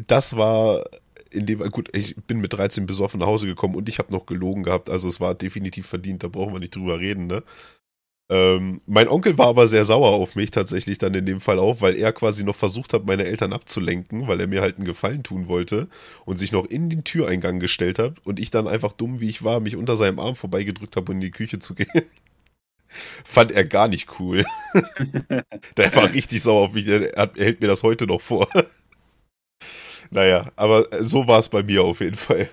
[0.07, 0.84] Das war
[1.32, 4.26] in dem, gut, ich bin mit 13 besoffen nach Hause gekommen und ich habe noch
[4.26, 7.44] gelogen gehabt, also es war definitiv verdient, da brauchen wir nicht drüber reden, ne?
[8.28, 11.82] Ähm, mein Onkel war aber sehr sauer auf mich tatsächlich dann in dem Fall auch,
[11.82, 15.22] weil er quasi noch versucht hat, meine Eltern abzulenken, weil er mir halt einen Gefallen
[15.22, 15.88] tun wollte
[16.26, 19.44] und sich noch in den Türeingang gestellt hat und ich dann einfach dumm wie ich
[19.44, 21.88] war, mich unter seinem Arm vorbeigedrückt habe, um in die Küche zu gehen.
[23.24, 24.44] Fand er gar nicht cool.
[25.78, 28.50] der war richtig sauer auf mich, er, er hält mir das heute noch vor.
[30.10, 32.50] naja, aber so war es bei mir auf jeden Fall.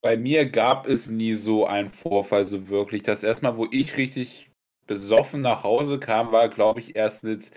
[0.00, 3.02] Bei mir gab es nie so einen Vorfall so wirklich.
[3.02, 4.50] Das erste Mal, wo ich richtig
[4.86, 7.50] besoffen nach Hause kam, war, glaube ich, erst mit,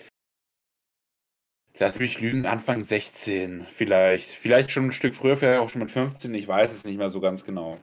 [1.78, 4.30] lass mich lügen, Anfang 16 vielleicht.
[4.30, 7.10] Vielleicht schon ein Stück früher, vielleicht auch schon mit 15, ich weiß es nicht mehr
[7.10, 7.78] so ganz genau.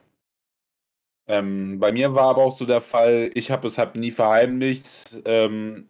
[1.29, 5.17] Ähm, bei mir war aber auch so der Fall, ich habe es halt nie verheimlicht.
[5.25, 5.89] Ähm,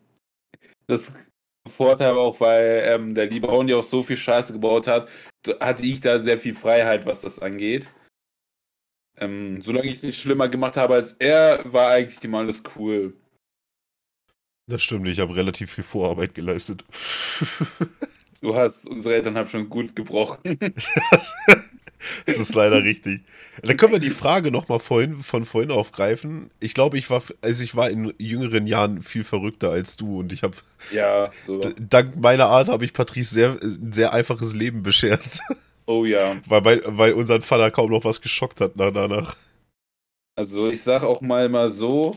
[0.86, 1.12] das
[1.68, 5.08] Vorteil auch, weil ähm, der liebe Only auch so viel Scheiße gebaut hat,
[5.60, 7.90] hatte ich da sehr viel Freiheit, was das angeht.
[9.20, 13.14] Ähm, solange ich es nicht schlimmer gemacht habe als er, war eigentlich immer alles cool.
[14.66, 16.84] Das stimmt, ich habe relativ viel Vorarbeit geleistet.
[18.40, 20.38] Du hast unsere Eltern haben schon gut gebrochen.
[21.10, 23.22] das ist leider richtig.
[23.62, 26.50] Dann können wir die Frage nochmal vorhin, von vorhin aufgreifen.
[26.60, 30.32] Ich glaube, ich war, also ich war in jüngeren Jahren viel verrückter als du und
[30.32, 30.54] ich habe,
[30.92, 31.60] ja, so.
[31.80, 35.22] dank meiner Art habe ich Patrice sehr, ein sehr einfaches Leben beschert.
[35.88, 36.36] Oh ja.
[36.46, 39.36] Weil, weil, weil unseren Vater kaum noch was geschockt hat danach.
[40.36, 42.14] Also ich sag auch mal mal so,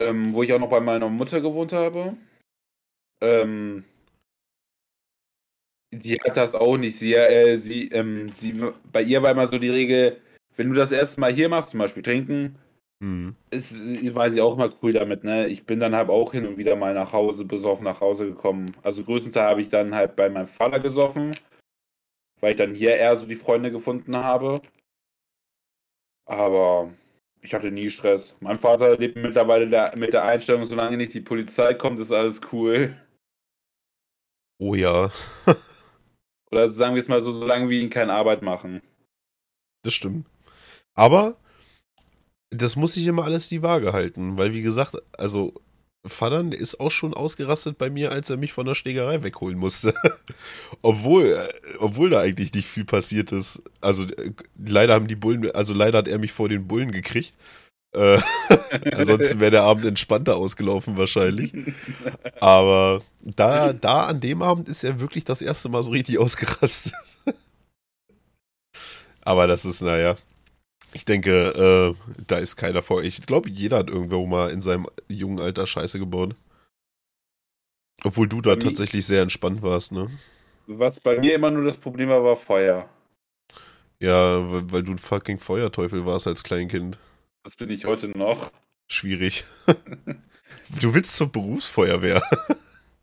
[0.00, 2.16] ähm, wo ich auch noch bei meiner Mutter gewohnt habe,
[3.20, 3.84] ähm,
[5.92, 6.98] die hat das auch nicht.
[6.98, 8.58] Sie, äh, sie, ähm, sie,
[8.90, 10.16] bei ihr war immer so die Regel,
[10.56, 12.56] wenn du das erste Mal hier machst, zum Beispiel trinken,
[13.00, 13.36] mhm.
[13.50, 13.74] ist,
[14.14, 15.48] war sie auch immer cool damit, ne?
[15.48, 18.72] Ich bin dann halt auch hin und wieder mal nach Hause, besoffen nach Hause gekommen.
[18.82, 21.32] Also größtenteils habe ich dann halt bei meinem Vater gesoffen,
[22.40, 24.62] weil ich dann hier eher so die Freunde gefunden habe.
[26.26, 26.90] Aber
[27.42, 28.36] ich hatte nie Stress.
[28.40, 32.96] Mein Vater lebt mittlerweile mit der Einstellung, solange nicht die Polizei kommt, ist alles cool.
[34.58, 35.10] Oh ja.
[36.50, 38.82] Oder sagen wir es mal so, solange wir ihn keine Arbeit machen.
[39.82, 40.26] Das stimmt.
[40.94, 41.36] Aber
[42.50, 45.54] das muss sich immer alles die Waage halten, weil wie gesagt, also
[46.06, 49.94] Vater ist auch schon ausgerastet bei mir, als er mich von der Schlägerei wegholen musste.
[50.82, 51.48] obwohl, äh,
[51.78, 53.62] obwohl da eigentlich nicht viel passiert ist.
[53.80, 57.34] Also äh, leider haben die Bullen, also leider hat er mich vor den Bullen gekriegt.
[57.92, 58.20] Äh,
[58.92, 61.52] ansonsten wäre der Abend entspannter ausgelaufen wahrscheinlich.
[62.40, 66.94] Aber da, da an dem Abend ist er wirklich das erste Mal so richtig ausgerastet.
[69.22, 70.16] Aber das ist, naja.
[70.92, 73.02] Ich denke, äh, da ist keiner vor.
[73.02, 76.34] Ich glaube, jeder hat irgendwo mal in seinem jungen Alter Scheiße gebaut.
[78.02, 80.10] Obwohl du da tatsächlich sehr entspannt warst, ne?
[80.66, 82.88] Was bei mir immer nur das Problem war, war Feuer.
[83.98, 86.98] Ja, weil, weil du ein fucking Feuerteufel warst als Kleinkind.
[87.44, 88.50] Das bin ich heute noch.
[88.88, 89.44] Schwierig.
[90.80, 92.22] du willst zur Berufsfeuerwehr.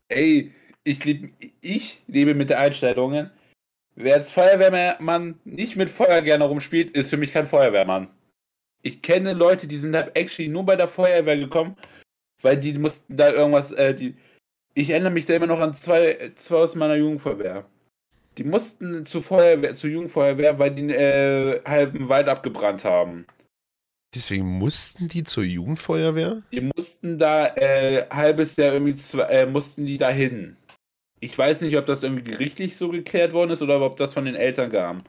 [0.09, 0.53] Ey,
[0.84, 3.30] ich, lieb, ich lebe mit der Einstellung,
[3.98, 8.10] wer als Feuerwehrmann nicht mit Feuer gerne rumspielt, ist für mich kein Feuerwehrmann.
[8.84, 11.76] Ich kenne Leute, die sind halt actually nur bei der Feuerwehr gekommen,
[12.41, 14.15] weil die mussten da irgendwas, äh, die,
[14.76, 17.65] ich erinnere mich da immer noch an zwei, zwei aus meiner Jugendfeuerwehr.
[18.38, 23.26] Die mussten zur Feuerwehr, zur Jugendfeuerwehr, weil die einen äh, halben Wald abgebrannt haben.
[24.14, 26.44] Deswegen mussten die zur Jugendfeuerwehr?
[26.52, 30.56] Die mussten da äh, halbes Jahr irgendwie zwei, äh, mussten die da hin.
[31.19, 34.26] Ich weiß nicht, ob das irgendwie gerichtlich so geklärt worden ist oder ob das von
[34.26, 35.03] den Eltern kam.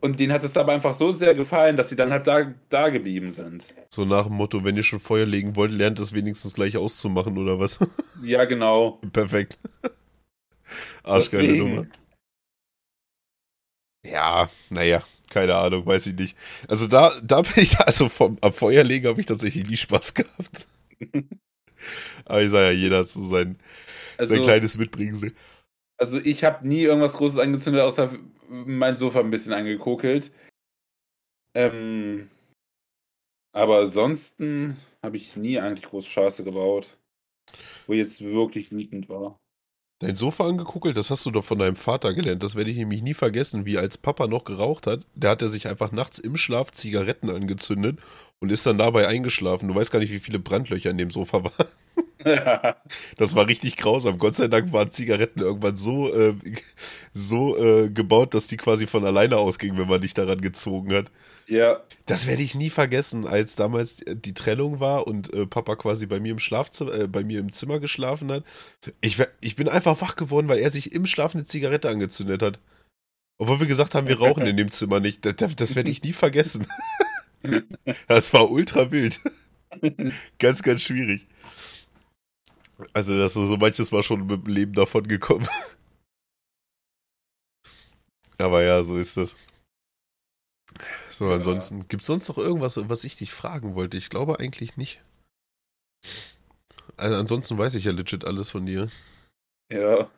[0.00, 2.88] Und denen hat es aber einfach so sehr gefallen, dass sie dann halt da, da
[2.88, 3.74] geblieben sind.
[3.90, 7.36] So nach dem Motto, wenn ihr schon Feuer legen wollt, lernt es wenigstens gleich auszumachen,
[7.36, 7.78] oder was?
[8.22, 9.00] Ja, genau.
[9.12, 9.58] Perfekt.
[11.02, 11.86] Arschgeile Nummer.
[14.02, 16.36] Ja, naja, keine Ahnung, weiß ich nicht.
[16.68, 20.66] Also da, da bin ich, also vom am Feuerlegen habe ich tatsächlich nie Spaß gehabt.
[22.24, 23.58] Aber ich sage ja, jeder hat so sein,
[24.20, 25.34] also, sein kleines Mitbringsel.
[25.98, 28.16] Also ich habe nie irgendwas Großes angezündet, außer
[28.48, 30.32] mein Sofa ein bisschen angekokelt.
[31.54, 32.30] Ähm,
[33.52, 36.98] aber ansonsten habe ich nie eigentlich große Scheiße gebaut,
[37.86, 39.38] wo jetzt wirklich wütend war.
[40.00, 42.42] Dein Sofa angeguckt, das hast du doch von deinem Vater gelernt.
[42.42, 45.00] Das werde ich nämlich nie vergessen, wie als Papa noch geraucht hat.
[45.14, 47.98] Der hat er sich einfach nachts im Schlaf Zigaretten angezündet
[48.40, 49.68] und ist dann dabei eingeschlafen.
[49.68, 51.68] Du weißt gar nicht, wie viele Brandlöcher in dem Sofa waren.
[53.16, 54.18] Das war richtig grausam.
[54.18, 56.34] Gott sei Dank waren Zigaretten irgendwann so, äh,
[57.14, 61.10] so äh, gebaut, dass die quasi von alleine ausgingen, wenn man dich daran gezogen hat.
[61.50, 61.82] Ja.
[62.06, 66.20] Das werde ich nie vergessen, als damals die Trennung war und äh, Papa quasi bei
[66.20, 68.44] mir im Schlafzimmer, äh, bei mir im Zimmer geschlafen hat.
[69.00, 72.60] Ich, ich bin einfach wach geworden, weil er sich im Schlaf eine Zigarette angezündet hat.
[73.38, 75.24] Obwohl wir gesagt haben, wir rauchen in dem Zimmer nicht.
[75.24, 76.68] Das, das werde ich nie vergessen.
[78.06, 79.20] das war ultra wild.
[80.38, 81.26] ganz, ganz schwierig.
[82.92, 85.48] Also, das ist so manches Mal schon mit dem Leben davon gekommen.
[88.38, 89.36] Aber ja, so ist das.
[91.10, 91.36] So, ja.
[91.36, 93.96] ansonsten, gibt es sonst noch irgendwas, was ich dich fragen wollte?
[93.96, 95.02] Ich glaube eigentlich nicht.
[96.96, 98.90] Also ansonsten weiß ich ja legit alles von dir.
[99.72, 100.10] Ja.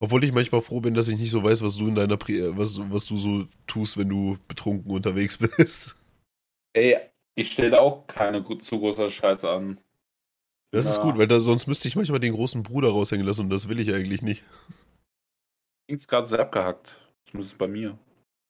[0.00, 2.56] Obwohl ich manchmal froh bin, dass ich nicht so weiß, was du in deiner Pri
[2.56, 5.96] was, was du so tust, wenn du betrunken unterwegs bist.
[6.72, 6.98] Ey,
[7.34, 9.78] ich stelle auch keine zu große Scheiße an.
[10.70, 10.92] Das ja.
[10.92, 13.68] ist gut, weil da, sonst müsste ich manchmal den großen Bruder raushängen lassen und das
[13.68, 14.44] will ich eigentlich nicht.
[15.86, 16.96] Klingt gerade sehr abgehackt.
[17.32, 17.98] Das ist bei mir.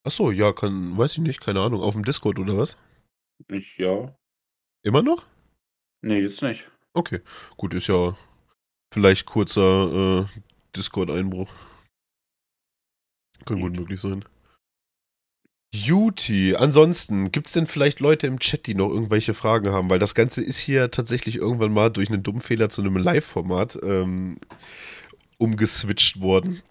[0.08, 1.82] Achso, ja, kann, weiß ich nicht, keine Ahnung.
[1.82, 2.78] Auf dem Discord oder was?
[3.46, 4.16] Ich, ja.
[4.82, 5.26] Immer noch?
[6.00, 6.66] Nee, jetzt nicht.
[6.94, 7.20] Okay,
[7.58, 8.16] gut, ist ja
[8.90, 10.40] vielleicht kurzer äh,
[10.74, 11.50] Discord-Einbruch.
[13.44, 14.24] Kann gut möglich sein.
[15.74, 19.90] Juti, ansonsten, gibt es denn vielleicht Leute im Chat, die noch irgendwelche Fragen haben?
[19.90, 23.78] Weil das Ganze ist hier tatsächlich irgendwann mal durch einen dummen Fehler zu einem Live-Format.
[23.82, 24.38] Ähm,
[25.36, 26.62] umgeswitcht worden.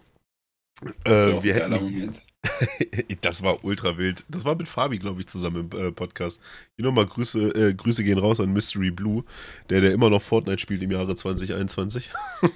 [1.06, 2.28] Äh, wir hätten, Moment.
[3.22, 4.24] das war ultra wild.
[4.30, 6.40] Das war mit Fabi, glaube ich, zusammen im äh, Podcast.
[6.76, 9.24] Hier nochmal Grüße, äh, Grüße gehen raus an Mystery Blue,
[9.70, 12.12] der, der immer noch Fortnite spielt im Jahre 2021.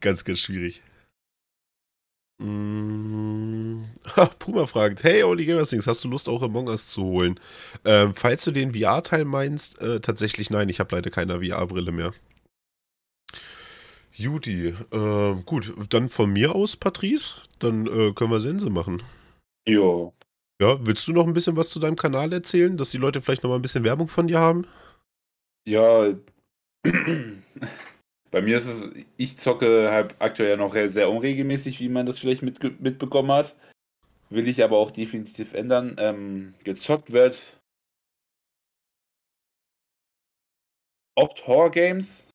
[0.00, 0.82] ganz, ganz schwierig.
[2.38, 3.84] Mm,
[4.38, 7.40] Puma fragt, hey Oli Gamersings, hast du Lust auch Among Us zu holen?
[7.84, 12.12] Ähm, falls du den VR-Teil meinst, äh, tatsächlich nein, ich habe leider keine VR-Brille mehr.
[14.18, 19.02] Judy, äh, gut, dann von mir aus, Patrice, dann äh, können wir Sense machen.
[19.68, 20.14] Jo.
[20.60, 23.42] Ja, willst du noch ein bisschen was zu deinem Kanal erzählen, dass die Leute vielleicht
[23.42, 24.66] noch mal ein bisschen Werbung von dir haben?
[25.66, 26.14] Ja.
[28.30, 32.42] Bei mir ist es, ich zocke halt aktuell noch sehr unregelmäßig, wie man das vielleicht
[32.42, 33.54] mitge- mitbekommen hat.
[34.30, 35.96] Will ich aber auch definitiv ändern.
[35.98, 37.42] Ähm, gezockt wird
[41.14, 42.25] oft Horror Games.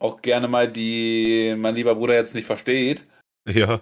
[0.00, 3.04] Auch gerne mal die mein lieber Bruder jetzt nicht versteht.
[3.46, 3.80] Ja,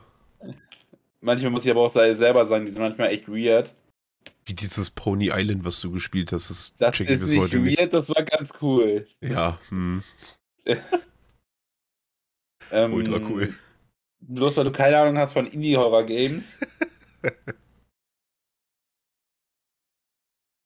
[1.21, 3.75] Manchmal muss ich aber auch se- selber sagen, die sind manchmal echt weird.
[4.45, 7.93] wie dieses Pony Island, was du gespielt hast, das, Das ist nicht heute weird, nicht.
[7.93, 9.07] das war ganz cool.
[9.21, 10.03] Ja, hm,
[12.71, 13.55] Ähm, ultra cool.
[14.21, 16.59] Bloß weil du keine Ahnung hast von Indie-Horror-Games.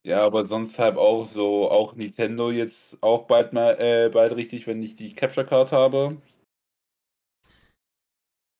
[0.05, 4.67] ja, aber sonst halt auch so, auch Nintendo jetzt auch bald mal, äh, bald richtig,
[4.67, 6.17] wenn ich die Capture Card habe.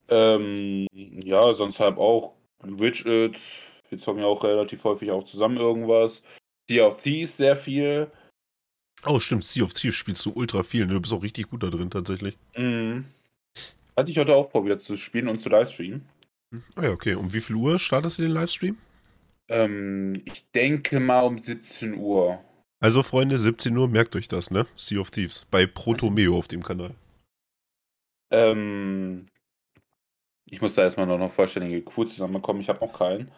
[0.09, 3.41] Ähm, ja, sonst halt auch Widget.
[3.89, 6.23] Wir zocken ja auch relativ häufig auch zusammen irgendwas.
[6.69, 8.11] Sea of Thieves sehr viel.
[9.05, 10.95] Oh, stimmt, Sea of Thieves spielst du ultra viel, ne?
[10.95, 12.37] Du bist auch richtig gut da drin, tatsächlich.
[12.57, 13.05] Mhm.
[13.97, 16.07] Hatte ich heute auch wieder zu spielen und zu livestreamen.
[16.77, 17.15] Ah ja, okay.
[17.15, 18.77] Um wie viel Uhr startest du den Livestream?
[19.53, 22.43] Ähm, ich denke mal um 17 Uhr.
[22.81, 24.67] Also, Freunde, 17 Uhr, merkt euch das, ne?
[24.77, 25.45] Sea of Thieves.
[25.51, 26.95] Bei Protomeo auf dem Kanal.
[28.31, 29.27] Ähm,
[30.47, 32.63] ich muss da erstmal noch eine vollständige Crew zusammenbekommen.
[32.63, 33.31] Ich habe noch keinen.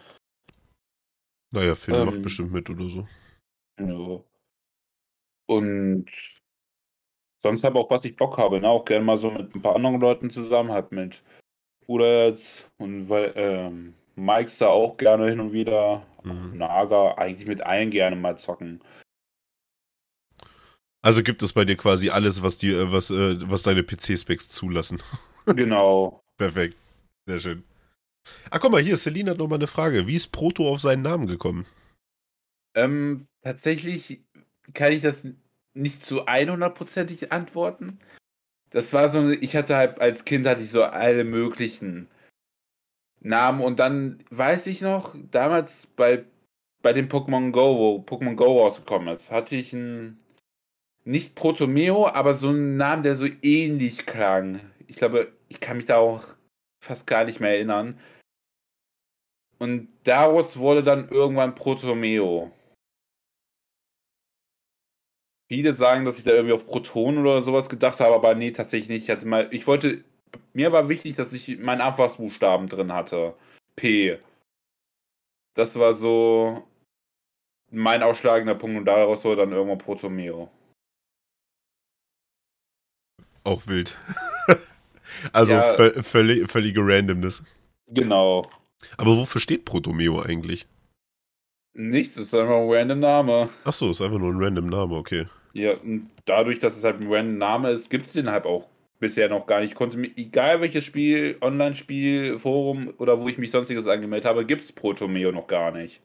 [1.51, 2.07] Naja, Finn Ähm.
[2.07, 3.09] macht bestimmt mit oder so.
[3.81, 4.21] Ja.
[5.47, 6.07] Und
[7.43, 8.69] sonst habe auch, was ich Bock habe, ne?
[8.69, 11.23] Auch gerne mal so mit ein paar anderen Leuten zusammen, halt mit
[11.85, 16.07] Bruder jetzt und weil, ähm, Mike's da auch gerne hin und wieder.
[16.23, 16.59] Mhm.
[16.59, 18.83] Naga, eigentlich mit allen gerne mal zocken.
[21.03, 24.49] Also gibt es bei dir quasi alles, was die, äh, was, äh, was deine PC-Specs
[24.49, 25.03] zulassen.
[25.47, 26.23] Genau.
[26.39, 26.75] Perfekt.
[27.27, 27.65] Sehr schön.
[28.51, 30.07] Ah, guck mal, hier, Celine hat nochmal eine Frage.
[30.07, 31.67] Wie ist Proto auf seinen Namen gekommen?
[32.75, 34.25] Ähm, tatsächlich
[34.73, 35.29] kann ich das
[35.75, 37.99] nicht zu 100%ig antworten.
[38.71, 42.09] Das war so, ich hatte halt als Kind hatte ich so alle möglichen
[43.25, 46.25] Namen und dann weiß ich noch, damals bei,
[46.83, 50.19] bei dem Pokémon Go, wo Pokémon Go rausgekommen ist, hatte ich einen,
[51.05, 54.61] nicht Protomeo, aber so einen Namen, der so ähnlich klang.
[54.87, 56.25] Ich glaube, ich kann mich da auch
[56.85, 57.99] fast gar nicht mehr erinnern.
[59.59, 62.53] Und daraus wurde dann irgendwann Protomeo.
[65.49, 68.89] Viele sagen, dass ich da irgendwie auf Proton oder sowas gedacht habe, aber nee, tatsächlich
[68.91, 69.05] nicht.
[69.05, 70.05] Ich hatte mal, ich wollte,
[70.53, 73.35] mir war wichtig, dass ich meinen Anfangsbuchstaben drin hatte.
[73.77, 74.19] P.
[75.55, 76.67] Das war so
[77.71, 80.51] mein ausschlagender Punkt und daraus wurde dann irgendwann Protomeo.
[83.45, 83.99] Auch wild.
[85.33, 85.75] also Ja.
[85.75, 87.45] vö- völlig, völlige Randomness.
[87.89, 88.51] Genau.
[88.97, 90.67] Aber wofür steht Protomeo eigentlich?
[91.77, 93.49] Nichts, ist einfach ein random Name.
[93.65, 95.27] Achso, ist einfach nur ein random Name, okay.
[95.53, 98.69] Ja, und dadurch, dass es halt ein random Name ist, gibt es den halt auch
[99.05, 99.73] bisher noch gar nicht.
[99.73, 104.47] Ich konnte mir, egal welches Spiel, Online-Spiel, Forum oder wo ich mich sonstiges angemeldet habe,
[104.47, 106.01] gibt es Protomeo noch gar nicht.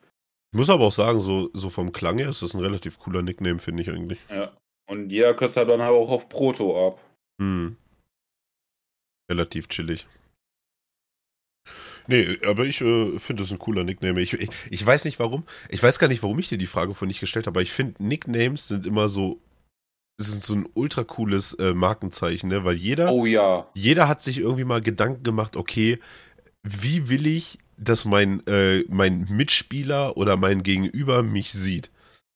[0.52, 3.22] Ich muss aber auch sagen, so, so vom Klang her ist das ein relativ cooler
[3.22, 4.20] Nickname, finde ich eigentlich.
[4.30, 4.52] Ja.
[4.90, 7.00] Und jeder kürzt halt dann halt auch auf Proto ab.
[7.42, 7.78] Hm.
[9.32, 10.06] Relativ chillig.
[12.08, 14.20] Nee, aber ich äh, finde das ein cooler Nickname.
[14.20, 15.46] Ich, ich, ich weiß nicht warum.
[15.70, 17.72] Ich weiß gar nicht, warum ich dir die Frage von nicht gestellt habe, aber ich
[17.72, 19.40] finde, Nicknames sind immer so,
[20.28, 22.64] sind so ein ultra cooles äh, Markenzeichen, ne?
[22.66, 23.68] Weil jeder, Oh ja.
[23.74, 26.00] jeder hat sich irgendwie mal Gedanken gemacht, okay,
[26.64, 31.90] wie will ich, dass mein, äh, mein Mitspieler oder mein Gegenüber mich sieht?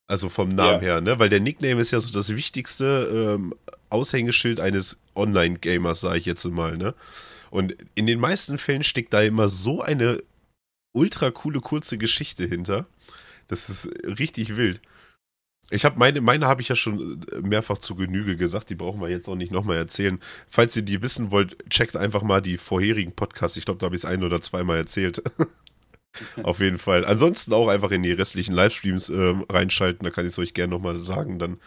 [0.07, 0.93] Also vom Namen Ja.
[0.93, 1.19] her, ne?
[1.19, 3.53] Weil der Nickname ist ja so das wichtigste ähm,
[3.89, 6.93] Aushängeschild eines Online-Gamers, sage ich jetzt mal, ne?
[7.51, 10.21] Und in den meisten Fällen steckt da immer so eine
[10.93, 12.85] ultra coole, kurze Geschichte hinter.
[13.47, 13.89] Das ist
[14.19, 14.81] richtig wild.
[15.73, 19.01] Ich habe meine, meine habe ich ja schon äh, mehrfach zu Genüge gesagt, die brauchen
[19.01, 20.19] wir jetzt auch nicht nochmal erzählen.
[20.47, 23.57] Falls ihr die wissen wollt, checkt einfach mal die vorherigen Podcasts.
[23.57, 25.23] Ich glaube, da habe ich es ein oder zweimal erzählt.
[26.43, 27.05] Auf jeden Fall.
[27.05, 30.71] Ansonsten auch einfach in die restlichen Livestreams ähm, reinschalten, da kann ich es euch gerne
[30.71, 31.57] nochmal sagen dann.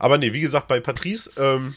[0.00, 1.76] Aber nee, wie gesagt, bei Patrice, ähm,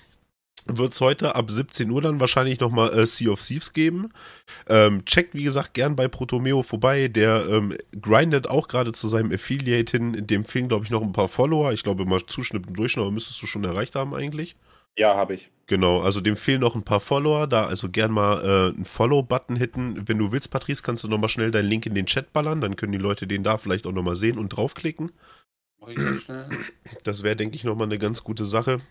[0.68, 4.12] wird es heute ab 17 Uhr dann wahrscheinlich nochmal äh, Sea of Thieves geben.
[4.68, 7.08] Ähm, checkt, wie gesagt, gern bei Protomeo vorbei.
[7.08, 10.28] Der ähm, grindet auch gerade zu seinem Affiliate hin.
[10.28, 11.72] Dem fehlen, glaube ich, noch ein paar Follower.
[11.74, 14.56] Ich glaube, mal Zuschnitt und Durchschnitt müsstest du schon erreicht haben eigentlich.
[14.98, 15.50] Ja, habe ich.
[15.68, 17.48] Genau, also dem fehlen noch ein paar Follower.
[17.48, 20.08] Da also gern mal äh, einen Follow-Button hitten.
[20.08, 22.62] Wenn du willst, Patrice, kannst du nochmal schnell deinen Link in den Chat ballern.
[22.62, 25.12] Dann können die Leute den da vielleicht auch nochmal sehen und draufklicken.
[25.80, 26.50] Mach ich ganz schnell.
[27.04, 28.82] Das wäre, denke ich, nochmal eine ganz gute Sache.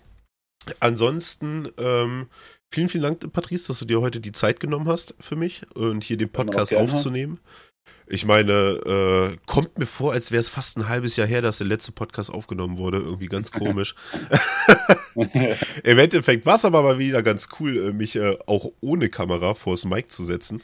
[0.81, 2.29] Ansonsten, ähm,
[2.71, 6.03] vielen, vielen Dank, Patrice, dass du dir heute die Zeit genommen hast für mich und
[6.03, 7.39] hier den Podcast aufzunehmen.
[8.07, 11.59] Ich meine, äh, kommt mir vor, als wäre es fast ein halbes Jahr her, dass
[11.59, 12.99] der letzte Podcast aufgenommen wurde.
[12.99, 13.95] Irgendwie ganz komisch.
[15.15, 19.55] Im Endeffekt war es aber mal wieder ganz cool, äh, mich äh, auch ohne Kamera
[19.55, 20.63] vors Mic zu setzen.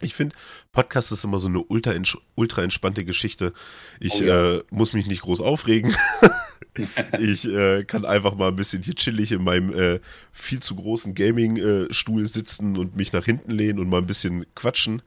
[0.00, 0.36] Ich finde,
[0.72, 1.94] Podcast ist immer so eine ultra,
[2.34, 3.52] ultra entspannte Geschichte.
[3.98, 4.54] Ich oh ja.
[4.54, 5.96] äh, muss mich nicht groß aufregen.
[7.18, 11.14] ich äh, kann einfach mal ein bisschen hier chillig in meinem äh, viel zu großen
[11.14, 15.02] Gaming-Stuhl sitzen und mich nach hinten lehnen und mal ein bisschen quatschen.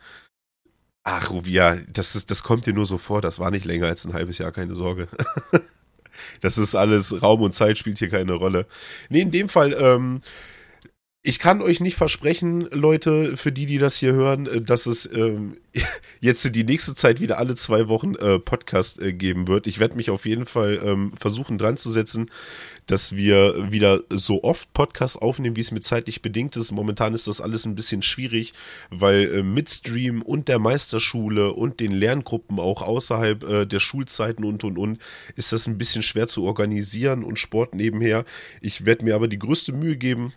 [1.03, 3.21] Ach, Ruvia, das, ist, das kommt dir nur so vor.
[3.21, 5.07] Das war nicht länger als ein halbes Jahr, keine Sorge.
[6.41, 8.65] das ist alles, Raum und Zeit spielt hier keine Rolle.
[9.09, 10.21] Nee, in dem Fall, ähm,
[11.25, 15.09] ich kann euch nicht versprechen, Leute, für die, die das hier hören, äh, dass es
[15.11, 15.57] ähm,
[16.19, 19.65] jetzt die nächste Zeit wieder alle zwei Wochen äh, Podcast äh, geben wird.
[19.65, 22.29] Ich werde mich auf jeden Fall ähm, versuchen dran zu setzen,
[22.85, 26.71] dass wir wieder so oft Podcasts aufnehmen, wie es mir zeitlich bedingt ist.
[26.71, 28.53] Momentan ist das alles ein bisschen schwierig,
[28.91, 34.45] weil äh, mit Stream und der Meisterschule und den Lerngruppen auch außerhalb äh, der Schulzeiten
[34.45, 34.99] und und und
[35.35, 38.25] ist das ein bisschen schwer zu organisieren und Sport nebenher.
[38.61, 40.33] Ich werde mir aber die größte Mühe geben,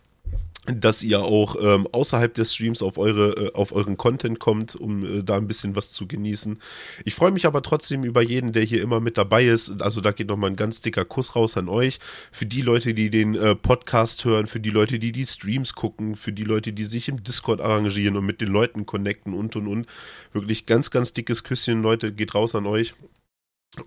[0.74, 5.04] dass ihr auch ähm, außerhalb des Streams auf eure äh, auf euren Content kommt, um
[5.04, 6.58] äh, da ein bisschen was zu genießen.
[7.04, 9.80] Ich freue mich aber trotzdem über jeden, der hier immer mit dabei ist.
[9.82, 11.98] Also da geht nochmal ein ganz dicker Kuss raus an euch.
[12.32, 16.16] Für die Leute, die den äh, Podcast hören, für die Leute, die die Streams gucken,
[16.16, 19.66] für die Leute, die sich im Discord arrangieren und mit den Leuten connecten und und
[19.68, 19.86] und.
[20.32, 22.94] Wirklich ganz ganz dickes Küsschen, Leute, geht raus an euch.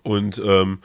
[0.02, 0.78] Und ähm,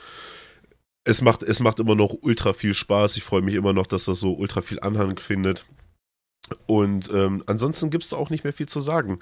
[1.04, 3.16] es macht, es macht immer noch ultra viel Spaß.
[3.16, 5.64] Ich freue mich immer noch, dass das so ultra viel Anhang findet.
[6.66, 9.18] Und ähm, ansonsten gibt es auch nicht mehr viel zu sagen.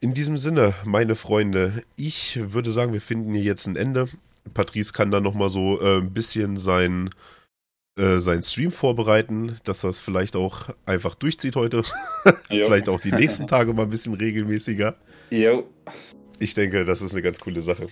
[0.00, 4.08] In diesem Sinne, meine Freunde, ich würde sagen, wir finden hier jetzt ein Ende.
[4.52, 7.10] Patrice kann da nochmal so äh, ein bisschen sein,
[7.98, 11.82] äh, sein Stream vorbereiten, dass er es vielleicht auch einfach durchzieht heute.
[12.48, 14.94] vielleicht auch die nächsten Tage mal ein bisschen regelmäßiger.
[15.30, 15.68] Jo.
[16.38, 17.88] Ich denke, das ist eine ganz coole Sache.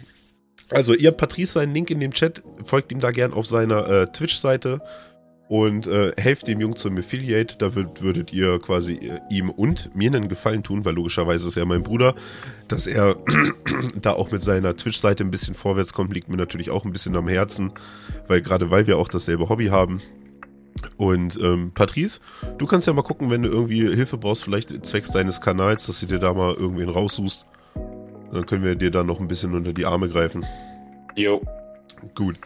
[0.70, 3.88] Also, ihr habt Patrice seinen Link in dem Chat, folgt ihm da gern auf seiner
[3.88, 4.80] äh, Twitch-Seite
[5.52, 7.58] und äh, helft dem Jungen zum Affiliate.
[7.58, 11.58] Da würd, würdet ihr quasi äh, ihm und mir einen Gefallen tun, weil logischerweise ist
[11.58, 12.14] er mein Bruder.
[12.68, 13.16] Dass er
[14.00, 17.14] da auch mit seiner Twitch-Seite ein bisschen vorwärts kommt, liegt mir natürlich auch ein bisschen
[17.16, 17.74] am Herzen,
[18.28, 20.00] weil gerade weil wir auch dasselbe Hobby haben.
[20.96, 22.20] Und ähm, Patrice,
[22.56, 26.00] du kannst ja mal gucken, wenn du irgendwie Hilfe brauchst, vielleicht zwecks deines Kanals, dass
[26.00, 27.44] du dir da mal irgendwen raussuchst.
[28.32, 30.46] Dann können wir dir da noch ein bisschen unter die Arme greifen.
[31.14, 31.42] Jo.
[32.14, 32.36] Gut.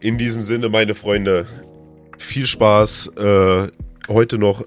[0.00, 1.46] In diesem Sinne, meine Freunde,
[2.18, 3.08] viel Spaß.
[3.16, 3.68] Äh,
[4.08, 4.64] heute noch.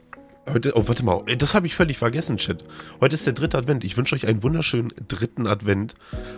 [0.51, 2.63] Heute, oh, warte mal, das habe ich völlig vergessen, Chat.
[3.01, 3.83] Heute ist der dritte Advent.
[3.83, 5.93] Ich wünsche euch einen wunderschönen dritten Advent.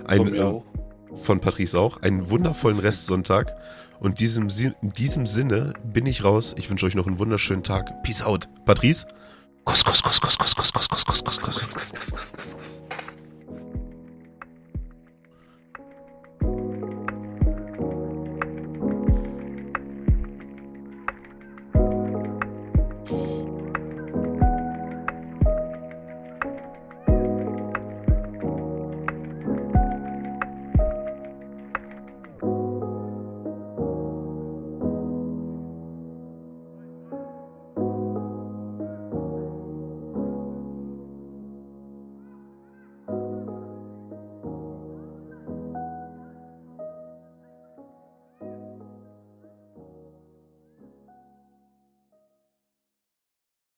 [0.06, 2.02] Ein, von, äh, von Patrice auch.
[2.02, 3.56] Einen wundervollen Restsonntag.
[4.02, 4.48] Und diesem,
[4.82, 6.56] in diesem Sinne bin ich raus.
[6.58, 8.04] Ich wünsche euch noch einen wunderschönen Tag.
[8.04, 8.50] Peace out.
[8.66, 9.06] Patrice?
[9.64, 12.71] Kuss, Kuss, Kuss, Kuss, Kuss, Kuss, Kuss, Kuss, Kuss, Kuss, Kuss.